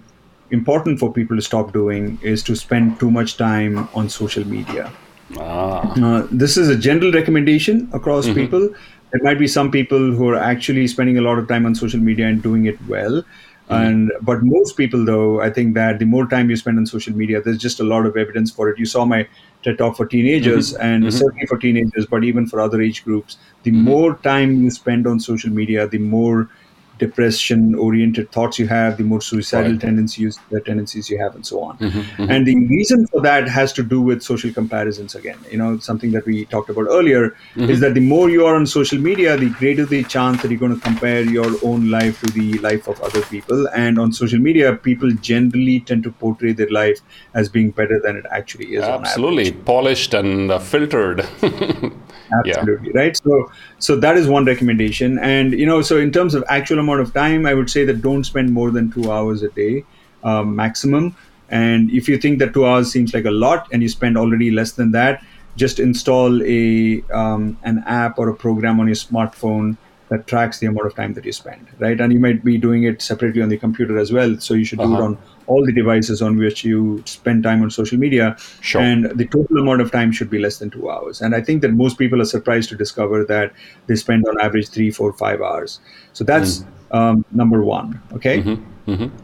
important 0.51 0.99
for 0.99 1.11
people 1.11 1.35
to 1.35 1.41
stop 1.41 1.73
doing 1.73 2.19
is 2.21 2.43
to 2.43 2.55
spend 2.55 2.99
too 2.99 3.11
much 3.11 3.37
time 3.37 3.89
on 3.93 4.09
social 4.09 4.45
media. 4.47 4.91
Ah. 5.37 5.91
Uh, 6.01 6.27
this 6.31 6.55
is 6.57 6.69
a 6.69 6.77
general 6.77 7.11
recommendation 7.11 7.89
across 7.93 8.25
mm-hmm. 8.25 8.35
people. 8.35 8.69
There 9.11 9.21
might 9.23 9.39
be 9.39 9.47
some 9.47 9.71
people 9.71 10.11
who 10.13 10.29
are 10.29 10.35
actually 10.37 10.87
spending 10.87 11.17
a 11.17 11.21
lot 11.21 11.37
of 11.39 11.47
time 11.47 11.65
on 11.65 11.75
social 11.75 11.99
media 11.99 12.27
and 12.27 12.41
doing 12.41 12.65
it 12.65 12.77
well. 12.87 13.23
Mm-hmm. 13.69 13.73
And 13.73 14.11
but 14.21 14.39
most 14.41 14.77
people, 14.77 15.03
though, 15.03 15.41
I 15.41 15.49
think 15.49 15.73
that 15.73 15.99
the 15.99 16.05
more 16.05 16.25
time 16.27 16.49
you 16.49 16.55
spend 16.55 16.77
on 16.77 16.85
social 16.85 17.13
media, 17.13 17.41
there's 17.41 17.57
just 17.57 17.81
a 17.81 17.83
lot 17.83 18.05
of 18.05 18.15
evidence 18.15 18.51
for 18.51 18.69
it. 18.69 18.79
You 18.79 18.85
saw 18.85 19.03
my 19.03 19.27
TED 19.67 19.77
Talk 19.77 19.97
for 19.97 20.05
teenagers 20.05 20.73
mm-hmm. 20.73 20.83
and 20.83 21.03
mm-hmm. 21.03 21.17
certainly 21.17 21.45
for 21.45 21.57
teenagers, 21.57 22.05
but 22.05 22.23
even 22.23 22.47
for 22.47 22.61
other 22.61 22.81
age 22.81 23.03
groups. 23.03 23.37
The 23.63 23.71
mm-hmm. 23.71 23.81
more 23.81 24.15
time 24.17 24.63
you 24.63 24.71
spend 24.71 25.05
on 25.05 25.19
social 25.19 25.51
media, 25.51 25.87
the 25.87 25.97
more 25.97 26.49
depression 26.97 27.75
oriented 27.75 28.31
thoughts 28.31 28.59
you 28.59 28.67
have, 28.67 28.97
the 28.97 29.03
more 29.03 29.21
suicidal 29.21 29.71
right. 29.71 29.81
tendencies, 29.81 30.39
the 30.49 30.61
tendencies 30.61 31.09
you 31.09 31.17
have, 31.19 31.35
and 31.35 31.45
so 31.45 31.61
on. 31.61 31.77
Mm-hmm, 31.77 31.99
mm-hmm. 31.99 32.31
And 32.31 32.45
the 32.45 32.55
reason 32.67 33.07
for 33.07 33.21
that 33.21 33.47
has 33.47 33.73
to 33.73 33.83
do 33.83 34.01
with 34.01 34.23
social 34.23 34.51
comparisons 34.51 35.15
again. 35.15 35.37
You 35.51 35.57
know, 35.57 35.77
something 35.79 36.11
that 36.11 36.25
we 36.25 36.45
talked 36.45 36.69
about 36.69 36.87
earlier 36.89 37.29
mm-hmm. 37.29 37.69
is 37.69 37.79
that 37.81 37.93
the 37.93 38.01
more 38.01 38.29
you 38.29 38.45
are 38.45 38.55
on 38.55 38.65
social 38.65 38.99
media, 38.99 39.37
the 39.37 39.49
greater 39.49 39.85
the 39.85 40.03
chance 40.03 40.41
that 40.41 40.51
you're 40.51 40.59
going 40.59 40.75
to 40.75 40.81
compare 40.81 41.21
your 41.21 41.53
own 41.63 41.89
life 41.89 42.19
to 42.21 42.31
the 42.31 42.57
life 42.59 42.87
of 42.87 42.99
other 43.01 43.21
people. 43.23 43.67
And 43.69 43.99
on 43.99 44.11
social 44.11 44.39
media, 44.39 44.75
people 44.75 45.11
generally 45.11 45.79
tend 45.81 46.03
to 46.03 46.11
portray 46.11 46.53
their 46.53 46.69
life 46.69 46.99
as 47.33 47.49
being 47.49 47.71
better 47.71 47.99
than 47.99 48.17
it 48.17 48.25
actually 48.31 48.75
is. 48.75 48.83
Absolutely, 48.83 49.51
polished 49.51 50.13
and 50.13 50.51
uh, 50.51 50.59
filtered. 50.59 51.27
absolutely 52.45 52.91
yeah. 52.93 53.01
right 53.01 53.17
so 53.17 53.51
so 53.79 53.95
that 53.95 54.17
is 54.17 54.27
one 54.27 54.45
recommendation 54.45 55.17
and 55.19 55.53
you 55.53 55.65
know 55.65 55.81
so 55.81 55.97
in 55.97 56.11
terms 56.11 56.35
of 56.35 56.43
actual 56.49 56.79
amount 56.87 57.05
of 57.05 57.13
time 57.13 57.45
i 57.45 57.53
would 57.53 57.69
say 57.69 57.85
that 57.85 58.01
don't 58.01 58.23
spend 58.33 58.53
more 58.59 58.69
than 58.71 58.91
two 58.91 59.11
hours 59.11 59.43
a 59.43 59.49
day 59.49 59.83
um, 60.23 60.55
maximum 60.55 61.15
and 61.49 61.89
if 61.91 62.09
you 62.09 62.17
think 62.17 62.39
that 62.39 62.53
two 62.53 62.65
hours 62.65 62.91
seems 62.91 63.13
like 63.13 63.25
a 63.25 63.31
lot 63.31 63.67
and 63.71 63.81
you 63.81 63.89
spend 63.89 64.17
already 64.17 64.51
less 64.51 64.73
than 64.73 64.91
that 64.91 65.23
just 65.55 65.79
install 65.79 66.41
a 66.43 67.01
um, 67.11 67.57
an 67.63 67.83
app 67.85 68.19
or 68.19 68.29
a 68.29 68.35
program 68.35 68.79
on 68.79 68.87
your 68.87 68.95
smartphone 68.95 69.77
that 70.09 70.25
tracks 70.25 70.59
the 70.59 70.67
amount 70.67 70.87
of 70.87 70.95
time 70.95 71.13
that 71.15 71.25
you 71.25 71.33
spend, 71.33 71.67
right? 71.79 71.99
And 71.99 72.13
you 72.13 72.19
might 72.19 72.43
be 72.43 72.57
doing 72.57 72.83
it 72.83 73.01
separately 73.01 73.41
on 73.41 73.49
the 73.49 73.57
computer 73.57 73.97
as 73.97 74.11
well. 74.11 74.39
So 74.39 74.53
you 74.53 74.63
should 74.63 74.79
uh-huh. 74.79 74.87
do 74.87 74.93
it 74.93 74.99
uh-huh. 74.99 75.05
on 75.05 75.17
all 75.47 75.65
the 75.65 75.73
devices 75.73 76.21
on 76.21 76.37
which 76.37 76.63
you 76.63 77.03
spend 77.05 77.43
time 77.43 77.61
on 77.61 77.69
social 77.69 77.97
media. 77.97 78.37
Sure. 78.61 78.81
And 78.81 79.05
the 79.17 79.27
total 79.27 79.57
amount 79.57 79.81
of 79.81 79.91
time 79.91 80.11
should 80.13 80.29
be 80.29 80.39
less 80.39 80.59
than 80.59 80.69
two 80.69 80.89
hours. 80.89 81.21
And 81.21 81.35
I 81.35 81.41
think 81.41 81.61
that 81.61 81.73
most 81.73 81.97
people 81.97 82.21
are 82.21 82.25
surprised 82.25 82.69
to 82.69 82.77
discover 82.77 83.25
that 83.25 83.51
they 83.87 83.95
spend 83.95 84.25
on 84.29 84.39
average 84.39 84.69
three, 84.69 84.91
four, 84.91 85.11
five 85.11 85.41
hours. 85.41 85.81
So 86.13 86.23
that's 86.23 86.59
mm. 86.59 86.67
Um, 86.91 87.25
number 87.31 87.63
one. 87.63 88.01
Okay. 88.13 88.41
Mm-hmm. 88.41 88.91
Mm-hmm. 88.91 89.15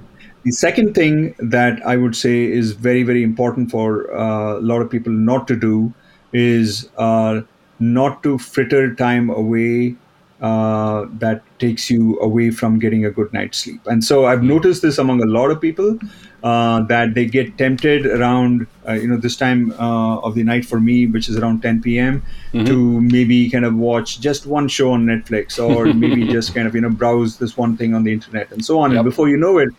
The 0.43 0.51
second 0.51 0.93
thing 0.93 1.35
that 1.39 1.85
I 1.85 1.95
would 1.95 2.15
say 2.15 2.43
is 2.43 2.73
very, 2.73 3.03
very 3.03 3.23
important 3.23 3.71
for 3.71 4.13
uh, 4.13 4.57
a 4.57 4.61
lot 4.61 4.81
of 4.81 4.89
people 4.89 5.13
not 5.13 5.47
to 5.47 5.55
do 5.55 5.93
is 6.33 6.89
uh, 6.97 7.41
not 7.79 8.23
to 8.23 8.37
fritter 8.37 8.93
time 8.95 9.29
away 9.29 9.95
uh, 10.41 11.05
that 11.19 11.41
takes 11.63 11.89
you 11.89 12.19
away 12.19 12.51
from 12.59 12.79
getting 12.83 13.05
a 13.05 13.11
good 13.17 13.31
night's 13.33 13.59
sleep. 13.63 13.81
And 13.85 14.03
so 14.03 14.25
I've 14.25 14.43
noticed 14.43 14.81
this 14.81 14.97
among 14.97 15.23
a 15.23 15.29
lot 15.37 15.49
of 15.51 15.61
people 15.61 15.97
uh, 16.43 16.81
that 16.93 17.13
they 17.13 17.25
get 17.25 17.57
tempted 17.57 18.05
around, 18.05 18.67
uh, 18.87 18.93
you 18.93 19.07
know, 19.07 19.17
this 19.17 19.37
time 19.37 19.71
uh, 19.73 20.17
of 20.27 20.35
the 20.35 20.43
night 20.43 20.65
for 20.65 20.79
me, 20.79 21.05
which 21.05 21.29
is 21.29 21.37
around 21.37 21.61
10 21.61 21.81
p.m., 21.81 22.21
mm-hmm. 22.53 22.65
to 22.65 23.01
maybe 23.01 23.49
kind 23.49 23.63
of 23.63 23.75
watch 23.75 24.19
just 24.19 24.45
one 24.45 24.67
show 24.67 24.91
on 24.91 25.05
Netflix 25.05 25.57
or 25.57 25.93
maybe 26.03 26.27
just 26.27 26.53
kind 26.53 26.67
of, 26.67 26.75
you 26.75 26.81
know, 26.81 26.89
browse 26.89 27.37
this 27.37 27.55
one 27.55 27.77
thing 27.77 27.93
on 27.93 28.03
the 28.03 28.11
internet 28.11 28.51
and 28.51 28.63
so 28.63 28.79
on. 28.79 28.91
Yep. 28.91 28.99
And 28.99 29.09
before 29.09 29.29
you 29.29 29.37
know 29.37 29.57
it, 29.59 29.69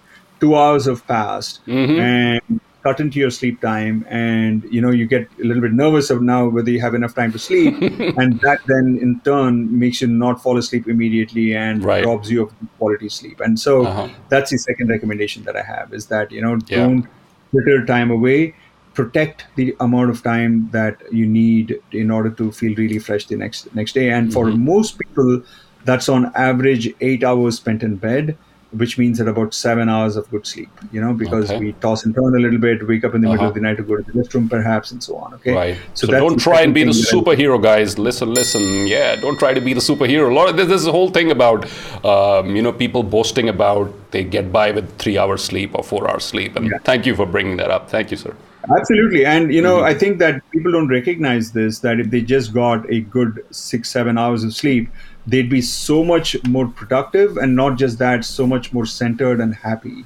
two 0.40 0.57
hours 0.57 0.87
have 0.87 1.07
passed. 1.07 1.61
Mm-hmm. 1.66 2.01
And 2.01 2.61
cut 2.85 3.01
into 3.01 3.18
your 3.18 3.31
sleep 3.31 3.61
time 3.62 4.05
and 4.09 4.64
you 4.70 4.81
know 4.81 4.90
you 4.90 5.07
get 5.07 5.29
a 5.42 5.44
little 5.44 5.62
bit 5.62 5.73
nervous 5.73 6.11
of 6.11 6.20
now 6.20 6.47
whether 6.47 6.70
you 6.70 6.81
have 6.81 6.94
enough 6.94 7.14
time 7.14 7.33
to 7.33 7.38
sleep 7.38 7.75
and 8.23 8.40
that 8.40 8.61
then 8.66 8.99
in 9.01 9.18
turn 9.20 9.57
makes 9.79 10.03
you 10.03 10.07
not 10.07 10.42
fall 10.42 10.59
asleep 10.59 10.87
immediately 10.87 11.55
and 11.57 11.83
right. 11.83 12.05
robs 12.05 12.31
you 12.31 12.42
of 12.42 12.53
quality 12.79 13.09
sleep 13.09 13.40
and 13.40 13.59
so 13.59 13.87
uh-huh. 13.87 14.09
that's 14.29 14.51
the 14.51 14.59
second 14.59 14.88
recommendation 14.88 15.42
that 15.44 15.57
i 15.57 15.62
have 15.62 15.94
is 15.94 16.07
that 16.07 16.31
you 16.31 16.42
know 16.42 16.59
yeah. 16.66 16.77
don't 16.77 17.09
fritter 17.51 17.87
time 17.87 18.11
away 18.11 18.55
protect 18.92 19.47
the 19.57 19.75
amount 19.81 20.11
of 20.11 20.23
time 20.23 20.68
that 20.70 21.01
you 21.11 21.27
need 21.27 21.81
in 21.90 22.11
order 22.11 22.31
to 22.31 22.53
feel 22.53 22.75
really 22.77 22.99
fresh 22.99 23.27
the 23.27 23.37
next 23.37 23.75
next 23.75 23.94
day 23.94 24.11
and 24.11 24.33
for 24.33 24.47
mm-hmm. 24.47 24.64
most 24.64 24.99
people 24.99 25.42
that's 25.85 26.09
on 26.09 26.31
average 26.35 26.92
8 27.01 27.25
hours 27.25 27.57
spent 27.57 27.83
in 27.83 27.97
bed 27.97 28.37
which 28.76 28.98
means 28.98 29.18
that 29.18 29.28
about 29.28 29.54
seven 29.54 29.88
hours 29.88 30.16
of 30.16 30.28
good 30.30 30.46
sleep, 30.46 30.70
you 30.92 31.00
know, 31.00 31.12
because 31.12 31.50
okay. 31.50 31.60
we 31.60 31.72
toss 31.74 32.04
and 32.04 32.14
turn 32.14 32.34
a 32.37 32.40
little 32.40 32.58
bit, 32.58 32.87
wake 32.87 33.04
up 33.04 33.14
in 33.14 33.20
the 33.20 33.28
uh-huh. 33.28 33.34
middle 33.34 33.48
of 33.48 33.54
the 33.54 33.60
night 33.60 33.76
to 33.76 33.82
go 33.82 33.96
to 33.96 34.02
the 34.02 34.12
restroom, 34.12 34.48
perhaps, 34.48 34.90
and 34.90 35.02
so 35.02 35.16
on. 35.16 35.34
Okay. 35.34 35.52
Right. 35.52 35.76
So, 35.94 36.06
so 36.06 36.12
don't 36.12 36.38
try 36.38 36.62
and 36.62 36.74
be 36.74 36.84
the 36.84 36.90
superhero, 36.90 37.62
guys. 37.62 37.98
Listen, 37.98 38.32
listen. 38.34 38.87
Yeah, 38.87 39.16
don't 39.16 39.38
try 39.38 39.54
to 39.54 39.60
be 39.60 39.74
the 39.74 39.80
superhero. 39.80 40.30
A 40.30 40.34
lot 40.34 40.48
of 40.48 40.56
this, 40.56 40.68
this 40.68 40.80
is 40.80 40.87
a 40.87 40.92
whole 40.92 41.10
thing 41.10 41.30
about, 41.30 41.64
um, 42.04 42.56
you 42.56 42.62
know, 42.62 42.72
people 42.72 43.02
boasting 43.02 43.48
about 43.48 43.92
they 44.10 44.24
get 44.24 44.52
by 44.52 44.70
with 44.70 44.96
three 44.98 45.18
hours 45.18 45.42
sleep 45.42 45.74
or 45.74 45.82
four 45.82 46.10
hours 46.10 46.24
sleep. 46.24 46.56
And 46.56 46.66
yeah. 46.66 46.78
thank 46.78 47.04
you 47.06 47.14
for 47.16 47.26
bringing 47.26 47.56
that 47.58 47.70
up. 47.70 47.90
Thank 47.90 48.10
you, 48.10 48.16
sir. 48.16 48.34
Absolutely. 48.76 49.26
And, 49.26 49.52
you 49.52 49.60
know, 49.60 49.78
mm-hmm. 49.78 49.87
I 49.87 49.94
think 49.94 50.18
that 50.20 50.42
people 50.50 50.72
don't 50.72 50.88
recognize 50.88 51.52
this 51.52 51.80
that 51.80 52.00
if 52.00 52.10
they 52.10 52.22
just 52.22 52.54
got 52.54 52.88
a 52.90 53.00
good 53.00 53.44
six, 53.50 53.90
seven 53.90 54.16
hours 54.16 54.44
of 54.44 54.54
sleep, 54.54 54.88
they'd 55.26 55.48
be 55.48 55.60
so 55.60 56.04
much 56.04 56.37
more 56.48 56.68
productive 56.68 57.37
and 57.37 57.56
not 57.56 57.76
just 57.76 57.98
that 57.98 58.24
so 58.24 58.46
much 58.46 58.72
more 58.72 58.87
centered 58.87 59.40
and 59.40 59.54
happy. 59.54 60.04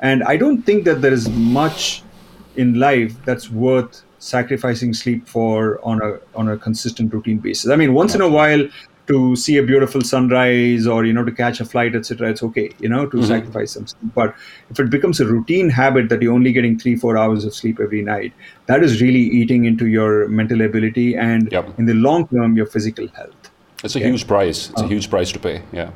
And 0.00 0.22
i 0.24 0.36
don't 0.36 0.62
think 0.62 0.84
that 0.84 1.00
there 1.02 1.12
is 1.12 1.28
much 1.30 2.02
in 2.56 2.74
life 2.78 3.14
that's 3.24 3.50
worth 3.50 4.02
sacrificing 4.18 4.92
sleep 4.94 5.26
for 5.28 5.80
on 5.84 6.02
a 6.02 6.18
on 6.34 6.48
a 6.48 6.56
consistent 6.56 7.12
routine 7.12 7.38
basis. 7.38 7.70
I 7.70 7.76
mean 7.76 7.94
once 7.94 8.14
in 8.14 8.20
a 8.20 8.28
while 8.28 8.68
to 9.06 9.36
see 9.36 9.56
a 9.56 9.62
beautiful 9.62 10.00
sunrise 10.00 10.86
or 10.86 11.04
you 11.04 11.12
know 11.12 11.24
to 11.24 11.30
catch 11.30 11.60
a 11.60 11.64
flight 11.64 11.94
etc 11.94 12.28
it's 12.28 12.42
okay 12.42 12.70
you 12.80 12.88
know 12.88 13.06
to 13.06 13.16
mm-hmm. 13.16 13.26
sacrifice 13.26 13.72
some 13.72 13.86
sleep. 13.86 14.14
But 14.14 14.34
if 14.70 14.80
it 14.80 14.90
becomes 14.90 15.20
a 15.20 15.26
routine 15.26 15.70
habit 15.70 16.08
that 16.08 16.22
you're 16.22 16.32
only 16.32 16.52
getting 16.52 16.78
three 16.78 16.96
four 16.96 17.16
hours 17.16 17.44
of 17.44 17.54
sleep 17.54 17.78
every 17.80 18.02
night 18.02 18.32
that 18.66 18.82
is 18.82 19.00
really 19.00 19.20
eating 19.20 19.64
into 19.64 19.86
your 19.86 20.28
mental 20.28 20.62
ability 20.62 21.14
and 21.14 21.52
yep. 21.52 21.68
in 21.78 21.86
the 21.86 21.94
long 21.94 22.26
term 22.28 22.56
your 22.56 22.66
physical 22.66 23.08
health 23.08 23.45
it's 23.86 23.96
a 23.96 24.00
huge 24.00 24.26
price. 24.26 24.70
It's 24.70 24.82
a 24.82 24.86
huge 24.86 25.08
price 25.10 25.32
to 25.32 25.38
pay. 25.38 25.62
Yeah. 25.72 25.90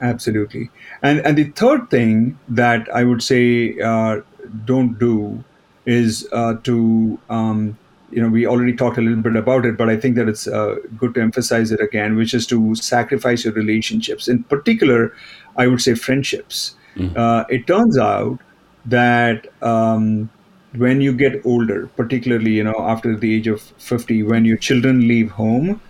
Absolutely. 0.00 0.70
And 1.02 1.20
and 1.20 1.38
the 1.38 1.44
third 1.62 1.90
thing 1.90 2.38
that 2.48 2.88
I 2.92 3.04
would 3.04 3.22
say 3.22 3.78
uh, 3.80 4.22
don't 4.64 4.98
do 4.98 5.44
is 5.84 6.28
uh, 6.32 6.54
to 6.64 7.18
um, 7.30 7.78
you 8.10 8.22
know, 8.22 8.28
we 8.28 8.46
already 8.46 8.74
talked 8.74 8.98
a 8.98 9.00
little 9.00 9.22
bit 9.22 9.36
about 9.36 9.66
it, 9.66 9.76
but 9.76 9.88
I 9.88 9.96
think 9.96 10.16
that 10.16 10.28
it's 10.28 10.46
uh, 10.46 10.76
good 10.96 11.14
to 11.14 11.20
emphasize 11.20 11.72
it 11.72 11.80
again, 11.80 12.16
which 12.16 12.34
is 12.34 12.46
to 12.48 12.74
sacrifice 12.76 13.44
your 13.44 13.54
relationships. 13.54 14.28
In 14.28 14.44
particular, 14.44 15.12
I 15.56 15.66
would 15.66 15.80
say 15.80 15.94
friendships. 15.94 16.76
Mm-hmm. 16.96 17.18
Uh, 17.18 17.44
it 17.48 17.66
turns 17.66 17.98
out 17.98 18.40
that 18.86 19.52
um, 19.62 20.30
when 20.76 21.00
you 21.00 21.12
get 21.12 21.44
older, 21.44 21.88
particularly 21.96 22.52
you 22.52 22.64
know 22.64 22.76
after 22.78 23.16
the 23.16 23.34
age 23.34 23.48
of 23.48 23.60
fifty, 23.60 24.22
when 24.22 24.44
your 24.44 24.56
children 24.56 25.06
leave 25.08 25.30
home, 25.30 25.80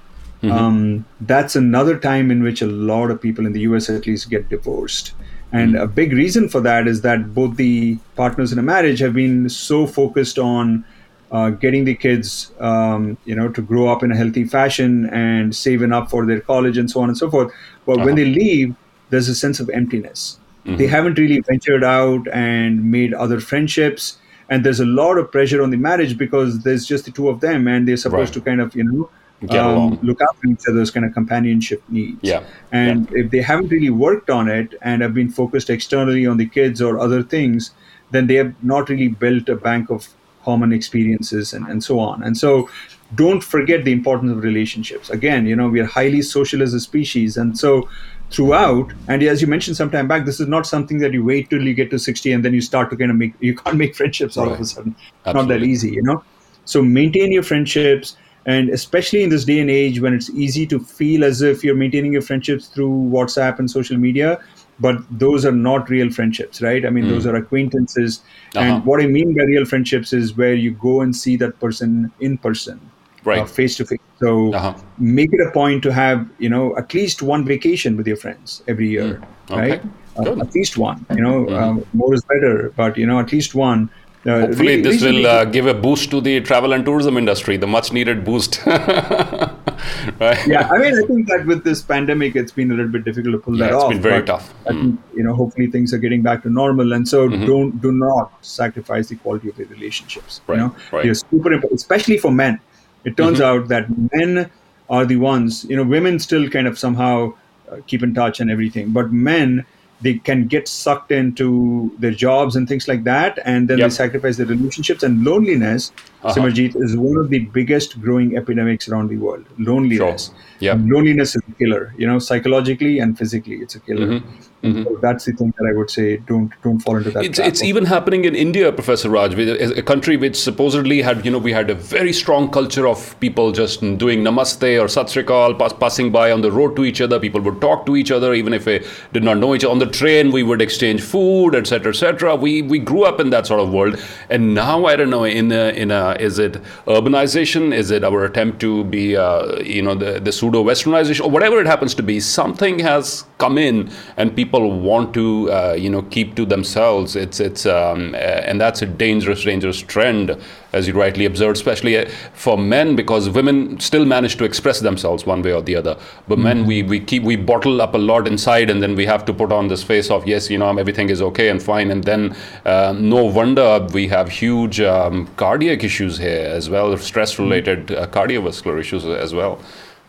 mm-hmm. 0.46 0.58
um, 0.58 1.04
that's 1.20 1.56
another 1.56 1.98
time 1.98 2.30
in 2.30 2.42
which 2.42 2.62
a 2.62 2.66
lot 2.66 3.10
of 3.10 3.20
people 3.20 3.46
in 3.46 3.52
the 3.52 3.60
U.S. 3.60 3.88
at 3.90 4.06
least 4.06 4.30
get 4.30 4.48
divorced. 4.48 5.12
And 5.52 5.74
mm-hmm. 5.74 5.84
a 5.84 5.86
big 5.86 6.12
reason 6.12 6.48
for 6.48 6.60
that 6.60 6.86
is 6.86 7.02
that 7.02 7.34
both 7.34 7.56
the 7.56 7.96
partners 8.16 8.52
in 8.52 8.58
a 8.58 8.62
marriage 8.62 8.98
have 9.00 9.14
been 9.14 9.48
so 9.48 9.86
focused 9.86 10.38
on 10.38 10.84
uh, 11.32 11.50
getting 11.50 11.84
the 11.84 11.94
kids, 11.94 12.52
um, 12.60 13.16
you 13.24 13.34
know, 13.34 13.48
to 13.48 13.62
grow 13.62 13.88
up 13.88 14.02
in 14.02 14.12
a 14.12 14.16
healthy 14.16 14.44
fashion 14.44 15.08
and 15.10 15.54
saving 15.54 15.92
up 15.92 16.10
for 16.10 16.26
their 16.26 16.40
college 16.40 16.78
and 16.78 16.90
so 16.90 17.00
on 17.00 17.08
and 17.08 17.18
so 17.18 17.30
forth. 17.30 17.52
But 17.84 17.96
uh-huh. 17.96 18.04
when 18.04 18.14
they 18.14 18.24
leave, 18.24 18.74
there's 19.10 19.28
a 19.28 19.34
sense 19.34 19.60
of 19.60 19.68
emptiness. 19.70 20.38
Mm-hmm. 20.64 20.76
They 20.76 20.86
haven't 20.86 21.18
really 21.18 21.40
ventured 21.40 21.84
out 21.84 22.26
and 22.32 22.90
made 22.90 23.14
other 23.14 23.40
friendships. 23.40 24.18
And 24.48 24.64
there's 24.64 24.80
a 24.80 24.86
lot 24.86 25.18
of 25.18 25.30
pressure 25.32 25.62
on 25.62 25.70
the 25.70 25.76
marriage 25.76 26.16
because 26.16 26.62
there's 26.62 26.86
just 26.86 27.04
the 27.04 27.10
two 27.10 27.28
of 27.28 27.40
them 27.40 27.66
and 27.66 27.86
they're 27.86 27.96
supposed 27.96 28.36
right. 28.36 28.44
to 28.44 28.48
kind 28.48 28.60
of, 28.60 28.74
you 28.76 28.84
know, 28.84 29.10
um, 29.50 29.98
look 30.02 30.20
after 30.20 30.48
each 30.48 30.62
other's 30.68 30.90
kind 30.90 31.04
of 31.04 31.12
companionship 31.12 31.82
needs. 31.88 32.18
Yeah. 32.22 32.44
And 32.72 33.10
yeah. 33.10 33.24
if 33.24 33.30
they 33.30 33.40
haven't 33.40 33.68
really 33.68 33.90
worked 33.90 34.30
on 34.30 34.48
it 34.48 34.74
and 34.82 35.02
have 35.02 35.14
been 35.14 35.28
focused 35.28 35.70
externally 35.70 36.26
on 36.26 36.36
the 36.36 36.46
kids 36.46 36.80
or 36.80 36.98
other 36.98 37.22
things, 37.22 37.72
then 38.10 38.26
they 38.26 38.34
have 38.34 38.54
not 38.64 38.88
really 38.88 39.08
built 39.08 39.48
a 39.48 39.56
bank 39.56 39.90
of 39.90 40.08
common 40.44 40.72
experiences 40.72 41.52
and, 41.52 41.66
and 41.66 41.82
so 41.82 41.98
on. 41.98 42.22
And 42.22 42.36
so 42.36 42.68
don't 43.14 43.42
forget 43.42 43.84
the 43.84 43.92
importance 43.92 44.32
of 44.32 44.42
relationships. 44.42 45.10
Again, 45.10 45.46
you 45.46 45.54
know, 45.54 45.68
we 45.68 45.80
are 45.80 45.86
highly 45.86 46.22
social 46.22 46.62
as 46.62 46.72
a 46.72 46.80
species. 46.80 47.36
And 47.36 47.58
so 47.58 47.88
throughout 48.30 48.92
and 49.06 49.22
as 49.22 49.40
you 49.40 49.46
mentioned 49.46 49.76
some 49.76 49.90
time 49.90 50.08
back 50.08 50.24
this 50.24 50.40
is 50.40 50.48
not 50.48 50.66
something 50.66 50.98
that 50.98 51.12
you 51.12 51.24
wait 51.24 51.48
till 51.48 51.62
you 51.62 51.74
get 51.74 51.90
to 51.90 51.98
60 51.98 52.32
and 52.32 52.44
then 52.44 52.52
you 52.52 52.60
start 52.60 52.90
to 52.90 52.96
kind 52.96 53.10
of 53.10 53.16
make 53.16 53.32
you 53.38 53.54
can't 53.54 53.76
make 53.76 53.94
friendships 54.00 54.36
all 54.36 54.46
right. 54.46 54.54
of 54.54 54.60
a 54.60 54.64
sudden 54.64 54.96
Absolutely. 55.24 55.40
not 55.40 55.48
that 55.48 55.64
easy 55.64 55.92
you 55.92 56.02
know 56.02 56.22
so 56.64 56.82
maintain 56.82 57.30
your 57.30 57.44
friendships 57.44 58.16
and 58.46 58.70
especially 58.70 59.22
in 59.22 59.28
this 59.28 59.44
day 59.44 59.58
and 59.58 59.70
age 59.70 60.00
when 60.00 60.14
it's 60.14 60.30
easy 60.30 60.66
to 60.66 60.78
feel 60.78 61.24
as 61.24 61.42
if 61.42 61.62
you're 61.62 61.74
maintaining 61.74 62.12
your 62.12 62.22
friendships 62.22 62.68
through 62.68 62.90
whatsapp 63.16 63.58
and 63.58 63.70
social 63.70 63.96
media 63.96 64.40
but 64.78 64.96
those 65.10 65.44
are 65.44 65.52
not 65.52 65.90
real 65.90 66.10
friendships 66.10 66.62
right 66.62 66.86
i 66.86 66.90
mean 66.90 67.04
mm. 67.04 67.10
those 67.10 67.26
are 67.26 67.36
acquaintances 67.36 68.22
uh-huh. 68.54 68.64
and 68.64 68.84
what 68.84 69.02
i 69.02 69.06
mean 69.06 69.34
by 69.36 69.44
real 69.44 69.64
friendships 69.64 70.12
is 70.12 70.36
where 70.36 70.54
you 70.54 70.70
go 70.70 71.00
and 71.00 71.14
see 71.14 71.36
that 71.36 71.58
person 71.60 72.10
in 72.20 72.38
person 72.38 72.80
right 73.24 73.48
face 73.50 73.76
to 73.76 73.84
face 73.84 73.98
so 74.20 74.52
uh-huh. 74.54 74.74
make 74.98 75.32
it 75.32 75.40
a 75.46 75.50
point 75.50 75.82
to 75.82 75.92
have 75.92 76.28
you 76.38 76.48
know 76.48 76.76
at 76.76 76.94
least 76.94 77.22
one 77.22 77.44
vacation 77.44 77.96
with 77.96 78.06
your 78.06 78.16
friends 78.16 78.62
every 78.68 78.88
year 78.88 79.14
mm. 79.14 79.24
okay. 79.50 79.70
right 79.70 79.82
uh, 80.18 80.40
at 80.40 80.54
least 80.54 80.78
one 80.78 81.04
you 81.10 81.22
know 81.22 81.48
um, 81.56 81.84
more 81.92 82.14
is 82.14 82.22
better 82.24 82.72
but 82.76 82.96
you 82.96 83.06
know 83.06 83.18
at 83.18 83.32
least 83.32 83.54
one 83.54 83.90
uh, 84.26 84.40
Hopefully, 84.40 84.80
this 84.82 85.02
will 85.02 85.26
uh, 85.26 85.44
give 85.44 85.66
a 85.66 85.74
boost 85.74 86.10
to 86.10 86.20
the 86.20 86.40
travel 86.40 86.72
and 86.72 86.84
tourism 86.84 87.16
industry, 87.16 87.56
the 87.56 87.66
much 87.66 87.92
needed 87.92 88.24
boost. 88.24 88.64
right? 88.66 90.46
Yeah, 90.46 90.68
I 90.70 90.78
mean, 90.78 90.94
I 90.98 91.06
think 91.06 91.28
that 91.28 91.44
with 91.46 91.64
this 91.64 91.82
pandemic, 91.82 92.34
it's 92.34 92.52
been 92.52 92.70
a 92.70 92.74
little 92.74 92.90
bit 92.90 93.04
difficult 93.04 93.34
to 93.34 93.38
pull 93.38 93.56
yeah, 93.56 93.66
that 93.66 93.74
it's 93.74 93.84
off. 93.84 93.90
It's 93.92 93.94
been 93.96 94.02
very 94.02 94.24
tough. 94.24 94.54
I 94.66 94.72
mm. 94.72 94.80
think, 94.80 95.00
you 95.14 95.22
know, 95.22 95.34
hopefully 95.34 95.68
things 95.68 95.92
are 95.94 95.98
getting 95.98 96.22
back 96.22 96.42
to 96.42 96.50
normal. 96.50 96.92
And 96.92 97.08
so 97.08 97.28
mm-hmm. 97.28 97.46
don't 97.46 97.80
do 97.80 97.92
not 97.92 98.32
sacrifice 98.44 99.08
the 99.08 99.16
quality 99.16 99.48
of 99.50 99.58
your 99.58 99.68
relationships. 99.68 100.40
Right, 100.46 100.56
you 100.56 100.60
know, 100.62 100.76
right. 100.92 101.04
You're 101.04 101.14
super 101.14 101.52
important, 101.52 101.80
especially 101.80 102.18
for 102.18 102.32
men. 102.32 102.60
It 103.04 103.16
turns 103.16 103.38
mm-hmm. 103.38 103.60
out 103.60 103.68
that 103.68 103.86
men 104.12 104.50
are 104.88 105.04
the 105.04 105.16
ones, 105.16 105.64
you 105.64 105.76
know, 105.76 105.84
women 105.84 106.18
still 106.18 106.48
kind 106.48 106.66
of 106.66 106.78
somehow 106.78 107.34
uh, 107.70 107.76
keep 107.86 108.02
in 108.02 108.14
touch 108.14 108.40
and 108.40 108.50
everything, 108.50 108.90
but 108.90 109.12
men 109.12 109.64
they 110.00 110.14
can 110.14 110.46
get 110.46 110.68
sucked 110.68 111.10
into 111.10 111.94
their 111.98 112.10
jobs 112.10 112.56
and 112.56 112.68
things 112.68 112.86
like 112.88 113.04
that, 113.04 113.38
and 113.44 113.68
then 113.68 113.78
yep. 113.78 113.90
they 113.90 113.94
sacrifice 113.94 114.36
their 114.36 114.46
relationships. 114.46 115.02
And 115.02 115.24
loneliness, 115.24 115.92
uh-huh. 116.22 116.34
Simarjeet, 116.34 116.76
is 116.76 116.96
one 116.96 117.16
of 117.16 117.30
the 117.30 117.40
biggest 117.40 118.00
growing 118.00 118.36
epidemics 118.36 118.88
around 118.88 119.08
the 119.08 119.16
world. 119.16 119.44
Loneliness. 119.58 120.26
Sure. 120.26 120.36
Yep. 120.60 120.78
Loneliness 120.84 121.36
is 121.36 121.42
a 121.48 121.52
killer, 121.52 121.94
you 121.96 122.06
know, 122.06 122.18
psychologically 122.18 122.98
and 122.98 123.18
physically, 123.18 123.56
it's 123.56 123.74
a 123.74 123.80
killer. 123.80 124.06
Mm-hmm. 124.06 124.42
Mm-hmm. 124.62 124.84
So 124.84 124.98
that's 125.00 125.24
the 125.26 125.32
thing 125.32 125.52
that 125.58 125.70
I 125.70 125.76
would 125.76 125.90
say. 125.90 126.16
Don't 126.16 126.52
don't 126.62 126.80
fall 126.80 126.96
into 126.96 127.10
that. 127.10 127.24
It's, 127.24 127.38
it's 127.38 127.62
even 127.62 127.84
happening 127.84 128.24
in 128.24 128.34
India, 128.34 128.72
Professor 128.72 129.10
Raj, 129.10 129.34
a 129.38 129.82
country 129.82 130.16
which 130.16 130.34
supposedly 130.34 131.02
had 131.02 131.24
you 131.24 131.30
know 131.30 131.38
we 131.38 131.52
had 131.52 131.70
a 131.70 131.74
very 131.74 132.12
strong 132.12 132.50
culture 132.50 132.88
of 132.88 133.18
people 133.20 133.52
just 133.52 133.80
doing 133.80 134.22
namaste 134.22 134.82
or 134.82 134.88
sat 134.88 135.12
pass, 135.58 135.72
passing 135.74 136.10
by 136.10 136.32
on 136.32 136.40
the 136.40 136.50
road 136.50 136.74
to 136.76 136.84
each 136.84 137.00
other. 137.00 137.20
People 137.20 137.40
would 137.42 137.60
talk 137.60 137.86
to 137.86 137.96
each 137.96 138.10
other 138.10 138.32
even 138.34 138.52
if 138.52 138.64
they 138.64 138.84
did 139.12 139.22
not 139.22 139.38
know 139.38 139.54
each 139.54 139.64
other. 139.64 139.72
On 139.72 139.78
the 139.78 139.86
train, 139.86 140.32
we 140.32 140.42
would 140.42 140.62
exchange 140.62 141.02
food, 141.02 141.54
etc., 141.54 141.90
etc. 141.90 142.34
We 142.34 142.62
we 142.62 142.78
grew 142.78 143.04
up 143.04 143.20
in 143.20 143.30
that 143.30 143.46
sort 143.46 143.60
of 143.60 143.72
world, 143.72 144.02
and 144.30 144.54
now 144.54 144.86
I 144.86 144.96
don't 144.96 145.10
know 145.10 145.24
in 145.24 145.52
a, 145.52 145.68
in 145.68 145.90
a 145.90 146.05
is 146.14 146.38
it 146.38 146.54
urbanization? 146.86 147.74
Is 147.74 147.90
it 147.90 148.04
our 148.04 148.24
attempt 148.24 148.60
to 148.60 148.84
be 148.84 149.16
uh, 149.16 149.60
you 149.60 149.82
know 149.82 149.94
the 149.94 150.20
the 150.20 150.32
pseudo 150.32 150.62
westernization 150.62 151.24
or 151.24 151.30
whatever 151.30 151.60
it 151.60 151.66
happens 151.66 151.94
to 151.94 152.02
be? 152.02 152.20
Something 152.20 152.78
has 152.80 153.24
come 153.38 153.58
in 153.58 153.90
and 154.16 154.34
people 154.34 154.80
want 154.80 155.14
to 155.14 155.50
uh, 155.50 155.72
you 155.78 155.90
know 155.90 156.02
keep 156.02 156.34
to 156.36 156.46
themselves. 156.46 157.16
It's 157.16 157.40
it's 157.40 157.66
um, 157.66 158.14
and 158.14 158.60
that's 158.60 158.82
a 158.82 158.86
dangerous 158.86 159.44
dangerous 159.44 159.80
trend, 159.80 160.36
as 160.76 160.86
you 160.86 160.94
rightly 160.94 161.24
observed, 161.24 161.56
especially 161.56 161.96
uh, 161.96 162.08
for 162.34 162.56
men 162.58 162.94
because 162.96 163.28
women 163.30 163.80
still 163.80 164.04
manage 164.04 164.36
to 164.36 164.44
express 164.44 164.80
themselves 164.80 165.26
one 165.26 165.42
way 165.42 165.52
or 165.52 165.62
the 165.62 165.76
other. 165.76 165.96
But 166.28 166.36
mm-hmm. 166.36 166.42
men, 166.42 166.66
we 166.66 166.82
we 166.82 167.00
keep 167.00 167.22
we 167.22 167.36
bottle 167.36 167.80
up 167.80 167.94
a 167.94 167.98
lot 167.98 168.26
inside, 168.26 168.70
and 168.70 168.82
then 168.82 168.94
we 168.94 169.06
have 169.06 169.24
to 169.26 169.32
put 169.32 169.52
on 169.52 169.68
this 169.68 169.82
face 169.82 170.10
of 170.10 170.26
yes, 170.26 170.50
you 170.50 170.58
know 170.58 170.76
everything 170.78 171.10
is 171.10 171.22
okay 171.22 171.48
and 171.48 171.62
fine, 171.62 171.90
and 171.90 172.04
then 172.04 172.36
uh, 172.64 172.94
no 172.98 173.24
wonder 173.24 173.86
we 173.92 174.08
have 174.08 174.28
huge 174.28 174.80
um, 174.80 175.26
cardiac 175.36 175.84
issues 175.84 176.18
here 176.18 176.46
as 176.46 176.68
well, 176.70 176.96
stress 176.98 177.38
related 177.38 177.92
uh, 177.92 178.06
cardiovascular 178.06 178.78
issues 178.78 179.04
as 179.04 179.34
well. 179.34 179.58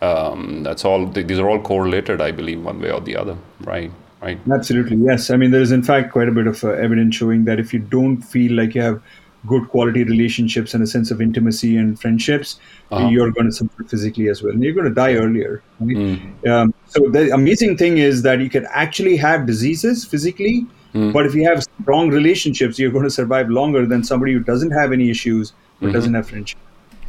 Um, 0.00 0.62
that's 0.62 0.84
all. 0.84 1.06
These 1.06 1.38
are 1.38 1.48
all 1.48 1.60
correlated, 1.60 2.20
I 2.20 2.30
believe, 2.30 2.62
one 2.62 2.80
way 2.80 2.92
or 2.92 3.00
the 3.00 3.16
other, 3.16 3.36
right? 3.60 3.90
right? 4.22 4.38
Absolutely, 4.52 4.96
yes. 4.98 5.30
I 5.30 5.36
mean, 5.36 5.50
there 5.50 5.60
is 5.60 5.72
in 5.72 5.82
fact 5.82 6.12
quite 6.12 6.28
a 6.28 6.32
bit 6.32 6.46
of 6.46 6.62
uh, 6.62 6.70
evidence 6.70 7.16
showing 7.16 7.44
that 7.44 7.58
if 7.58 7.72
you 7.72 7.80
don't 7.80 8.18
feel 8.18 8.52
like 8.52 8.74
you 8.74 8.82
have 8.82 9.02
good 9.46 9.68
quality 9.68 10.04
relationships 10.04 10.74
and 10.74 10.82
a 10.82 10.86
sense 10.86 11.10
of 11.10 11.20
intimacy 11.20 11.76
and 11.76 12.00
friendships, 12.00 12.58
uh-huh. 12.90 13.08
you're 13.08 13.30
going 13.30 13.46
to 13.46 13.52
suffer 13.52 13.84
physically 13.84 14.28
as 14.28 14.42
well, 14.42 14.52
and 14.52 14.62
you're 14.62 14.74
going 14.74 14.88
to 14.88 14.94
die 14.94 15.14
earlier. 15.14 15.62
Right? 15.80 15.96
Mm. 15.96 16.48
Um, 16.48 16.74
so 16.86 17.08
the 17.08 17.32
amazing 17.32 17.76
thing 17.76 17.98
is 17.98 18.22
that 18.22 18.40
you 18.40 18.50
can 18.50 18.66
actually 18.70 19.16
have 19.16 19.46
diseases 19.46 20.04
physically, 20.04 20.66
mm. 20.94 21.12
but 21.12 21.26
if 21.26 21.34
you 21.34 21.44
have 21.44 21.62
strong 21.82 22.10
relationships, 22.10 22.78
you're 22.78 22.90
going 22.90 23.04
to 23.04 23.10
survive 23.10 23.48
longer 23.48 23.86
than 23.86 24.02
somebody 24.02 24.32
who 24.32 24.40
doesn't 24.40 24.72
have 24.72 24.92
any 24.92 25.10
issues 25.10 25.52
but 25.78 25.86
mm-hmm. 25.86 25.94
doesn't 25.94 26.14
have 26.14 26.28
friendship. 26.28 26.58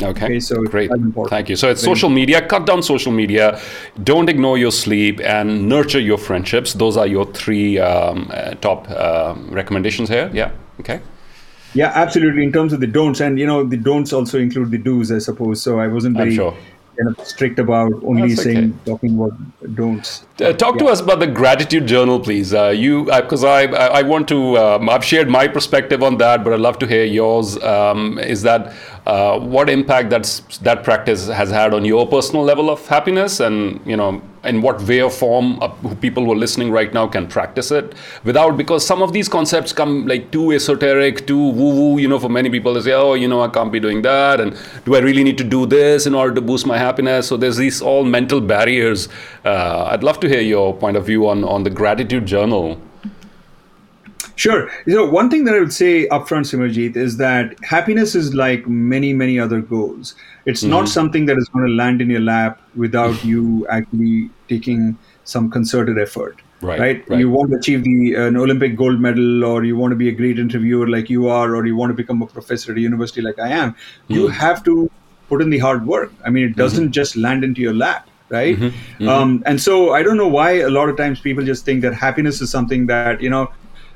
Okay. 0.02 0.26
okay. 0.26 0.40
so 0.40 0.64
great. 0.64 0.90
Thank 1.28 1.50
you. 1.50 1.56
So 1.58 1.70
it's 1.70 1.82
social 1.82 2.10
media. 2.10 2.46
Cut 2.48 2.66
down 2.66 2.82
social 2.82 3.12
media. 3.12 3.60
Don't 4.04 4.30
ignore 4.30 4.58
your 4.58 4.72
sleep 4.72 5.20
and 5.20 5.68
nurture 5.68 6.00
your 6.00 6.18
friendships. 6.18 6.74
Those 6.74 6.96
are 6.96 7.08
your 7.08 7.26
three 7.34 7.80
um, 7.80 8.30
uh, 8.34 8.52
top 8.56 8.90
uh, 8.90 9.36
recommendations 9.50 10.08
here. 10.08 10.32
Yeah. 10.34 10.52
Okay. 10.80 11.02
Yeah, 11.74 11.92
absolutely. 11.94 12.44
In 12.44 12.52
terms 12.52 12.74
of 12.74 12.80
the 12.80 12.88
don'ts, 12.88 13.20
and 13.20 13.40
you 13.40 13.46
know, 13.46 13.64
the 13.64 13.78
don'ts 13.78 14.14
also 14.14 14.40
include 14.40 14.72
the 14.72 14.78
do's, 14.78 15.12
I 15.12 15.20
suppose. 15.20 15.62
So 15.62 15.80
I 15.80 15.88
wasn't 15.88 16.18
very 16.18 16.36
sure 16.36 16.56
kind 17.00 17.18
of 17.18 17.26
strict 17.26 17.60
about 17.60 17.92
only 18.04 18.30
That's 18.30 18.44
saying 18.44 18.58
okay. 18.58 18.92
talking 18.92 19.16
about 19.16 19.76
don'ts. 19.76 20.26
Uh, 20.42 20.54
talk 20.54 20.76
yeah. 20.76 20.80
to 20.80 20.86
us 20.88 21.02
about 21.02 21.20
the 21.20 21.28
gratitude 21.28 21.88
journal, 21.88 22.20
please. 22.20 22.54
Uh, 22.54 22.70
you 22.70 23.06
because 23.06 23.44
I, 23.44 23.64
I, 23.64 24.00
I 24.00 24.02
want 24.04 24.28
to 24.30 24.58
um, 24.58 24.90
I've 24.90 25.06
shared 25.06 25.30
my 25.30 25.48
perspective 25.48 26.04
on 26.04 26.18
that, 26.18 26.44
but 26.44 26.54
I'd 26.54 26.60
love 26.60 26.80
to 26.80 26.88
hear 26.88 27.06
yours. 27.06 27.62
Um, 27.64 28.20
is 28.20 28.42
that 28.44 28.74
uh, 29.10 29.40
what 29.40 29.70
impact 29.70 30.12
that's 30.12 30.60
that 30.60 30.84
practice 30.84 31.28
has 31.28 31.50
had 31.50 31.74
on 31.74 31.84
your 31.84 32.08
personal 32.08 32.44
level 32.44 32.70
of 32.70 32.88
happiness, 32.88 33.40
and 33.40 33.80
you 33.86 33.98
know 33.98 34.22
in 34.44 34.62
what 34.62 34.82
way 34.84 35.02
or 35.02 35.10
form 35.10 35.48
uh, 35.62 35.68
people 36.00 36.24
who 36.24 36.32
are 36.32 36.42
listening 36.44 36.70
right 36.72 36.94
now 36.94 37.06
can 37.08 37.26
practice 37.28 37.72
it 37.72 37.94
without 38.24 38.56
because 38.56 38.86
some 38.86 39.02
of 39.02 39.12
these 39.12 39.28
concepts 39.28 39.74
come 39.74 40.06
like 40.08 40.32
too 40.32 40.52
esoteric 40.52 41.26
too 41.28 41.50
woo 41.60 41.72
woo 41.80 41.98
you 42.00 42.08
know 42.08 42.20
for 42.26 42.30
many 42.30 42.50
people 42.50 42.74
they 42.74 42.82
say 42.82 42.94
oh 42.94 43.16
you 43.16 43.28
know 43.28 43.42
i 43.42 43.50
can't 43.50 43.74
be 43.74 43.82
doing 43.82 44.02
that 44.02 44.40
and 44.40 44.58
do 44.86 44.96
i 44.96 45.00
really 45.00 45.26
need 45.26 45.38
to 45.38 45.44
do 45.44 45.66
this 45.66 46.06
in 46.06 46.16
order 46.16 46.34
to 46.34 46.42
boost 46.42 46.66
my 46.66 46.78
happiness? 46.78 47.28
So 47.28 47.36
there's 47.36 47.58
these 47.58 47.82
all 47.82 48.06
mental 48.06 48.40
barriers. 48.40 49.10
Uh, 49.44 49.90
i'd 49.92 50.04
love 50.04 50.20
to 50.22 50.30
hear 50.30 50.42
your 50.42 50.74
point 50.74 50.96
of 50.96 51.06
view 51.06 51.28
on 51.28 51.44
on 51.44 51.64
the 51.64 51.74
gratitude 51.82 52.26
journal 52.26 52.80
Sure. 54.40 54.72
You 54.86 54.96
know, 54.96 55.06
one 55.06 55.30
thing 55.30 55.44
that 55.44 55.54
I 55.54 55.60
would 55.60 55.74
say 55.74 56.08
upfront, 56.08 56.48
Simarjeet, 56.48 56.96
is 56.96 57.18
that 57.18 57.62
happiness 57.62 58.16
is 58.16 58.34
like 58.34 58.66
many, 58.68 59.12
many 59.12 59.38
other 59.38 59.60
goals. 59.60 60.16
It's 60.46 60.62
mm-hmm. 60.62 60.70
not 60.70 60.88
something 60.88 61.26
that 61.26 61.38
is 61.38 61.50
going 61.50 61.68
to 61.68 61.74
land 61.74 62.02
in 62.02 62.10
your 62.10 62.22
lap 62.22 62.62
without 62.74 63.22
you 63.26 63.68
actually 63.68 64.30
taking 64.48 64.98
some 65.26 65.52
concerted 65.52 66.00
effort. 66.00 66.38
Right, 66.62 66.80
right, 66.80 67.10
right. 67.10 67.20
You 67.20 67.30
want 67.30 67.52
to 67.52 67.58
achieve 67.58 67.84
the 67.84 68.16
uh, 68.16 68.28
an 68.28 68.38
Olympic 68.38 68.78
gold 68.78 69.02
medal, 69.02 69.44
or 69.44 69.66
you 69.66 69.76
want 69.76 69.92
to 69.92 69.98
be 69.98 70.08
a 70.08 70.14
great 70.14 70.40
interviewer 70.40 70.88
like 70.88 71.10
you 71.10 71.28
are, 71.28 71.54
or 71.54 71.66
you 71.66 71.76
want 71.76 71.90
to 71.90 71.94
become 71.94 72.22
a 72.22 72.28
professor 72.28 72.72
at 72.72 72.78
a 72.78 72.82
university 72.82 73.22
like 73.22 73.40
I 73.40 73.50
am. 73.50 73.74
Mm. 73.74 74.16
You 74.16 74.28
have 74.30 74.64
to 74.64 74.90
put 75.28 75.42
in 75.42 75.50
the 75.50 75.60
hard 75.60 75.86
work. 75.86 76.14
I 76.26 76.30
mean, 76.30 76.46
it 76.46 76.56
doesn't 76.56 76.86
mm-hmm. 76.86 76.92
just 76.92 77.18
land 77.18 77.44
into 77.44 77.62
your 77.62 77.74
lap, 77.74 78.08
right? 78.30 78.56
Mm-hmm. 78.56 78.68
Mm-hmm. 78.68 79.10
Um, 79.10 79.44
and 79.46 79.62
so 79.62 79.94
I 79.94 80.02
don't 80.02 80.18
know 80.18 80.30
why 80.30 80.52
a 80.60 80.70
lot 80.70 80.88
of 80.88 80.96
times 80.96 81.20
people 81.20 81.44
just 81.46 81.66
think 81.66 81.82
that 81.82 81.94
happiness 81.94 82.40
is 82.40 82.50
something 82.50 82.88
that 82.88 83.22
you 83.22 83.30
know 83.30 83.52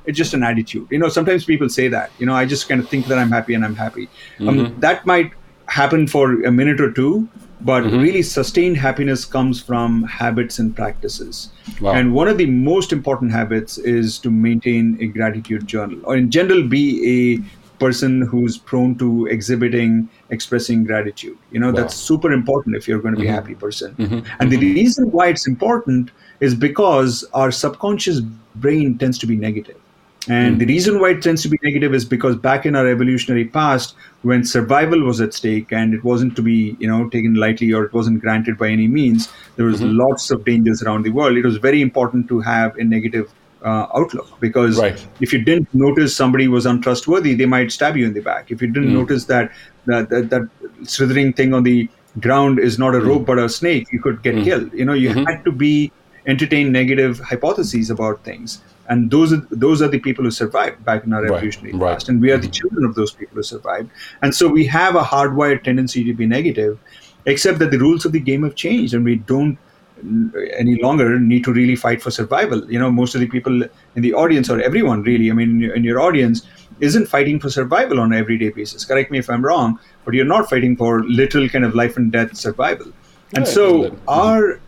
it's 0.06 0.18
just 0.18 0.34
an 0.34 0.44
attitude. 0.44 0.88
You 0.90 1.00
know, 1.00 1.10
sometimes 1.10 1.46
people 1.46 1.70
say 1.70 1.88
that. 1.88 2.12
You 2.20 2.26
know, 2.26 2.34
I 2.34 2.46
just 2.46 2.68
kind 2.68 2.82
of 2.82 2.90
think 2.90 3.08
that 3.08 3.18
I'm 3.18 3.32
happy 3.32 3.54
and 3.54 3.64
I'm 3.64 3.76
happy. 3.76 4.10
Um, 4.40 4.48
mm-hmm. 4.48 4.80
that 4.80 5.06
might 5.06 5.32
happen 5.68 6.08
for 6.08 6.44
a 6.44 6.52
minute 6.52 6.82
or 6.82 6.92
two, 6.92 7.28
but 7.62 7.84
mm-hmm. 7.84 8.00
really 8.00 8.22
sustained 8.22 8.78
happiness 8.78 9.26
comes 9.26 9.62
from 9.62 10.04
habits 10.04 10.60
and 10.60 10.76
practices. 10.76 11.50
Wow. 11.80 11.94
And 11.94 12.14
one 12.14 12.28
of 12.28 12.38
the 12.38 12.46
most 12.46 12.92
important 12.92 13.32
habits 13.32 13.78
is 13.78 14.20
to 14.20 14.32
maintain 14.32 14.98
a 15.00 15.08
gratitude 15.08 15.66
journal, 15.68 16.00
or 16.04 16.18
in 16.18 16.30
general, 16.30 16.68
be 16.68 16.86
a 17.40 17.64
person 17.80 18.22
who's 18.22 18.58
prone 18.58 18.96
to 18.98 19.26
exhibiting 19.26 20.08
expressing 20.30 20.84
gratitude 20.90 21.38
you 21.52 21.60
know 21.60 21.72
wow. 21.72 21.80
that's 21.80 21.96
super 21.96 22.32
important 22.32 22.78
if 22.78 22.88
you're 22.88 23.00
going 23.00 23.14
to 23.14 23.20
be 23.20 23.28
mm-hmm. 23.28 23.38
a 23.38 23.42
happy 23.42 23.56
person 23.56 23.94
mm-hmm. 23.96 24.20
and 24.40 24.52
the 24.52 24.58
mm-hmm. 24.58 24.76
reason 24.76 25.12
why 25.12 25.28
it's 25.28 25.48
important 25.48 26.12
is 26.40 26.56
because 26.56 27.26
our 27.34 27.52
subconscious 27.52 28.22
brain 28.56 28.98
tends 28.98 29.18
to 29.18 29.28
be 29.28 29.36
negative 29.36 29.83
and 30.30 30.56
mm. 30.56 30.60
the 30.60 30.66
reason 30.66 31.00
why 31.00 31.10
it 31.10 31.22
tends 31.22 31.42
to 31.44 31.50
be 31.50 31.58
negative 31.64 31.94
is 31.94 32.06
because 32.06 32.36
back 32.36 32.66
in 32.66 32.76
our 32.76 32.88
evolutionary 32.88 33.46
past, 33.46 33.96
when 34.22 34.44
survival 34.46 35.04
was 35.04 35.20
at 35.20 35.34
stake 35.34 35.72
and 35.72 35.94
it 35.94 36.04
wasn't 36.04 36.36
to 36.36 36.42
be, 36.42 36.78
you 36.80 36.88
know, 36.88 37.10
taken 37.10 37.34
lightly 37.34 37.74
or 37.74 37.84
it 37.84 37.94
wasn't 37.94 38.22
granted 38.22 38.58
by 38.58 38.70
any 38.70 38.88
means, 38.88 39.32
there 39.56 39.66
was 39.66 39.82
mm-hmm. 39.82 39.98
lots 39.98 40.32
of 40.32 40.46
dangers 40.46 40.82
around 40.84 41.04
the 41.04 41.10
world. 41.10 41.36
It 41.36 41.46
was 41.46 41.58
very 41.58 41.82
important 41.82 42.28
to 42.30 42.40
have 42.42 42.78
a 42.78 42.84
negative 42.84 43.32
uh, 43.64 43.88
outlook 43.96 44.40
because 44.40 44.80
right. 44.80 45.06
if 45.20 45.34
you 45.34 45.44
didn't 45.44 45.74
notice 45.74 46.16
somebody 46.16 46.48
was 46.48 46.66
untrustworthy, 46.66 47.34
they 47.36 47.46
might 47.46 47.72
stab 47.72 47.98
you 47.98 48.06
in 48.06 48.14
the 48.14 48.22
back. 48.22 48.52
If 48.52 48.62
you 48.62 48.68
didn't 48.68 48.90
mm. 48.90 48.94
notice 48.94 49.26
that 49.26 49.52
that, 49.86 50.10
that 50.10 50.30
that 50.30 50.50
slithering 50.84 51.34
thing 51.34 51.54
on 51.54 51.64
the 51.64 51.90
ground 52.20 52.60
is 52.60 52.78
not 52.78 52.96
a 52.96 53.00
mm. 53.00 53.08
rope 53.08 53.26
but 53.26 53.40
a 53.40 53.50
snake, 53.50 53.88
you 53.92 54.02
could 54.02 54.22
get 54.22 54.36
mm. 54.36 54.44
killed. 54.44 54.74
You 54.74 54.86
know, 54.86 54.94
you 54.94 55.10
mm-hmm. 55.10 55.24
had 55.24 55.44
to 55.46 55.52
be 55.52 55.92
entertain 56.28 56.72
negative 56.72 57.20
hypotheses 57.20 57.90
about 57.90 58.24
things 58.24 58.62
and 58.88 59.10
those 59.12 59.34
are 59.34 59.42
those 59.50 59.82
are 59.82 59.88
the 59.88 60.00
people 60.00 60.24
who 60.24 60.32
survived 60.32 60.84
back 60.84 61.04
in 61.06 61.14
our 61.14 61.24
revolutionary 61.24 61.74
right, 61.78 61.94
past, 61.94 62.10
and 62.10 62.22
we 62.22 62.32
are 62.32 62.38
the 62.38 62.48
mm-hmm. 62.48 62.52
children 62.52 62.86
of 62.86 62.96
those 62.96 63.12
people 63.12 63.36
who 63.36 63.44
survived. 63.44 63.90
And 64.22 64.36
so 64.36 64.48
we 64.48 64.66
have 64.66 64.96
a 64.96 65.02
hardwired 65.02 65.64
tendency 65.64 66.04
to 66.04 66.14
be 66.14 66.26
negative, 66.26 66.80
except 67.26 67.60
that 67.60 67.72
the 67.72 67.80
rules 67.80 68.06
of 68.06 68.12
the 68.12 68.20
game 68.20 68.44
have 68.44 68.56
changed, 68.56 68.94
and 68.94 69.06
we 69.06 69.16
don't 69.16 69.58
any 70.58 70.82
longer 70.82 71.18
need 71.20 71.44
to 71.46 71.54
really 71.54 71.76
fight 71.76 72.02
for 72.02 72.12
survival. 72.12 72.70
You 72.70 72.80
know, 72.80 72.92
most 72.92 73.16
of 73.16 73.22
the 73.22 73.28
people 73.28 73.64
in 73.96 74.02
the 74.02 74.14
audience, 74.14 74.50
or 74.50 74.60
everyone 74.62 75.04
really, 75.04 75.32
I 75.32 75.34
mean, 75.34 75.64
in 75.64 75.84
your 75.84 76.02
audience, 76.02 76.46
isn't 76.80 77.08
fighting 77.08 77.40
for 77.40 77.50
survival 77.50 78.00
on 78.00 78.12
an 78.12 78.20
everyday 78.20 78.50
basis. 78.50 78.84
Correct 78.84 79.12
me 79.12 79.20
if 79.20 79.30
I'm 79.30 79.46
wrong, 79.46 79.80
but 80.04 80.14
you're 80.14 80.26
not 80.26 80.50
fighting 80.50 80.76
for 80.76 81.04
literal 81.04 81.48
kind 81.48 81.64
of 81.64 81.76
life 81.76 81.96
and 81.98 82.12
death 82.12 82.36
survival. 82.36 82.92
And 83.36 83.48
so 83.48 83.96
our 84.08 84.60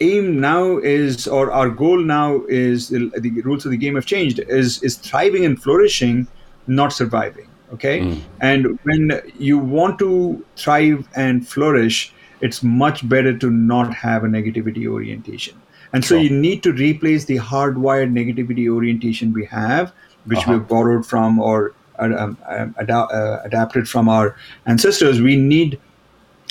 aim 0.00 0.40
now 0.40 0.78
is, 0.78 1.26
or 1.26 1.52
our 1.52 1.68
goal 1.68 1.98
now 1.98 2.42
is, 2.48 2.88
the, 2.88 3.10
the, 3.18 3.30
rules 3.42 3.64
of 3.64 3.70
the 3.70 3.76
game 3.76 3.94
have 3.94 4.06
changed, 4.06 4.40
is 4.40 4.82
is 4.82 4.96
thriving 4.96 5.44
and 5.44 5.62
flourishing, 5.62 6.26
not 6.66 6.92
surviving. 6.92 7.48
Okay, 7.72 8.00
mm. 8.00 8.20
and 8.40 8.78
when 8.82 9.20
you 9.38 9.58
want 9.58 9.98
to 10.00 10.44
thrive 10.56 11.06
and 11.14 11.46
flourish, 11.46 12.12
it's 12.40 12.62
much 12.62 13.08
better 13.08 13.36
to 13.38 13.50
not 13.50 13.94
have 13.94 14.24
a 14.24 14.26
negativity 14.26 14.86
orientation. 14.88 15.60
And 15.92 16.04
so 16.04 16.14
sure. 16.14 16.20
you 16.20 16.30
need 16.30 16.62
to 16.62 16.72
replace 16.72 17.24
the 17.24 17.36
hardwired 17.36 18.12
negativity 18.12 18.68
orientation 18.68 19.32
we 19.32 19.44
have, 19.46 19.92
which 20.24 20.38
uh-huh. 20.38 20.52
we've 20.52 20.68
borrowed 20.68 21.04
from 21.06 21.40
or 21.40 21.74
uh, 21.98 22.04
um, 22.16 22.38
um, 22.48 22.74
ad- 22.78 22.90
uh, 22.90 23.40
adapted 23.44 23.88
from 23.88 24.08
our 24.08 24.36
ancestors. 24.66 25.20
We 25.20 25.36
need 25.36 25.80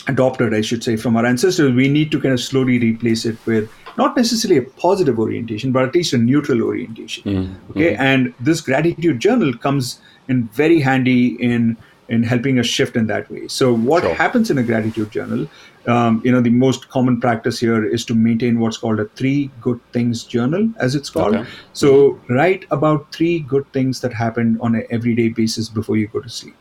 adopted, 0.10 0.53
I 0.53 0.62
should 0.62 0.84
say, 0.84 0.97
from 0.97 1.16
our 1.16 1.26
ancestors, 1.26 1.72
we 1.74 1.88
need 1.88 2.12
to 2.12 2.20
kind 2.20 2.34
of 2.34 2.41
slowly 2.41 2.80
replace 2.80 3.26
it 3.26 3.38
with 3.45 3.72
not 3.97 4.18
necessarily 4.18 4.57
a 4.60 4.64
positive 4.64 5.20
orientation, 5.20 5.72
but 5.72 5.84
at 5.86 5.95
least 5.95 6.14
a 6.14 6.18
neutral 6.18 6.64
orientation. 6.64 7.24
Mm-hmm. 7.24 7.72
Okay, 7.72 7.95
and 7.95 8.34
this 8.39 8.62
gratitude 8.62 9.20
journal 9.20 9.53
comes 9.53 10.01
in 10.28 10.47
very 10.49 10.80
handy 10.80 11.36
in 11.41 11.78
in 12.10 12.24
helping 12.24 12.57
us 12.57 12.66
shift 12.66 12.95
in 12.95 13.05
that 13.07 13.30
way. 13.32 13.47
So, 13.47 13.74
what 13.74 14.03
sure. 14.03 14.16
happens 14.16 14.49
in 14.49 14.57
a 14.57 14.64
gratitude 14.64 15.12
journal? 15.12 15.47
Um, 15.88 16.22
you 16.26 16.32
know, 16.32 16.41
the 16.41 16.49
most 16.49 16.89
common 16.89 17.20
practice 17.22 17.60
here 17.60 17.86
is 17.86 18.03
to 18.05 18.16
maintain 18.16 18.60
what's 18.60 18.78
called 18.78 18.99
a 18.99 19.05
three 19.20 19.51
good 19.62 19.80
things 19.93 20.24
journal, 20.24 20.70
as 20.78 20.95
it's 20.95 21.10
called. 21.10 21.36
Okay. 21.36 21.49
So, 21.74 21.91
mm-hmm. 21.91 22.34
write 22.34 22.66
about 22.72 23.12
three 23.12 23.39
good 23.39 23.72
things 23.74 24.01
that 24.01 24.14
happened 24.14 24.60
on 24.62 24.76
an 24.76 24.86
everyday 24.89 25.30
basis 25.30 25.70
before 25.70 25.97
you 25.97 26.07
go 26.07 26.20
to 26.20 26.30
sleep. 26.30 26.57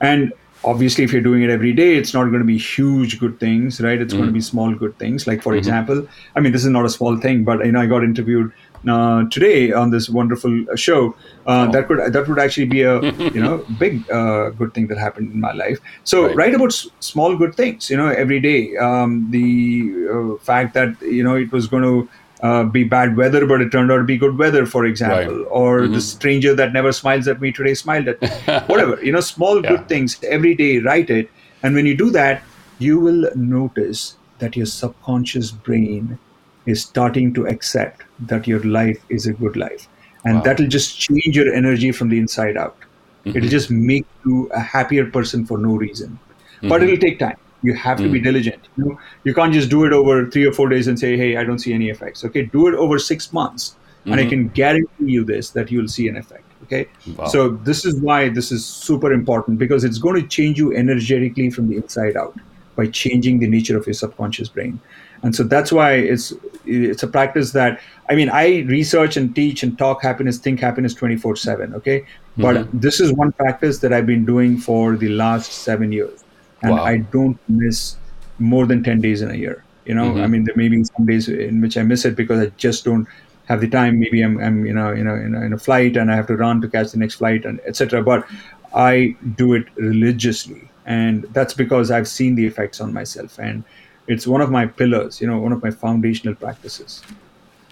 And 0.00 0.32
obviously 0.64 1.04
if 1.04 1.12
you're 1.12 1.22
doing 1.22 1.42
it 1.42 1.50
every 1.50 1.72
day 1.72 1.96
it's 1.96 2.14
not 2.14 2.24
going 2.24 2.38
to 2.38 2.44
be 2.44 2.58
huge 2.58 3.18
good 3.18 3.38
things 3.38 3.80
right 3.80 4.00
it's 4.00 4.14
mm. 4.14 4.18
going 4.18 4.28
to 4.28 4.32
be 4.32 4.40
small 4.40 4.74
good 4.74 4.98
things 4.98 5.26
like 5.26 5.42
for 5.42 5.52
mm-hmm. 5.52 5.58
example 5.58 6.06
i 6.36 6.40
mean 6.40 6.52
this 6.52 6.64
is 6.64 6.70
not 6.70 6.84
a 6.84 6.88
small 6.88 7.16
thing 7.18 7.44
but 7.44 7.64
you 7.64 7.72
know 7.72 7.80
i 7.80 7.86
got 7.86 8.02
interviewed 8.02 8.52
uh, 8.88 9.24
today 9.30 9.72
on 9.72 9.90
this 9.90 10.10
wonderful 10.10 10.64
uh, 10.70 10.76
show 10.76 11.14
uh, 11.46 11.66
oh. 11.66 11.72
that 11.72 11.86
could 11.88 12.12
that 12.12 12.28
would 12.28 12.38
actually 12.38 12.66
be 12.66 12.82
a 12.82 13.00
you 13.34 13.40
know 13.40 13.64
big 13.78 14.08
uh, 14.10 14.50
good 14.50 14.74
thing 14.74 14.86
that 14.86 14.98
happened 14.98 15.32
in 15.32 15.40
my 15.40 15.52
life 15.52 15.78
so 16.04 16.26
right. 16.26 16.36
write 16.36 16.54
about 16.54 16.68
s- 16.68 16.88
small 17.00 17.36
good 17.36 17.54
things 17.54 17.88
you 17.90 17.96
know 17.96 18.08
every 18.08 18.40
day 18.40 18.76
um, 18.76 19.26
the 19.30 19.90
uh, 20.12 20.44
fact 20.44 20.74
that 20.74 21.00
you 21.00 21.24
know 21.24 21.34
it 21.34 21.50
was 21.52 21.66
going 21.66 21.82
to 21.82 22.08
uh, 22.44 22.62
be 22.62 22.84
bad 22.84 23.16
weather, 23.16 23.46
but 23.46 23.62
it 23.62 23.72
turned 23.72 23.90
out 23.90 23.96
to 23.96 24.04
be 24.04 24.18
good 24.18 24.36
weather, 24.36 24.66
for 24.66 24.84
example. 24.84 25.38
Right. 25.38 25.46
Or 25.50 25.80
mm-hmm. 25.80 25.94
the 25.94 26.00
stranger 26.02 26.54
that 26.54 26.74
never 26.74 26.92
smiles 26.92 27.26
at 27.26 27.40
me 27.40 27.50
today 27.50 27.72
smiled 27.72 28.06
at 28.06 28.20
me. 28.20 28.28
Whatever, 28.66 29.02
you 29.02 29.12
know, 29.12 29.20
small 29.20 29.62
yeah. 29.62 29.70
good 29.70 29.88
things 29.88 30.22
every 30.24 30.54
day, 30.54 30.78
write 30.78 31.08
it. 31.08 31.30
And 31.62 31.74
when 31.74 31.86
you 31.86 31.96
do 31.96 32.10
that, 32.10 32.42
you 32.78 33.00
will 33.00 33.30
notice 33.34 34.16
that 34.40 34.56
your 34.56 34.66
subconscious 34.66 35.52
brain 35.52 36.18
is 36.66 36.82
starting 36.82 37.32
to 37.32 37.46
accept 37.46 38.02
that 38.18 38.46
your 38.46 38.62
life 38.64 39.02
is 39.08 39.26
a 39.26 39.32
good 39.32 39.56
life. 39.56 39.88
And 40.26 40.36
wow. 40.36 40.42
that'll 40.42 40.66
just 40.66 41.00
change 41.00 41.34
your 41.34 41.50
energy 41.50 41.92
from 41.92 42.10
the 42.10 42.18
inside 42.18 42.58
out. 42.58 42.76
Mm-hmm. 43.24 43.38
It'll 43.38 43.48
just 43.48 43.70
make 43.70 44.06
you 44.26 44.50
a 44.52 44.60
happier 44.60 45.06
person 45.06 45.46
for 45.46 45.56
no 45.56 45.76
reason. 45.76 46.18
Mm-hmm. 46.56 46.68
But 46.68 46.82
it'll 46.82 46.98
take 46.98 47.18
time 47.18 47.38
you 47.64 47.74
have 47.74 47.98
to 47.98 48.04
mm. 48.04 48.12
be 48.12 48.18
hmm. 48.18 48.24
diligent 48.24 48.68
you, 48.76 48.84
know? 48.84 48.98
you 49.24 49.34
can't 49.34 49.52
just 49.52 49.70
do 49.70 49.84
it 49.84 49.92
over 49.92 50.26
three 50.26 50.46
or 50.46 50.52
four 50.52 50.68
days 50.68 50.86
and 50.86 50.98
say 50.98 51.16
hey 51.16 51.36
i 51.36 51.44
don't 51.44 51.58
see 51.58 51.72
any 51.72 51.88
effects 51.88 52.24
okay 52.24 52.42
do 52.56 52.66
it 52.68 52.74
over 52.74 52.98
six 52.98 53.32
months 53.32 53.70
mm-hmm. 53.70 54.12
and 54.12 54.20
i 54.20 54.24
mm-hmm. 54.24 54.30
can 54.30 54.48
guarantee 54.48 55.12
you 55.18 55.24
this 55.24 55.50
that 55.50 55.70
you'll 55.70 55.92
see 55.96 56.08
an 56.08 56.16
effect 56.16 56.44
okay 56.62 56.86
wow. 57.16 57.26
so 57.26 57.48
this 57.70 57.84
is 57.84 58.00
why 58.00 58.28
this 58.28 58.50
is 58.52 58.64
super 58.64 59.12
important 59.12 59.58
because 59.58 59.84
it's 59.84 59.98
going 59.98 60.20
to 60.20 60.26
change 60.28 60.58
you 60.58 60.74
energetically 60.74 61.50
from 61.50 61.68
the 61.68 61.76
inside 61.76 62.16
out 62.16 62.36
by 62.76 62.86
changing 62.86 63.38
the 63.38 63.46
nature 63.46 63.78
of 63.78 63.86
your 63.86 63.94
subconscious 63.94 64.48
brain 64.48 64.80
and 65.22 65.34
so 65.34 65.42
that's 65.42 65.72
why 65.72 65.92
it's 65.92 66.32
it's 66.64 67.02
a 67.02 67.06
practice 67.06 67.52
that 67.52 67.80
i 68.10 68.14
mean 68.14 68.28
i 68.28 68.60
research 68.72 69.16
and 69.16 69.34
teach 69.34 69.62
and 69.62 69.78
talk 69.78 70.02
happiness 70.02 70.38
think 70.38 70.60
happiness 70.60 70.94
24 70.94 71.36
7 71.36 71.74
okay 71.74 72.04
but 72.36 72.56
mm-hmm. 72.56 72.78
this 72.78 73.00
is 73.00 73.12
one 73.12 73.32
practice 73.32 73.78
that 73.78 73.92
i've 73.92 74.06
been 74.06 74.24
doing 74.24 74.58
for 74.58 74.96
the 74.96 75.08
last 75.08 75.52
seven 75.52 75.92
years 75.92 76.23
and 76.64 76.72
wow. 76.72 76.84
I 76.84 76.98
don't 76.98 77.38
miss 77.48 77.96
more 78.38 78.66
than 78.66 78.82
10 78.82 79.00
days 79.00 79.22
in 79.22 79.30
a 79.30 79.34
year. 79.34 79.64
You 79.84 79.94
know, 79.94 80.10
mm-hmm. 80.10 80.22
I 80.22 80.26
mean, 80.26 80.44
there 80.44 80.56
may 80.56 80.68
be 80.68 80.82
some 80.84 81.06
days 81.06 81.28
in 81.28 81.60
which 81.60 81.76
I 81.76 81.82
miss 81.82 82.04
it 82.04 82.16
because 82.16 82.40
I 82.40 82.50
just 82.56 82.84
don't 82.84 83.06
have 83.46 83.60
the 83.60 83.68
time. 83.68 83.98
Maybe 83.98 84.22
I'm, 84.22 84.38
I'm 84.40 84.64
you 84.64 84.72
know, 84.72 84.92
you 84.92 85.04
know, 85.04 85.14
in 85.14 85.34
a, 85.34 85.42
in 85.42 85.52
a 85.52 85.58
flight 85.58 85.96
and 85.96 86.10
I 86.10 86.16
have 86.16 86.26
to 86.28 86.36
run 86.36 86.60
to 86.62 86.68
catch 86.68 86.92
the 86.92 86.98
next 86.98 87.16
flight 87.16 87.44
and 87.44 87.60
etc. 87.66 88.02
But 88.02 88.26
I 88.74 89.14
do 89.36 89.52
it 89.54 89.66
religiously, 89.76 90.68
and 90.86 91.24
that's 91.32 91.54
because 91.54 91.90
I've 91.90 92.08
seen 92.08 92.34
the 92.34 92.46
effects 92.46 92.80
on 92.80 92.92
myself, 92.92 93.38
and 93.38 93.62
it's 94.08 94.26
one 94.26 94.40
of 94.40 94.50
my 94.50 94.66
pillars. 94.66 95.20
You 95.20 95.26
know, 95.26 95.38
one 95.38 95.52
of 95.52 95.62
my 95.62 95.70
foundational 95.70 96.34
practices. 96.34 97.02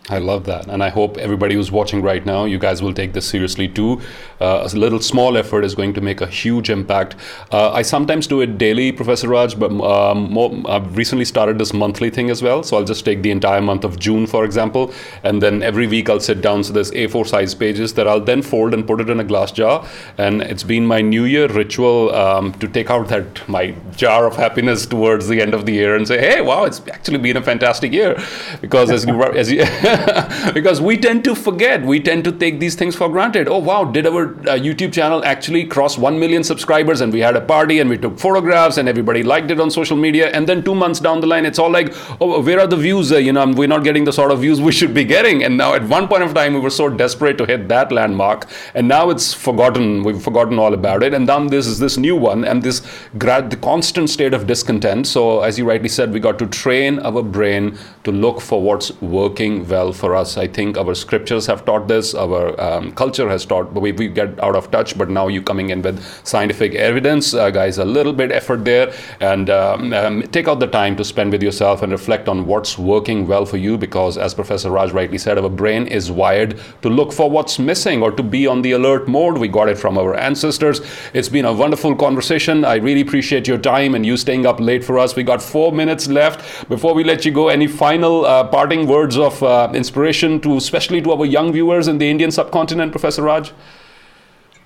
I 0.08 0.18
love 0.18 0.46
that. 0.46 0.66
And 0.66 0.82
I 0.82 0.88
hope 0.88 1.16
everybody 1.16 1.54
who's 1.54 1.70
watching 1.70 2.02
right 2.02 2.26
now, 2.26 2.44
you 2.44 2.58
guys 2.58 2.82
will 2.82 2.92
take 2.92 3.12
this 3.12 3.24
seriously 3.24 3.68
too. 3.68 4.00
Uh, 4.40 4.68
a 4.70 4.76
little 4.76 4.98
small 4.98 5.36
effort 5.36 5.64
is 5.64 5.76
going 5.76 5.94
to 5.94 6.00
make 6.00 6.20
a 6.20 6.26
huge 6.26 6.70
impact. 6.70 7.14
Uh, 7.52 7.70
I 7.70 7.82
sometimes 7.82 8.26
do 8.26 8.40
it 8.40 8.58
daily, 8.58 8.90
Professor 8.90 9.28
Raj, 9.28 9.56
but 9.56 9.70
um, 9.70 10.32
more, 10.32 10.52
I've 10.66 10.96
recently 10.96 11.24
started 11.24 11.56
this 11.58 11.72
monthly 11.72 12.10
thing 12.10 12.30
as 12.30 12.42
well. 12.42 12.64
So 12.64 12.76
I'll 12.76 12.84
just 12.84 13.04
take 13.04 13.22
the 13.22 13.30
entire 13.30 13.60
month 13.60 13.84
of 13.84 13.96
June, 14.00 14.26
for 14.26 14.44
example, 14.44 14.92
and 15.22 15.40
then 15.40 15.62
every 15.62 15.86
week 15.86 16.10
I'll 16.10 16.18
sit 16.18 16.40
down. 16.40 16.64
So 16.64 16.72
there's 16.72 16.90
A4 16.90 17.24
size 17.28 17.54
pages 17.54 17.94
that 17.94 18.08
I'll 18.08 18.20
then 18.20 18.42
fold 18.42 18.74
and 18.74 18.84
put 18.84 19.00
it 19.00 19.08
in 19.08 19.20
a 19.20 19.24
glass 19.24 19.52
jar. 19.52 19.86
And 20.18 20.42
it's 20.42 20.64
been 20.64 20.84
my 20.84 21.00
New 21.00 21.26
Year 21.26 21.46
ritual 21.46 22.12
um, 22.12 22.52
to 22.54 22.66
take 22.66 22.90
out 22.90 23.06
that 23.08 23.48
my 23.48 23.72
jar 23.94 24.26
of 24.26 24.34
happiness 24.34 24.84
towards 24.84 25.28
the 25.28 25.40
end 25.40 25.54
of 25.54 25.64
the 25.64 25.72
year 25.74 25.94
and 25.94 26.08
say, 26.08 26.18
hey, 26.18 26.40
wow, 26.40 26.64
it's 26.64 26.80
actually 26.88 27.18
been 27.18 27.36
a 27.36 27.42
fantastic 27.42 27.92
year. 27.92 28.20
Because 28.60 28.90
as 28.90 29.06
you, 29.06 29.22
as 29.22 29.52
you 29.52 29.62
because 30.54 30.80
we 30.80 30.96
tend 30.96 31.24
to 31.24 31.34
forget. 31.34 31.82
We 31.82 32.00
tend 32.00 32.24
to 32.24 32.32
take 32.32 32.60
these 32.60 32.74
things 32.74 32.94
for 32.94 33.08
granted. 33.08 33.48
Oh, 33.48 33.58
wow, 33.58 33.84
did 33.84 34.06
our 34.06 34.30
uh, 34.48 34.58
YouTube 34.66 34.92
channel 34.92 35.24
actually 35.24 35.64
cross 35.64 35.98
1 35.98 36.18
million 36.18 36.44
subscribers? 36.44 37.00
And 37.00 37.12
we 37.12 37.20
had 37.20 37.36
a 37.36 37.40
party 37.40 37.80
and 37.80 37.90
we 37.90 37.98
took 37.98 38.18
photographs 38.18 38.78
and 38.78 38.88
everybody 38.88 39.22
liked 39.22 39.50
it 39.50 39.60
on 39.60 39.70
social 39.70 39.96
media. 39.96 40.30
And 40.30 40.48
then 40.48 40.62
two 40.62 40.74
months 40.74 41.00
down 41.00 41.20
the 41.20 41.26
line, 41.26 41.44
it's 41.44 41.58
all 41.58 41.70
like, 41.70 41.94
oh, 42.20 42.40
where 42.40 42.60
are 42.60 42.66
the 42.66 42.76
views? 42.76 43.12
Uh, 43.12 43.18
you 43.18 43.32
know, 43.32 43.46
we're 43.46 43.68
not 43.68 43.84
getting 43.84 44.04
the 44.04 44.12
sort 44.12 44.30
of 44.30 44.40
views 44.40 44.60
we 44.60 44.72
should 44.72 44.94
be 44.94 45.04
getting. 45.04 45.44
And 45.44 45.56
now 45.56 45.74
at 45.74 45.82
one 45.84 46.08
point 46.08 46.22
of 46.22 46.32
time, 46.32 46.54
we 46.54 46.60
were 46.60 46.70
so 46.70 46.88
desperate 46.88 47.36
to 47.38 47.44
hit 47.44 47.68
that 47.68 47.92
landmark. 47.92 48.48
And 48.74 48.88
now 48.88 49.10
it's 49.10 49.34
forgotten. 49.34 50.02
We've 50.04 50.22
forgotten 50.22 50.58
all 50.58 50.72
about 50.72 51.02
it. 51.02 51.12
And 51.12 51.28
then 51.28 51.48
this 51.48 51.66
is 51.66 51.78
this 51.78 51.96
new 51.96 52.16
one 52.16 52.44
and 52.44 52.62
this 52.62 52.82
grad, 53.18 53.50
the 53.50 53.56
constant 53.56 54.08
state 54.08 54.32
of 54.32 54.46
discontent. 54.46 55.06
So, 55.06 55.40
as 55.40 55.58
you 55.58 55.66
rightly 55.66 55.88
said, 55.88 56.12
we 56.12 56.20
got 56.20 56.38
to 56.38 56.46
train 56.46 56.98
our 57.00 57.22
brain 57.22 57.78
to 58.04 58.12
look 58.12 58.40
for 58.40 58.62
what's 58.62 58.90
working 59.00 59.68
well 59.68 59.81
for 59.90 60.14
us. 60.14 60.36
I 60.36 60.46
think 60.46 60.76
our 60.76 60.94
scriptures 60.94 61.46
have 61.46 61.64
taught 61.64 61.88
this, 61.88 62.14
our 62.14 62.60
um, 62.60 62.92
culture 62.92 63.28
has 63.28 63.44
taught, 63.44 63.74
but 63.74 63.80
we, 63.80 63.90
we 63.92 64.08
get 64.08 64.38
out 64.40 64.54
of 64.54 64.70
touch. 64.70 64.96
But 64.96 65.10
now 65.10 65.28
you 65.28 65.42
coming 65.42 65.70
in 65.70 65.82
with 65.82 66.00
scientific 66.24 66.74
evidence, 66.74 67.34
uh, 67.34 67.50
guys, 67.50 67.78
a 67.78 67.84
little 67.84 68.12
bit 68.12 68.30
effort 68.30 68.64
there, 68.64 68.94
and 69.20 69.48
um, 69.50 69.92
um, 69.94 70.22
take 70.28 70.46
out 70.46 70.60
the 70.60 70.66
time 70.66 70.94
to 70.96 71.04
spend 71.04 71.32
with 71.32 71.42
yourself 71.42 71.82
and 71.82 71.90
reflect 71.90 72.28
on 72.28 72.46
what's 72.46 72.78
working 72.78 73.26
well 73.26 73.46
for 73.46 73.56
you. 73.56 73.78
Because 73.78 74.18
as 74.18 74.34
Professor 74.34 74.70
Raj 74.70 74.92
rightly 74.92 75.18
said, 75.18 75.38
our 75.38 75.48
brain 75.48 75.86
is 75.86 76.10
wired 76.10 76.60
to 76.82 76.88
look 76.88 77.12
for 77.12 77.30
what's 77.30 77.58
missing 77.58 78.02
or 78.02 78.12
to 78.12 78.22
be 78.22 78.46
on 78.46 78.62
the 78.62 78.72
alert 78.72 79.08
mode. 79.08 79.38
We 79.38 79.48
got 79.48 79.68
it 79.68 79.78
from 79.78 79.96
our 79.96 80.14
ancestors. 80.14 80.80
It's 81.14 81.28
been 81.30 81.46
a 81.46 81.52
wonderful 81.52 81.96
conversation. 81.96 82.64
I 82.64 82.76
really 82.76 83.00
appreciate 83.00 83.48
your 83.48 83.58
time 83.58 83.94
and 83.94 84.04
you 84.04 84.16
staying 84.16 84.44
up 84.46 84.60
late 84.60 84.84
for 84.84 84.98
us. 84.98 85.16
We 85.16 85.22
got 85.22 85.40
four 85.40 85.72
minutes 85.72 86.08
left 86.08 86.68
before 86.68 86.92
we 86.94 87.04
let 87.04 87.24
you 87.24 87.32
go. 87.32 87.48
Any 87.48 87.66
final 87.66 88.24
uh, 88.26 88.44
parting 88.44 88.86
words 88.86 89.16
of 89.16 89.42
uh, 89.42 89.70
inspiration 89.74 90.40
to, 90.40 90.56
especially 90.56 91.02
to 91.02 91.12
our 91.12 91.24
young 91.24 91.52
viewers 91.52 91.88
in 91.88 91.98
the 91.98 92.08
Indian 92.08 92.30
subcontinent, 92.30 92.92
Professor 92.92 93.22
Raj? 93.22 93.52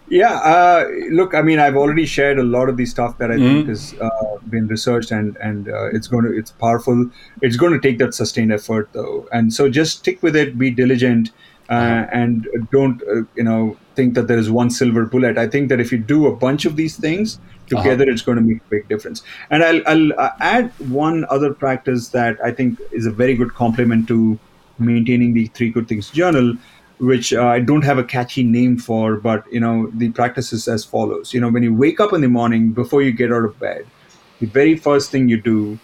Yeah, 0.09 0.35
uh, 0.35 0.89
look, 1.11 1.35
I 1.35 1.43
mean, 1.43 1.59
I've 1.59 1.77
already 1.77 2.07
shared 2.07 2.39
a 2.39 2.45
lot 2.45 2.69
of 2.69 2.77
the 2.77 2.87
stuff 2.87 3.19
that 3.19 3.31
I 3.33 3.35
mm-hmm. 3.35 3.45
think 3.45 3.69
has 3.69 3.95
uh, 4.01 4.37
been 4.49 4.69
researched, 4.69 5.11
and 5.11 5.37
and 5.39 5.69
uh, 5.69 5.87
it's 5.87 6.07
going 6.07 6.25
to 6.25 6.37
it's 6.37 6.53
powerful. 6.53 7.11
It's 7.43 7.57
going 7.57 7.73
to 7.73 7.81
take 7.81 7.99
that 7.99 8.15
sustained 8.15 8.53
effort, 8.53 8.89
though, 8.93 9.29
and 9.33 9.53
so 9.53 9.69
just 9.69 9.99
stick 9.99 10.23
with 10.23 10.37
it, 10.37 10.57
be 10.57 10.71
diligent, 10.71 11.31
uh, 11.69 11.73
uh-huh. 11.73 12.07
and 12.13 12.47
don't 12.71 13.03
uh, 13.03 13.23
you 13.35 13.43
know 13.43 13.77
think 13.97 14.15
that 14.15 14.29
there 14.29 14.39
is 14.39 14.49
one 14.49 14.71
silver 14.71 15.05
bullet. 15.07 15.39
I 15.39 15.49
think 15.49 15.71
that 15.71 15.81
if 15.81 15.91
you 15.91 15.99
do 15.99 16.27
a 16.27 16.37
bunch 16.37 16.67
of 16.67 16.77
these 16.77 16.97
things 16.97 17.41
together, 17.67 18.05
uh-huh. 18.05 18.13
it's 18.13 18.23
going 18.23 18.37
to 18.37 18.45
make 18.45 18.59
a 18.59 18.71
big 18.71 18.89
difference. 18.89 19.25
And 19.51 19.65
I'll, 19.65 19.83
I'll 19.89 20.37
add 20.39 20.71
one 20.89 21.27
other 21.31 21.53
practice 21.53 22.11
that 22.11 22.39
I 22.45 22.53
think 22.53 22.79
is 22.93 23.07
a 23.07 23.11
very 23.11 23.35
good 23.35 23.55
complement 23.55 24.07
to 24.09 24.39
maintaining 24.79 25.35
the 25.35 25.47
Three 25.49 25.71
Good 25.71 25.89
Things 25.89 26.11
Journal 26.11 26.57
which 26.99 27.35
uh, 27.35 27.45
I 27.45 27.61
don't 27.61 27.85
have 27.85 27.99
a 27.99 28.05
catchy 28.05 28.43
name 28.43 28.79
for, 28.79 29.17
but 29.17 29.45
you 29.53 29.61
know 29.61 29.91
the 29.95 30.11
practice 30.11 30.53
is 30.53 30.67
as 30.67 30.85
follows. 30.85 31.35
You 31.35 31.41
know, 31.41 31.51
when 31.51 31.63
you 31.63 31.75
wake 31.75 32.01
up 32.01 32.13
in 32.13 32.21
the 32.21 32.29
morning 32.29 32.73
before 32.73 33.03
you 33.03 33.13
get 33.13 33.33
out 33.33 33.45
of 33.45 33.59
bed, 33.59 33.87
the 34.41 34.47
very 34.47 34.77
first 34.77 35.11
thing 35.11 35.29
you 35.29 35.41
do 35.41 35.79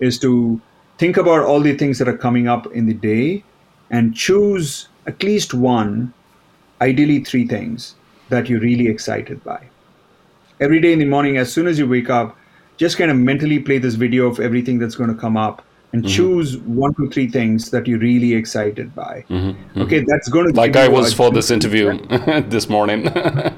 is 0.00 0.18
to 0.20 0.60
think 0.98 1.16
about 1.16 1.42
all 1.42 1.60
the 1.60 1.76
things 1.76 1.98
that 1.98 2.08
are 2.08 2.16
coming 2.16 2.48
up 2.48 2.66
in 2.72 2.86
the 2.86 2.94
day 2.94 3.44
and 3.90 4.14
choose 4.14 4.88
at 5.06 5.22
least 5.22 5.54
one, 5.54 6.12
ideally 6.80 7.22
three 7.22 7.46
things 7.46 7.94
that 8.28 8.48
you're 8.48 8.60
really 8.60 8.88
excited 8.88 9.42
by. 9.44 9.68
Every 10.60 10.80
day 10.80 10.92
in 10.92 10.98
the 10.98 11.04
morning, 11.04 11.36
as 11.36 11.52
soon 11.52 11.66
as 11.66 11.78
you 11.78 11.86
wake 11.86 12.10
up, 12.10 12.36
just 12.76 12.98
kind 12.98 13.10
of 13.10 13.16
mentally 13.16 13.58
play 13.58 13.78
this 13.78 13.94
video 13.94 14.26
of 14.26 14.40
everything 14.40 14.78
that's 14.78 14.96
going 14.96 15.10
to 15.14 15.20
come 15.20 15.36
up 15.36 15.64
and 15.92 16.02
mm-hmm. 16.02 16.12
choose 16.12 16.56
one 16.58 16.94
to 16.94 17.08
three 17.10 17.28
things 17.28 17.70
that 17.70 17.86
you're 17.86 17.98
really 17.98 18.34
excited 18.34 18.94
by. 18.94 19.24
Mm-hmm. 19.28 19.50
mm-hmm. 19.50 19.82
Okay, 19.82 20.04
that's 20.06 20.28
going 20.28 20.52
to 20.52 20.56
like 20.56 20.76
I 20.76 20.88
was 20.88 21.12
for 21.12 21.30
this 21.30 21.50
interview 21.50 21.98
this 22.48 22.68
morning. 22.68 23.08
uh, 23.08 23.52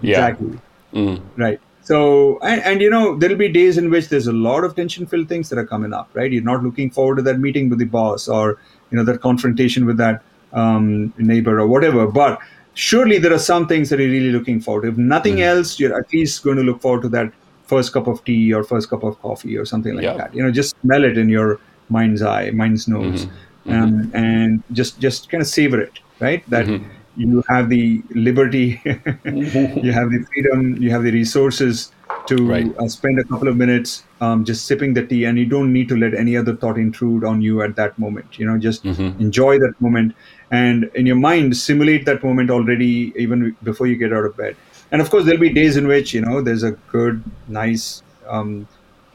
yeah. 0.00 0.28
Exactly. 0.28 0.58
Mm. 0.92 1.20
Right. 1.36 1.60
So, 1.82 2.40
and, 2.40 2.60
and, 2.62 2.80
you 2.82 2.90
know, 2.90 3.16
there'll 3.16 3.36
be 3.36 3.48
days 3.48 3.78
in 3.78 3.90
which 3.90 4.08
there's 4.08 4.26
a 4.26 4.32
lot 4.32 4.64
of 4.64 4.74
tension 4.74 5.06
filled 5.06 5.28
things 5.28 5.48
that 5.50 5.58
are 5.58 5.66
coming 5.66 5.92
up, 5.92 6.10
right? 6.14 6.32
You're 6.32 6.42
not 6.42 6.64
looking 6.64 6.90
forward 6.90 7.16
to 7.16 7.22
that 7.22 7.38
meeting 7.38 7.68
with 7.68 7.78
the 7.78 7.84
boss 7.84 8.26
or, 8.26 8.58
you 8.90 8.98
know, 8.98 9.04
that 9.04 9.20
confrontation 9.20 9.86
with 9.86 9.96
that 9.98 10.22
um, 10.52 11.14
neighbor 11.16 11.60
or 11.60 11.68
whatever. 11.68 12.08
But 12.08 12.40
surely 12.74 13.18
there 13.18 13.32
are 13.32 13.38
some 13.38 13.68
things 13.68 13.88
that 13.90 14.00
you're 14.00 14.10
really 14.10 14.32
looking 14.32 14.60
forward 14.60 14.82
to. 14.82 14.88
If 14.88 14.96
nothing 14.96 15.36
mm. 15.36 15.42
else, 15.42 15.78
you're 15.78 15.96
at 15.96 16.12
least 16.12 16.42
going 16.42 16.56
to 16.56 16.64
look 16.64 16.80
forward 16.80 17.02
to 17.02 17.08
that 17.10 17.32
first 17.66 17.92
cup 17.92 18.06
of 18.06 18.24
tea 18.24 18.52
or 18.52 18.64
first 18.64 18.88
cup 18.88 19.02
of 19.02 19.20
coffee 19.20 19.56
or 19.56 19.64
something 19.64 19.94
like 19.94 20.04
yeah. 20.04 20.16
that. 20.16 20.34
You 20.34 20.42
know, 20.42 20.50
just 20.50 20.76
smell 20.80 21.04
it 21.04 21.18
in 21.18 21.28
your 21.28 21.60
mind's 21.88 22.22
eye, 22.22 22.50
mind's 22.50 22.88
nose, 22.88 23.26
mm-hmm. 23.26 23.72
Um, 23.72 23.92
mm-hmm. 23.92 24.16
and 24.16 24.62
just 24.72 25.00
just 25.00 25.28
kind 25.28 25.42
of 25.42 25.48
savor 25.48 25.80
it, 25.80 25.98
right? 26.20 26.48
That 26.50 26.66
mm-hmm. 26.66 26.88
you 27.16 27.42
have 27.48 27.68
the 27.68 28.02
liberty, 28.10 28.80
you 28.84 29.92
have 29.92 30.10
the 30.10 30.24
freedom, 30.32 30.80
you 30.80 30.90
have 30.90 31.02
the 31.02 31.10
resources 31.10 31.92
to 32.28 32.36
right. 32.44 32.76
uh, 32.78 32.88
spend 32.88 33.20
a 33.20 33.24
couple 33.24 33.46
of 33.46 33.56
minutes 33.56 34.02
um, 34.20 34.44
just 34.44 34.66
sipping 34.66 34.94
the 34.94 35.04
tea, 35.04 35.24
and 35.24 35.38
you 35.38 35.46
don't 35.46 35.72
need 35.72 35.88
to 35.88 35.96
let 35.96 36.14
any 36.14 36.36
other 36.36 36.54
thought 36.54 36.78
intrude 36.78 37.24
on 37.24 37.42
you 37.42 37.62
at 37.62 37.74
that 37.76 37.98
moment. 37.98 38.38
You 38.38 38.46
know, 38.46 38.58
just 38.58 38.84
mm-hmm. 38.84 39.20
enjoy 39.20 39.58
that 39.58 39.74
moment, 39.80 40.14
and 40.52 40.84
in 40.94 41.06
your 41.06 41.16
mind 41.16 41.56
simulate 41.56 42.06
that 42.06 42.22
moment 42.22 42.50
already, 42.50 43.12
even 43.16 43.56
before 43.64 43.88
you 43.88 43.96
get 43.96 44.12
out 44.12 44.24
of 44.24 44.36
bed 44.36 44.56
and 44.96 45.02
of 45.02 45.10
course 45.10 45.26
there'll 45.26 45.38
be 45.38 45.52
days 45.52 45.76
in 45.76 45.86
which 45.86 46.14
you 46.14 46.22
know 46.22 46.40
there's 46.40 46.62
a 46.62 46.70
good 46.90 47.22
nice 47.48 48.02
um, 48.26 48.66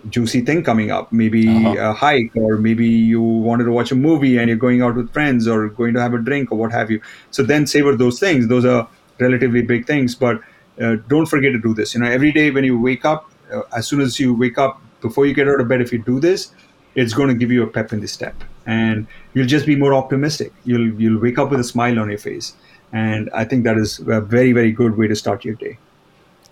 juicy 0.09 0.41
thing 0.41 0.63
coming 0.63 0.91
up. 0.91 1.11
Maybe 1.11 1.47
uh-huh. 1.47 1.89
a 1.89 1.93
hike 1.93 2.35
or 2.35 2.57
maybe 2.57 2.87
you 2.87 3.19
wanted 3.19 3.63
to 3.63 3.71
watch 3.71 3.91
a 3.91 3.95
movie 3.95 4.37
and 4.37 4.47
you're 4.47 4.63
going 4.65 4.83
out 4.83 4.93
with 4.95 5.11
friends 5.11 5.47
or 5.47 5.69
going 5.69 5.95
to 5.95 6.01
have 6.01 6.13
a 6.13 6.19
drink 6.19 6.51
or 6.51 6.59
what 6.59 6.71
have 6.71 6.91
you. 6.91 7.01
So 7.31 7.41
then 7.41 7.65
savor 7.65 7.95
those 7.95 8.19
things. 8.19 8.47
Those 8.47 8.63
are 8.63 8.87
relatively 9.17 9.63
big 9.63 9.87
things 9.87 10.13
but 10.13 10.39
uh, 10.79 10.97
don't 11.07 11.25
forget 11.25 11.51
to 11.51 11.59
do 11.59 11.73
this. 11.73 11.95
You 11.95 12.01
know 12.01 12.11
every 12.11 12.31
day 12.31 12.51
when 12.51 12.63
you 12.63 12.79
wake 12.79 13.03
up 13.03 13.31
uh, 13.51 13.61
as 13.75 13.87
soon 13.87 14.01
as 14.01 14.19
you 14.19 14.35
wake 14.35 14.59
up 14.59 14.79
before 15.01 15.25
you 15.25 15.33
get 15.33 15.47
out 15.47 15.59
of 15.59 15.67
bed 15.67 15.81
if 15.81 15.91
you 15.91 15.97
do 15.97 16.19
this 16.19 16.51
it's 16.93 17.13
going 17.13 17.29
to 17.29 17.33
give 17.33 17.51
you 17.51 17.63
a 17.63 17.67
pep 17.67 17.91
in 17.91 18.01
the 18.01 18.07
step. 18.07 18.35
And 18.67 19.07
you'll 19.33 19.47
just 19.47 19.65
be 19.65 19.75
more 19.75 19.95
optimistic. 19.95 20.53
You'll 20.63 20.93
you'll 21.01 21.19
wake 21.19 21.39
up 21.39 21.49
with 21.49 21.59
a 21.59 21.63
smile 21.63 21.97
on 21.97 22.09
your 22.09 22.19
face 22.19 22.53
and 22.91 23.29
I 23.33 23.45
think 23.45 23.63
that 23.63 23.77
is 23.77 23.99
a 23.99 24.21
very, 24.21 24.51
very 24.51 24.71
good 24.71 24.97
way 24.97 25.07
to 25.07 25.15
start 25.15 25.45
your 25.45 25.55
day. 25.55 25.77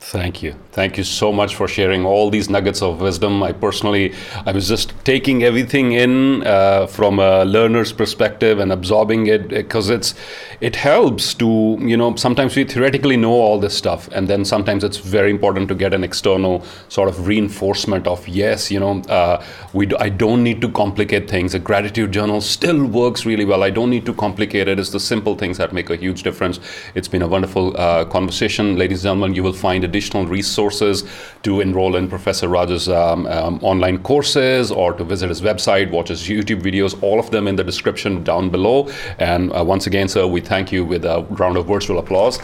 Thank 0.02 0.42
you. 0.42 0.56
Thank 0.72 0.98
you 0.98 1.04
so 1.04 1.34
much 1.34 1.56
for 1.56 1.68
sharing 1.68 2.06
all 2.06 2.30
these 2.30 2.50
nuggets 2.50 2.82
of 2.82 3.02
wisdom. 3.02 3.44
I 3.44 3.52
personally, 3.52 4.14
I 4.46 4.54
was 4.54 4.70
just 4.70 4.94
taking 5.04 5.44
everything 5.44 5.92
in 5.92 6.42
uh, 6.48 6.88
from 6.88 7.20
a 7.20 7.44
learner's 7.44 7.92
perspective 7.92 8.60
and 8.60 8.72
absorbing 8.72 9.28
it 9.28 9.50
because 9.50 9.90
it's, 9.90 10.16
it 10.62 10.78
helps 10.78 11.34
to, 11.36 11.78
you 11.82 11.98
know, 11.98 12.16
sometimes 12.16 12.56
we 12.56 12.64
theoretically 12.64 13.18
know 13.18 13.34
all 13.34 13.60
this 13.60 13.78
stuff, 13.78 14.08
and 14.14 14.30
then 14.30 14.46
sometimes 14.46 14.86
it's 14.86 14.98
very 14.98 15.30
important 15.30 15.68
to 15.68 15.76
get 15.76 15.94
an 15.94 16.06
external 16.06 16.64
sort 16.88 17.10
of 17.10 17.28
reinforcement 17.28 18.08
of 18.08 18.26
yes, 18.26 18.72
you 18.72 18.80
know, 18.80 19.02
uh, 19.10 19.44
we, 19.74 19.86
do, 19.86 19.98
I 20.00 20.08
don't 20.08 20.44
need 20.44 20.62
to 20.62 20.70
complicate 20.70 21.30
things. 21.30 21.54
A 21.54 21.60
gratitude 21.60 22.14
journal 22.14 22.40
still 22.40 22.86
works 22.86 23.26
really 23.26 23.46
well. 23.46 23.64
I 23.64 23.70
don't 23.70 23.90
need 23.90 24.06
to 24.06 24.14
complicate 24.14 24.70
it. 24.70 24.80
It's 24.80 24.92
the 24.92 25.00
simple 25.00 25.36
things 25.36 25.58
that 25.58 25.74
make 25.74 25.90
a 25.90 25.98
huge 25.98 26.24
difference. 26.24 26.62
It's 26.96 27.10
been 27.10 27.22
a 27.22 27.28
wonderful 27.28 27.76
uh, 27.76 28.06
conversation, 28.06 28.78
ladies 28.78 29.00
and 29.00 29.10
gentlemen. 29.10 29.36
You 29.36 29.44
will 29.44 29.54
find 29.54 29.89
additional 29.90 30.26
resources 30.26 31.04
to 31.44 31.62
enroll 31.62 31.96
in 31.96 32.08
Professor 32.08 32.48
Raj's 32.48 32.88
um, 32.88 33.26
um, 33.28 33.60
online 33.62 33.98
courses 34.04 34.72
or 34.72 34.94
to 34.94 35.04
visit 35.04 35.30
his 35.30 35.42
website, 35.42 35.92
watch 35.92 36.10
his 36.10 36.22
YouTube 36.28 36.62
videos, 36.62 37.02
all 37.02 37.20
of 37.20 37.30
them 37.32 37.48
in 37.48 37.56
the 37.56 37.64
description 37.64 38.24
down 38.24 38.50
below. 38.50 38.78
And 39.18 39.52
uh, 39.52 39.64
once 39.64 39.88
again, 39.88 40.08
sir, 40.08 40.26
we 40.28 40.42
thank 40.42 40.72
you 40.72 40.86
with 40.86 41.06
a 41.06 41.26
round 41.42 41.58
of 41.58 41.66
virtual 41.66 42.00
applause 42.00 42.38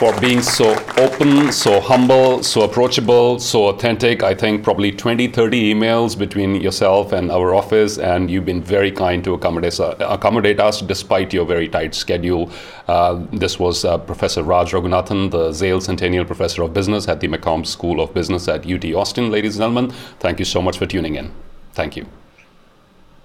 for 0.00 0.18
being 0.18 0.40
so 0.40 0.70
open, 0.96 1.52
so 1.52 1.78
humble, 1.78 2.42
so 2.42 2.62
approachable, 2.62 3.38
so 3.38 3.66
authentic. 3.66 4.22
I 4.22 4.34
think 4.34 4.64
probably 4.64 4.92
20, 4.92 5.28
30 5.28 5.74
emails 5.74 6.18
between 6.18 6.54
yourself 6.54 7.12
and 7.12 7.30
our 7.30 7.54
office, 7.54 7.98
and 7.98 8.30
you've 8.30 8.46
been 8.46 8.62
very 8.62 8.90
kind 8.90 9.22
to 9.24 9.34
accommodate, 9.34 9.78
uh, 9.78 9.94
accommodate 10.00 10.58
us 10.58 10.80
despite 10.80 11.34
your 11.34 11.44
very 11.44 11.68
tight 11.68 11.94
schedule. 11.94 12.50
Uh, 12.88 13.26
this 13.34 13.58
was 13.58 13.84
uh, 13.84 13.98
Professor 13.98 14.42
Raj 14.42 14.72
Raghunathan, 14.72 15.32
the 15.32 15.52
Zale 15.52 15.82
Centennial 15.82 16.24
Professor 16.24 16.62
of 16.62 16.72
Business 16.72 17.06
at 17.06 17.20
the 17.20 17.28
McCombs 17.28 17.66
School 17.66 18.00
of 18.00 18.14
Business 18.14 18.48
at 18.48 18.64
UT 18.66 18.86
Austin. 18.94 19.30
Ladies 19.30 19.56
and 19.56 19.64
gentlemen, 19.64 19.90
thank 20.18 20.38
you 20.38 20.46
so 20.46 20.62
much 20.62 20.78
for 20.78 20.86
tuning 20.86 21.16
in. 21.16 21.30
Thank 21.74 21.98
you. 21.98 22.06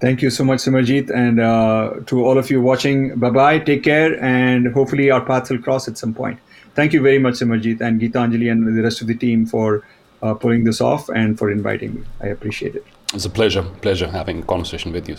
Thank 0.02 0.20
you 0.20 0.28
so 0.28 0.44
much, 0.44 0.58
Simarjeet. 0.58 1.08
And 1.08 1.40
uh, 1.40 2.00
to 2.04 2.22
all 2.22 2.36
of 2.36 2.50
you 2.50 2.60
watching, 2.60 3.18
bye 3.18 3.30
bye, 3.30 3.60
take 3.60 3.82
care, 3.82 4.22
and 4.22 4.74
hopefully 4.74 5.10
our 5.10 5.24
paths 5.24 5.48
will 5.48 5.62
cross 5.62 5.88
at 5.88 5.96
some 5.96 6.12
point 6.12 6.38
thank 6.76 6.92
you 6.92 7.00
very 7.00 7.18
much, 7.18 7.34
Simarjeet 7.34 7.80
and 7.80 8.00
Geetanjali 8.00 8.50
and 8.52 8.78
the 8.78 8.82
rest 8.82 9.00
of 9.00 9.08
the 9.08 9.14
team 9.14 9.46
for 9.46 9.82
uh, 10.22 10.34
pulling 10.34 10.64
this 10.64 10.80
off 10.80 11.08
and 11.08 11.38
for 11.38 11.50
inviting 11.50 11.94
me. 11.94 12.02
I 12.20 12.28
appreciate 12.28 12.76
it. 12.76 12.84
It's 13.14 13.24
a 13.24 13.30
pleasure, 13.30 13.62
pleasure 13.82 14.08
having 14.08 14.40
a 14.40 14.46
conversation 14.46 14.92
with 14.92 15.08
you. 15.08 15.16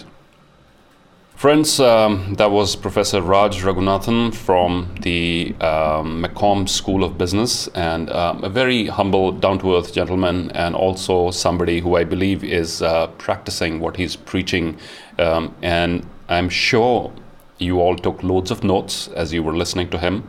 Friends, 1.35 1.79
um, 1.79 2.33
that 2.39 2.49
was 2.49 2.75
Professor 2.75 3.21
Raj 3.21 3.61
Raghunathan 3.61 4.33
from 4.33 4.95
the 5.01 5.55
um, 5.61 6.23
McCombs 6.23 6.69
School 6.69 7.03
of 7.03 7.15
Business, 7.15 7.67
and 7.75 8.09
um, 8.09 8.43
a 8.43 8.49
very 8.49 8.87
humble, 8.87 9.31
down 9.31 9.59
to 9.59 9.75
earth 9.77 9.93
gentleman, 9.93 10.49
and 10.51 10.75
also 10.75 11.29
somebody 11.29 11.79
who 11.79 11.95
I 11.95 12.05
believe 12.05 12.43
is 12.43 12.81
uh, 12.81 13.05
practicing 13.19 13.79
what 13.79 13.97
he's 13.97 14.15
preaching. 14.15 14.79
Um, 15.19 15.53
and 15.61 16.07
I'm 16.27 16.49
sure 16.49 17.13
you 17.59 17.81
all 17.81 17.95
took 17.95 18.23
loads 18.23 18.49
of 18.49 18.63
notes 18.63 19.07
as 19.09 19.31
you 19.31 19.43
were 19.43 19.55
listening 19.55 19.89
to 19.91 19.99
him. 19.99 20.27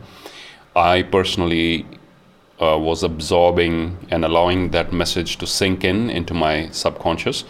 I 0.79 1.03
personally 1.03 1.85
uh, 2.61 2.77
was 2.79 3.03
absorbing 3.03 4.07
and 4.09 4.25
allowing 4.25 4.71
that 4.71 4.91
message 4.91 5.37
to 5.37 5.47
sink 5.47 5.83
in 5.83 6.09
into 6.09 6.33
my 6.33 6.69
subconscious 6.71 7.43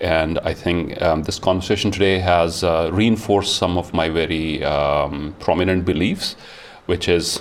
and 0.00 0.38
I 0.40 0.54
think 0.54 1.00
um, 1.00 1.22
this 1.22 1.38
conversation 1.38 1.90
today 1.90 2.18
has 2.18 2.64
uh, 2.64 2.90
reinforced 2.92 3.56
some 3.56 3.78
of 3.78 3.94
my 3.94 4.08
very 4.08 4.62
um, 4.64 5.34
prominent 5.38 5.84
beliefs, 5.84 6.36
which 6.86 7.08
is 7.08 7.40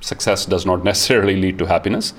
success 0.00 0.46
does 0.46 0.66
not 0.66 0.84
necessarily 0.90 1.36
lead 1.36 1.58
to 1.58 1.66
happiness. 1.66 2.12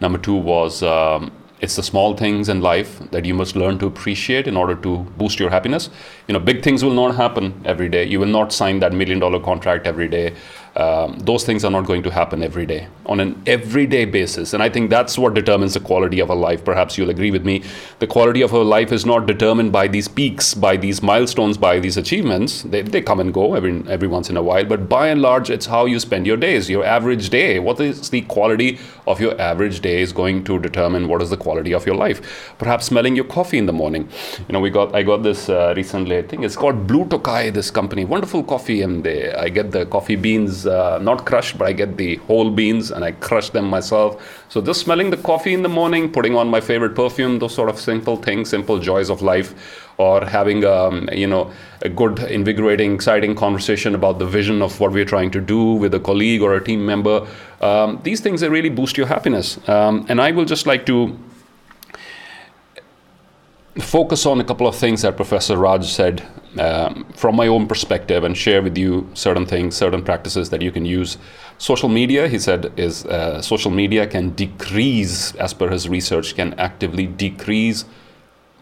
Number 0.00 0.18
two 0.18 0.34
was 0.34 0.82
um, 0.82 1.32
it's 1.60 1.76
the 1.76 1.82
small 1.82 2.16
things 2.16 2.48
in 2.48 2.60
life 2.60 2.98
that 3.10 3.24
you 3.24 3.34
must 3.34 3.56
learn 3.56 3.78
to 3.78 3.86
appreciate 3.86 4.46
in 4.46 4.56
order 4.56 4.74
to 4.76 4.98
boost 5.18 5.40
your 5.40 5.50
happiness. 5.50 5.90
You 6.28 6.34
know, 6.34 6.40
big 6.40 6.62
things 6.62 6.84
will 6.84 6.94
not 6.94 7.16
happen 7.16 7.60
every 7.64 7.88
day. 7.88 8.04
You 8.04 8.20
will 8.20 8.34
not 8.38 8.52
sign 8.52 8.80
that 8.80 8.92
million 8.92 9.18
dollar 9.18 9.40
contract 9.40 9.86
every 9.86 10.08
day 10.08 10.34
um, 10.76 11.18
those 11.20 11.44
things 11.44 11.64
are 11.64 11.70
not 11.70 11.86
going 11.86 12.02
to 12.02 12.10
happen 12.10 12.42
every 12.42 12.66
day 12.66 12.88
on 13.06 13.20
an 13.20 13.40
everyday 13.46 14.04
basis. 14.04 14.54
And 14.54 14.62
i 14.62 14.68
think 14.68 14.90
that's 14.90 15.16
what 15.16 15.34
determines 15.34 15.74
the 15.74 15.80
quality 15.80 16.20
of 16.20 16.30
a 16.30 16.34
life. 16.34 16.64
Perhaps 16.64 16.98
you'll 16.98 17.10
agree 17.10 17.30
with 17.30 17.44
me. 17.44 17.62
The 18.00 18.06
quality 18.06 18.42
of 18.42 18.52
a 18.52 18.58
life 18.58 18.92
is 18.92 19.06
not 19.06 19.26
determined 19.26 19.72
by 19.72 19.86
these 19.88 20.08
peaks 20.08 20.54
by 20.54 20.76
these 20.76 21.02
milestones 21.02 21.56
by 21.58 21.78
these 21.78 21.96
achievements. 21.96 22.62
They, 22.62 22.82
they 22.82 23.02
come 23.02 23.20
and 23.20 23.32
go 23.32 23.54
every, 23.54 23.82
every 23.88 24.08
once 24.08 24.30
in 24.30 24.36
a 24.36 24.42
while 24.42 24.64
but 24.64 24.88
by 24.88 25.08
and 25.08 25.22
large 25.22 25.50
it's 25.50 25.66
how 25.66 25.84
you 25.86 26.00
spend 26.00 26.26
your 26.26 26.36
days 26.36 26.68
your 26.68 26.84
average 26.84 27.30
day. 27.30 27.58
What 27.58 27.80
is 27.80 28.10
the 28.10 28.22
quality 28.22 28.78
of 29.06 29.20
your 29.20 29.40
average 29.40 29.80
day 29.80 30.00
is 30.00 30.12
going 30.12 30.44
to 30.44 30.58
determine 30.58 31.08
what 31.08 31.22
is 31.22 31.30
the 31.30 31.36
quality 31.36 31.72
of 31.72 31.86
your 31.86 31.94
life. 31.94 32.54
Perhaps 32.58 32.86
smelling 32.86 33.14
your 33.14 33.26
coffee 33.26 33.58
in 33.58 33.66
the 33.66 33.72
morning. 33.72 34.08
You 34.48 34.52
know 34.52 34.60
we 34.60 34.70
got 34.70 34.94
i 34.94 35.02
got 35.02 35.22
this 35.22 35.48
uh, 35.48 35.72
recently 35.76 36.18
i 36.18 36.22
think 36.22 36.42
it's 36.42 36.56
called 36.56 36.86
blue 36.86 37.06
tokai 37.06 37.50
this 37.50 37.70
company. 37.70 38.04
Wonderful 38.04 38.42
coffee 38.42 38.82
and 38.82 39.04
they, 39.04 39.32
i 39.34 39.48
get 39.48 39.70
the 39.70 39.86
coffee 39.86 40.16
beans 40.16 40.63
uh, 40.66 40.98
not 40.98 41.26
crushed, 41.26 41.58
but 41.58 41.66
I 41.66 41.72
get 41.72 41.96
the 41.96 42.16
whole 42.16 42.50
beans 42.50 42.90
and 42.90 43.04
I 43.04 43.12
crush 43.12 43.50
them 43.50 43.66
myself. 43.66 44.44
So 44.48 44.60
just 44.60 44.80
smelling 44.80 45.10
the 45.10 45.16
coffee 45.16 45.54
in 45.54 45.62
the 45.62 45.68
morning, 45.68 46.10
putting 46.10 46.36
on 46.36 46.48
my 46.48 46.60
favorite 46.60 46.94
perfume, 46.94 47.38
those 47.38 47.54
sort 47.54 47.68
of 47.68 47.78
simple 47.78 48.16
things, 48.16 48.50
simple 48.50 48.78
joys 48.78 49.10
of 49.10 49.22
life, 49.22 49.54
or 49.98 50.24
having 50.24 50.64
um, 50.64 51.08
you 51.12 51.26
know 51.26 51.52
a 51.82 51.88
good, 51.88 52.18
invigorating, 52.20 52.94
exciting 52.94 53.34
conversation 53.34 53.94
about 53.94 54.18
the 54.18 54.26
vision 54.26 54.62
of 54.62 54.80
what 54.80 54.92
we're 54.92 55.04
trying 55.04 55.30
to 55.30 55.40
do 55.40 55.72
with 55.74 55.94
a 55.94 56.00
colleague 56.00 56.42
or 56.42 56.54
a 56.54 56.64
team 56.64 56.84
member. 56.84 57.26
Um, 57.60 58.00
these 58.02 58.20
things 58.20 58.40
that 58.40 58.50
really 58.50 58.70
boost 58.70 58.96
your 58.96 59.06
happiness. 59.06 59.58
Um, 59.68 60.06
and 60.08 60.20
I 60.20 60.30
will 60.30 60.44
just 60.44 60.66
like 60.66 60.86
to 60.86 61.18
focus 63.80 64.24
on 64.24 64.40
a 64.40 64.44
couple 64.44 64.66
of 64.66 64.76
things 64.76 65.02
that 65.02 65.16
Professor 65.16 65.56
Raj 65.56 65.90
said 65.90 66.22
um, 66.58 67.04
from 67.16 67.34
my 67.34 67.48
own 67.48 67.66
perspective 67.66 68.22
and 68.22 68.36
share 68.36 68.62
with 68.62 68.78
you 68.78 69.08
certain 69.14 69.46
things, 69.46 69.74
certain 69.74 70.02
practices 70.02 70.50
that 70.50 70.62
you 70.62 70.70
can 70.70 70.86
use. 70.86 71.18
Social 71.58 71.88
media, 71.88 72.28
he 72.28 72.38
said, 72.38 72.72
is 72.76 73.04
uh, 73.06 73.42
social 73.42 73.70
media 73.70 74.06
can 74.06 74.30
decrease, 74.30 75.34
as 75.36 75.52
per 75.52 75.68
his 75.68 75.88
research, 75.88 76.36
can 76.36 76.54
actively 76.54 77.06
decrease 77.06 77.84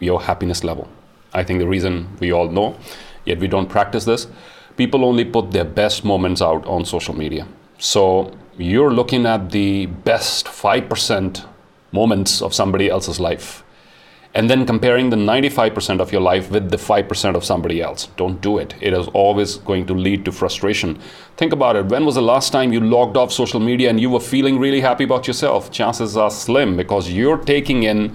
your 0.00 0.22
happiness 0.22 0.64
level. 0.64 0.88
I 1.34 1.44
think 1.44 1.58
the 1.58 1.68
reason 1.68 2.08
we 2.18 2.32
all 2.32 2.48
know, 2.48 2.78
yet 3.26 3.38
we 3.38 3.48
don't 3.48 3.68
practice 3.68 4.04
this, 4.06 4.26
people 4.76 5.04
only 5.04 5.24
put 5.24 5.50
their 5.50 5.64
best 5.64 6.04
moments 6.04 6.40
out 6.40 6.66
on 6.66 6.84
social 6.86 7.14
media. 7.14 7.46
So 7.78 8.32
you're 8.56 8.92
looking 8.92 9.26
at 9.26 9.50
the 9.50 9.86
best 9.86 10.46
5% 10.46 11.46
moments 11.92 12.40
of 12.40 12.54
somebody 12.54 12.88
else's 12.88 13.20
life 13.20 13.61
and 14.34 14.48
then 14.48 14.64
comparing 14.64 15.10
the 15.10 15.16
95% 15.16 16.00
of 16.00 16.10
your 16.10 16.22
life 16.22 16.50
with 16.50 16.70
the 16.70 16.78
5% 16.78 17.34
of 17.34 17.44
somebody 17.44 17.82
else. 17.82 18.06
Don't 18.16 18.40
do 18.40 18.58
it. 18.58 18.74
It 18.80 18.94
is 18.94 19.06
always 19.08 19.56
going 19.58 19.86
to 19.86 19.94
lead 19.94 20.24
to 20.24 20.32
frustration. 20.32 20.98
Think 21.36 21.52
about 21.52 21.76
it. 21.76 21.86
When 21.86 22.06
was 22.06 22.14
the 22.14 22.22
last 22.22 22.50
time 22.50 22.72
you 22.72 22.80
logged 22.80 23.16
off 23.16 23.30
social 23.30 23.60
media 23.60 23.90
and 23.90 24.00
you 24.00 24.08
were 24.08 24.20
feeling 24.20 24.58
really 24.58 24.80
happy 24.80 25.04
about 25.04 25.26
yourself? 25.26 25.70
Chances 25.70 26.16
are 26.16 26.30
slim 26.30 26.76
because 26.76 27.10
you're 27.10 27.36
taking 27.36 27.82
in 27.82 28.14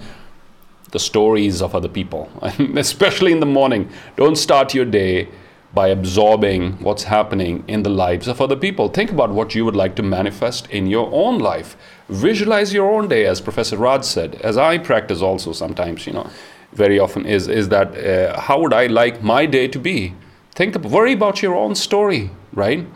the 0.90 0.98
stories 0.98 1.62
of 1.62 1.74
other 1.74 1.88
people, 1.88 2.28
especially 2.76 3.30
in 3.30 3.40
the 3.40 3.46
morning. 3.46 3.88
Don't 4.16 4.36
start 4.36 4.74
your 4.74 4.86
day 4.86 5.28
by 5.74 5.88
absorbing 5.88 6.72
what's 6.82 7.04
happening 7.04 7.62
in 7.68 7.82
the 7.82 7.90
lives 7.90 8.26
of 8.26 8.40
other 8.40 8.56
people. 8.56 8.88
Think 8.88 9.12
about 9.12 9.30
what 9.30 9.54
you 9.54 9.64
would 9.64 9.76
like 9.76 9.94
to 9.96 10.02
manifest 10.02 10.66
in 10.70 10.86
your 10.86 11.10
own 11.12 11.38
life. 11.38 11.76
Visualize 12.08 12.72
your 12.72 12.90
own 12.90 13.08
day, 13.08 13.26
as 13.26 13.40
Professor 13.40 13.76
Raj 13.76 14.04
said, 14.04 14.36
as 14.36 14.56
I 14.56 14.78
practice 14.78 15.20
also 15.20 15.52
sometimes, 15.52 16.06
you 16.06 16.12
know, 16.12 16.28
very 16.72 16.98
often, 16.98 17.26
is, 17.26 17.48
is 17.48 17.68
that 17.68 17.96
uh, 17.96 18.40
how 18.40 18.60
would 18.60 18.72
I 18.72 18.86
like 18.86 19.22
my 19.22 19.46
day 19.46 19.68
to 19.68 19.78
be? 19.78 20.14
Think, 20.54 20.76
worry 20.76 21.12
about 21.12 21.42
your 21.42 21.54
own 21.54 21.74
story, 21.74 22.30
right? 22.52 22.86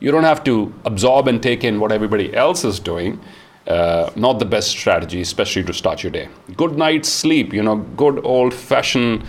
You 0.00 0.10
don't 0.10 0.24
have 0.24 0.42
to 0.44 0.72
absorb 0.84 1.28
and 1.28 1.42
take 1.42 1.64
in 1.64 1.80
what 1.80 1.92
everybody 1.92 2.34
else 2.34 2.64
is 2.64 2.80
doing. 2.80 3.20
Uh, 3.66 4.10
not 4.16 4.38
the 4.38 4.44
best 4.44 4.70
strategy, 4.70 5.20
especially 5.20 5.64
to 5.64 5.72
start 5.72 6.02
your 6.02 6.12
day. 6.12 6.28
Good 6.56 6.76
night's 6.78 7.08
sleep, 7.08 7.52
you 7.52 7.62
know, 7.62 7.76
good 7.76 8.24
old 8.24 8.54
fashioned 8.54 9.24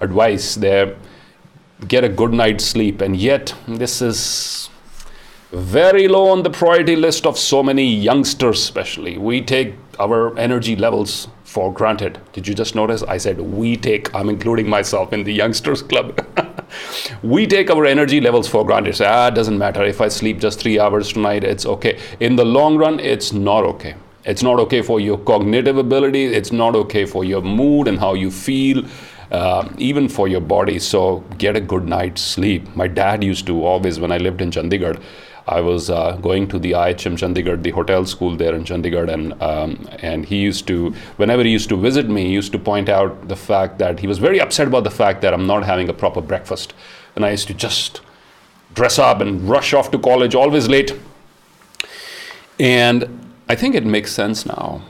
advice 0.00 0.54
there 0.54 0.96
get 1.88 2.04
a 2.04 2.08
good 2.08 2.32
night's 2.32 2.64
sleep. 2.64 3.00
And 3.00 3.16
yet, 3.16 3.54
this 3.66 4.02
is 4.02 4.70
very 5.52 6.08
low 6.08 6.28
on 6.28 6.42
the 6.42 6.50
priority 6.50 6.96
list 6.96 7.26
of 7.26 7.38
so 7.38 7.62
many 7.62 7.84
youngsters, 7.84 8.58
especially. 8.58 9.18
We 9.18 9.42
take 9.42 9.74
our 9.98 10.36
energy 10.38 10.76
levels 10.76 11.28
for 11.44 11.70
granted. 11.70 12.18
Did 12.32 12.48
you 12.48 12.54
just 12.54 12.74
notice? 12.74 13.02
I 13.02 13.18
said 13.18 13.38
we 13.38 13.76
take, 13.76 14.14
I'm 14.14 14.30
including 14.30 14.68
myself 14.68 15.12
in 15.12 15.24
the 15.24 15.32
youngsters 15.32 15.82
club. 15.90 16.26
we 17.22 17.46
take 17.46 17.70
our 17.70 17.84
energy 17.84 18.18
levels 18.20 18.48
for 18.48 18.64
granted. 18.64 18.96
Say, 18.96 19.06
ah, 19.06 19.28
it 19.28 19.34
doesn't 19.34 19.58
matter. 19.58 19.84
If 19.84 20.00
I 20.00 20.08
sleep 20.08 20.40
just 20.40 20.58
three 20.58 20.80
hours 20.80 21.12
tonight, 21.12 21.44
it's 21.44 21.66
okay. 21.66 22.00
In 22.20 22.36
the 22.36 22.46
long 22.46 22.78
run, 22.78 22.98
it's 22.98 23.34
not 23.34 23.64
okay. 23.64 23.94
It's 24.24 24.42
not 24.42 24.58
okay 24.60 24.80
for 24.80 25.00
your 25.00 25.18
cognitive 25.18 25.76
ability. 25.76 26.26
It's 26.26 26.52
not 26.52 26.74
okay 26.76 27.04
for 27.04 27.24
your 27.24 27.42
mood 27.42 27.88
and 27.88 27.98
how 27.98 28.14
you 28.14 28.30
feel 28.30 28.84
uh, 29.32 29.68
even 29.78 30.08
for 30.08 30.28
your 30.28 30.40
body. 30.40 30.78
So 30.78 31.24
get 31.38 31.56
a 31.56 31.60
good 31.60 31.88
night's 31.88 32.20
sleep. 32.20 32.76
My 32.76 32.86
dad 32.86 33.24
used 33.24 33.46
to 33.46 33.64
always, 33.64 33.98
when 33.98 34.12
I 34.12 34.18
lived 34.18 34.42
in 34.42 34.50
Chandigarh, 34.50 35.02
I 35.48 35.60
was 35.60 35.90
uh, 35.90 36.12
going 36.22 36.46
to 36.48 36.58
the 36.58 36.72
IHM 36.72 37.16
Chandigarh, 37.16 37.60
the 37.60 37.70
hotel 37.70 38.04
school 38.04 38.36
there 38.36 38.54
in 38.54 38.62
Chandigarh, 38.62 39.12
and 39.12 39.42
um, 39.42 39.88
and 39.98 40.24
he 40.24 40.36
used 40.36 40.68
to, 40.68 40.90
whenever 41.16 41.42
he 41.42 41.50
used 41.50 41.68
to 41.70 41.76
visit 41.76 42.08
me, 42.08 42.26
he 42.26 42.32
used 42.32 42.52
to 42.52 42.60
point 42.60 42.88
out 42.88 43.26
the 43.26 43.34
fact 43.34 43.78
that 43.78 43.98
he 43.98 44.06
was 44.06 44.18
very 44.18 44.40
upset 44.40 44.68
about 44.68 44.84
the 44.84 44.90
fact 44.90 45.20
that 45.22 45.34
I'm 45.34 45.46
not 45.46 45.64
having 45.64 45.88
a 45.88 45.92
proper 45.92 46.20
breakfast, 46.20 46.74
and 47.16 47.24
I 47.24 47.30
used 47.30 47.48
to 47.48 47.54
just 47.54 48.02
dress 48.74 49.00
up 49.00 49.20
and 49.20 49.48
rush 49.48 49.74
off 49.74 49.90
to 49.90 49.98
college, 49.98 50.36
always 50.36 50.68
late. 50.68 50.94
And 52.60 53.32
I 53.48 53.56
think 53.56 53.74
it 53.74 53.84
makes 53.84 54.12
sense 54.12 54.46
now. 54.46 54.82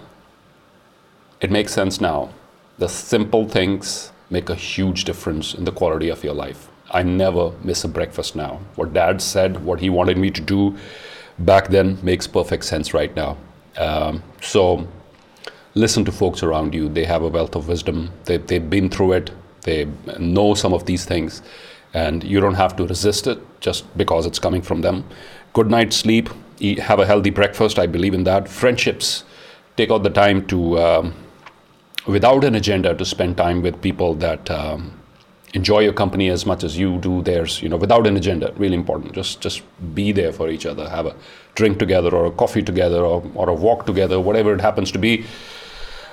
It 1.40 1.51
makes 1.51 1.72
sense 1.72 2.01
now. 2.01 2.30
The 2.78 2.88
simple 2.88 3.49
things 3.49 4.12
make 4.32 4.48
a 4.48 4.54
huge 4.54 5.04
difference 5.04 5.54
in 5.54 5.64
the 5.64 5.72
quality 5.72 6.08
of 6.08 6.24
your 6.24 6.34
life. 6.34 6.70
I 6.90 7.02
never 7.02 7.52
miss 7.62 7.84
a 7.84 7.88
breakfast 7.88 8.34
now. 8.34 8.60
What 8.76 8.92
dad 8.92 9.20
said, 9.20 9.64
what 9.64 9.80
he 9.80 9.90
wanted 9.90 10.16
me 10.16 10.30
to 10.30 10.40
do 10.40 10.76
back 11.38 11.68
then 11.68 11.98
makes 12.02 12.26
perfect 12.26 12.64
sense 12.64 12.94
right 12.94 13.14
now. 13.14 13.36
Um, 13.76 14.22
so 14.40 14.88
listen 15.74 16.04
to 16.06 16.12
folks 16.12 16.42
around 16.42 16.74
you. 16.74 16.88
They 16.88 17.04
have 17.04 17.22
a 17.22 17.28
wealth 17.28 17.54
of 17.54 17.68
wisdom, 17.68 18.10
they, 18.24 18.38
they've 18.38 18.68
been 18.68 18.88
through 18.88 19.12
it, 19.12 19.30
they 19.62 19.86
know 20.18 20.54
some 20.54 20.72
of 20.72 20.86
these 20.86 21.04
things, 21.04 21.42
and 21.94 22.24
you 22.24 22.40
don't 22.40 22.54
have 22.54 22.74
to 22.76 22.86
resist 22.86 23.26
it 23.26 23.38
just 23.60 23.96
because 23.96 24.26
it's 24.26 24.38
coming 24.38 24.62
from 24.62 24.80
them. 24.80 25.04
Good 25.52 25.70
night's 25.70 25.96
sleep, 25.96 26.30
eat, 26.58 26.78
have 26.78 26.98
a 26.98 27.06
healthy 27.06 27.30
breakfast. 27.30 27.78
I 27.78 27.86
believe 27.86 28.14
in 28.14 28.24
that. 28.24 28.48
Friendships, 28.48 29.24
take 29.76 29.90
out 29.90 30.02
the 30.02 30.10
time 30.10 30.46
to. 30.46 30.78
Um, 30.78 31.14
without 32.07 32.44
an 32.44 32.55
agenda 32.55 32.94
to 32.94 33.05
spend 33.05 33.36
time 33.36 33.62
with 33.62 33.80
people 33.80 34.14
that 34.14 34.50
um, 34.50 34.92
enjoy 35.55 35.80
your 35.80 35.92
company 35.92 36.28
as 36.28 36.46
much 36.46 36.64
as 36.64 36.78
you 36.78 36.98
do 36.98 37.22
theirs 37.22 37.62
you 37.62 37.68
know 37.68 37.76
without 37.76 38.07
an 38.07 38.16
agenda 38.16 38.53
really 38.57 38.74
important. 38.74 39.12
Just 39.12 39.40
just 39.40 39.62
be 39.94 40.12
there 40.12 40.32
for 40.32 40.48
each 40.48 40.66
other 40.66 40.88
have 40.88 41.07
a 41.07 41.14
drink 41.55 41.78
together 41.78 42.14
or 42.14 42.26
a 42.26 42.30
coffee 42.30 42.62
together 42.62 43.05
or, 43.05 43.22
or 43.34 43.48
a 43.48 43.55
walk 43.55 43.86
together 43.86 44.18
whatever 44.20 44.55
it 44.55 44.61
happens 44.61 44.90
to 44.92 44.98
be. 44.98 45.24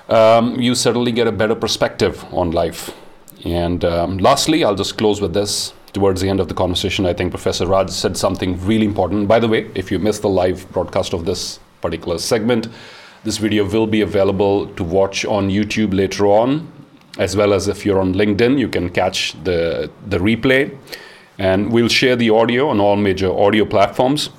Um, 0.10 0.60
you 0.60 0.76
certainly 0.76 1.12
get 1.12 1.28
a 1.28 1.32
better 1.32 1.56
perspective 1.56 2.26
on 2.34 2.52
life. 2.52 2.92
And 3.46 3.86
um, 3.86 4.18
lastly 4.18 4.64
i'll 4.64 4.76
just 4.76 4.98
close 4.98 5.22
with 5.22 5.34
this. 5.34 5.74
Towards 5.92 6.22
the 6.22 6.30
end 6.30 6.40
of 6.40 6.48
the 6.48 6.54
conversation 6.54 7.06
i 7.08 7.14
think 7.14 7.32
professor 7.32 7.66
raj 7.66 7.90
said 7.90 8.16
something 8.18 8.64
really 8.66 8.86
important. 8.86 9.28
By 9.28 9.40
the 9.40 9.48
way 9.48 9.72
if 9.74 9.92
you 9.92 10.00
missed 10.00 10.22
the 10.22 10.30
live 10.30 10.70
broadcast 10.72 11.14
of 11.14 11.26
this 11.26 11.60
particular 11.82 12.18
segment 12.18 12.68
this 13.24 13.38
video 13.38 13.67
will 13.70 13.88
be 13.88 14.01
available 14.01 14.67
to 14.76 14.84
watch 14.84 15.26
on 15.26 15.49
YouTube 15.49 15.93
later 15.93 16.28
on, 16.28 16.72
as 17.17 17.36
well 17.36 17.53
as 17.53 17.67
if 17.67 17.86
you're 17.86 17.99
on 17.99 18.13
LinkedIn, 18.13 18.57
you 18.59 18.70
can 18.70 18.89
catch 18.89 19.36
the, 19.43 19.89
the 20.07 20.17
replay. 20.17 20.78
And 21.38 21.72
we'll 21.72 21.88
share 21.88 22.15
the 22.15 22.30
audio 22.30 22.70
on 22.70 22.80
all 22.80 22.95
major 22.95 23.32
audio 23.32 23.65
platforms. 23.65 24.30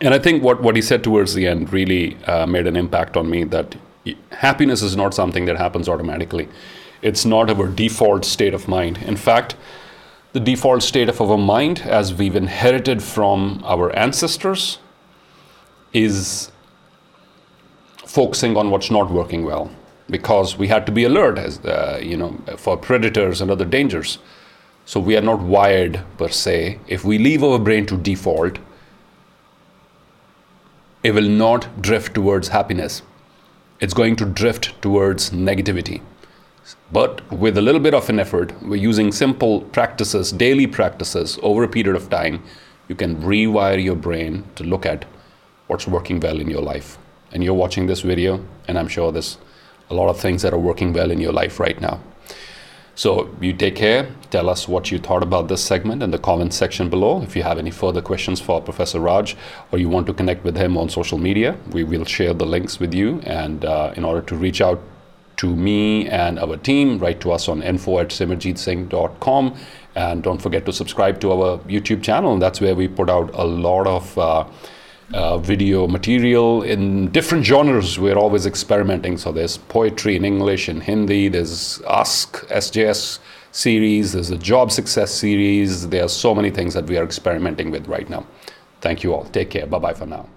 And 0.00 0.14
I 0.14 0.18
think 0.18 0.42
what, 0.42 0.62
what 0.62 0.76
he 0.76 0.82
said 0.82 1.02
towards 1.02 1.34
the 1.34 1.46
end 1.46 1.72
really 1.72 2.16
uh, 2.24 2.46
made 2.46 2.66
an 2.66 2.76
impact 2.76 3.16
on 3.16 3.30
me 3.30 3.44
that 3.44 3.76
happiness 4.30 4.82
is 4.82 4.96
not 4.96 5.14
something 5.14 5.46
that 5.46 5.56
happens 5.56 5.88
automatically. 5.88 6.48
It's 7.02 7.24
not 7.24 7.50
our 7.50 7.66
default 7.66 8.24
state 8.24 8.54
of 8.54 8.68
mind. 8.68 8.98
In 8.98 9.16
fact, 9.16 9.56
the 10.32 10.40
default 10.40 10.82
state 10.82 11.08
of 11.08 11.20
our 11.20 11.36
mind, 11.36 11.80
as 11.80 12.14
we've 12.14 12.36
inherited 12.36 13.02
from 13.02 13.60
our 13.64 13.94
ancestors, 13.94 14.78
is 15.92 16.51
focusing 18.12 18.58
on 18.58 18.70
what's 18.70 18.90
not 18.90 19.10
working 19.10 19.42
well 19.42 19.70
because 20.10 20.58
we 20.58 20.68
had 20.68 20.84
to 20.84 20.92
be 20.92 21.04
alert 21.04 21.38
as 21.38 21.58
uh, 21.64 21.98
you 22.02 22.16
know 22.16 22.32
for 22.58 22.76
predators 22.76 23.40
and 23.40 23.50
other 23.50 23.64
dangers. 23.64 24.18
So 24.84 25.00
we 25.00 25.16
are 25.16 25.22
not 25.22 25.40
wired 25.40 26.00
per 26.18 26.28
se. 26.28 26.78
If 26.88 27.04
we 27.04 27.16
leave 27.18 27.42
our 27.42 27.58
brain 27.58 27.86
to 27.86 27.96
default 27.96 28.58
it 31.02 31.14
will 31.14 31.28
not 31.28 31.82
drift 31.82 32.14
towards 32.14 32.48
happiness. 32.48 33.02
It's 33.80 33.94
going 33.94 34.16
to 34.16 34.24
drift 34.24 34.80
towards 34.82 35.30
negativity. 35.30 36.00
But 36.92 37.28
with 37.32 37.56
a 37.58 37.62
little 37.62 37.80
bit 37.80 37.94
of 37.94 38.10
an 38.10 38.20
effort 38.20 38.52
we're 38.62 38.88
using 38.90 39.10
simple 39.10 39.62
practices 39.78 40.32
daily 40.32 40.66
practices 40.66 41.38
over 41.42 41.64
a 41.64 41.68
period 41.76 41.96
of 41.96 42.10
time 42.10 42.42
you 42.88 42.94
can 42.94 43.16
rewire 43.22 43.82
your 43.82 43.96
brain 43.96 44.44
to 44.56 44.64
look 44.64 44.84
at 44.84 45.06
what's 45.68 45.88
working 45.96 46.20
well 46.20 46.38
in 46.38 46.50
your 46.56 46.62
life 46.62 46.98
and 47.32 47.42
you're 47.42 47.54
watching 47.54 47.86
this 47.86 48.00
video 48.00 48.44
and 48.68 48.78
i'm 48.78 48.88
sure 48.88 49.12
there's 49.12 49.38
a 49.90 49.94
lot 49.94 50.08
of 50.08 50.18
things 50.18 50.42
that 50.42 50.52
are 50.52 50.58
working 50.58 50.92
well 50.92 51.10
in 51.10 51.20
your 51.20 51.32
life 51.32 51.60
right 51.60 51.80
now 51.80 52.00
so 52.94 53.34
you 53.40 53.54
take 53.54 53.76
care. 53.76 54.08
Tell 54.30 54.50
us 54.50 54.68
what 54.68 54.90
you 54.90 54.98
thought 54.98 55.22
about 55.22 55.48
this 55.48 55.64
segment 55.64 56.02
in 56.02 56.10
the 56.10 56.18
comment 56.18 56.52
section 56.52 56.90
below. 56.90 57.22
If 57.22 57.34
you 57.34 57.42
have 57.42 57.58
any 57.58 57.70
further 57.70 58.02
questions 58.02 58.40
for 58.40 58.60
Professor 58.60 59.00
Raj 59.00 59.34
or 59.70 59.78
you 59.78 59.88
want 59.88 60.06
to 60.08 60.14
connect 60.14 60.44
with 60.44 60.56
him 60.56 60.76
on 60.76 60.90
social 60.90 61.18
media, 61.18 61.56
we 61.70 61.84
will 61.84 62.04
share 62.04 62.34
the 62.34 62.44
links 62.44 62.78
with 62.78 62.92
you. 62.92 63.20
And 63.24 63.64
uh, 63.64 63.94
in 63.96 64.04
order 64.04 64.20
to 64.22 64.36
reach 64.36 64.60
out 64.60 64.80
to 65.38 65.56
me 65.56 66.06
and 66.08 66.38
our 66.38 66.58
team, 66.58 66.98
write 66.98 67.20
to 67.22 67.32
us 67.32 67.48
on 67.48 67.62
info 67.62 67.98
at 67.98 68.08
simarjeetsingh.com. 68.08 69.56
And 69.94 70.22
don't 70.22 70.40
forget 70.40 70.66
to 70.66 70.72
subscribe 70.72 71.18
to 71.20 71.32
our 71.32 71.58
YouTube 71.60 72.02
channel. 72.02 72.38
That's 72.38 72.60
where 72.60 72.74
we 72.74 72.88
put 72.88 73.08
out 73.08 73.30
a 73.32 73.44
lot 73.44 73.86
of 73.86 74.18
uh, 74.18 74.44
uh, 75.14 75.38
video 75.38 75.86
material 75.86 76.62
in 76.62 77.10
different 77.10 77.44
genres. 77.44 77.98
We're 77.98 78.16
always 78.16 78.46
experimenting. 78.46 79.18
So 79.18 79.32
there's 79.32 79.58
poetry 79.58 80.16
in 80.16 80.24
English 80.24 80.68
and 80.68 80.82
Hindi. 80.82 81.28
There's 81.28 81.80
Ask 81.88 82.46
SJS 82.48 83.18
series. 83.52 84.12
There's 84.12 84.30
a 84.30 84.38
Job 84.38 84.72
Success 84.72 85.12
series. 85.12 85.88
There 85.88 86.04
are 86.04 86.08
so 86.08 86.34
many 86.34 86.50
things 86.50 86.74
that 86.74 86.86
we 86.86 86.96
are 86.96 87.04
experimenting 87.04 87.70
with 87.70 87.86
right 87.88 88.08
now. 88.08 88.26
Thank 88.80 89.04
you 89.04 89.14
all. 89.14 89.24
Take 89.24 89.50
care. 89.50 89.66
Bye 89.66 89.78
bye 89.78 89.94
for 89.94 90.06
now. 90.06 90.28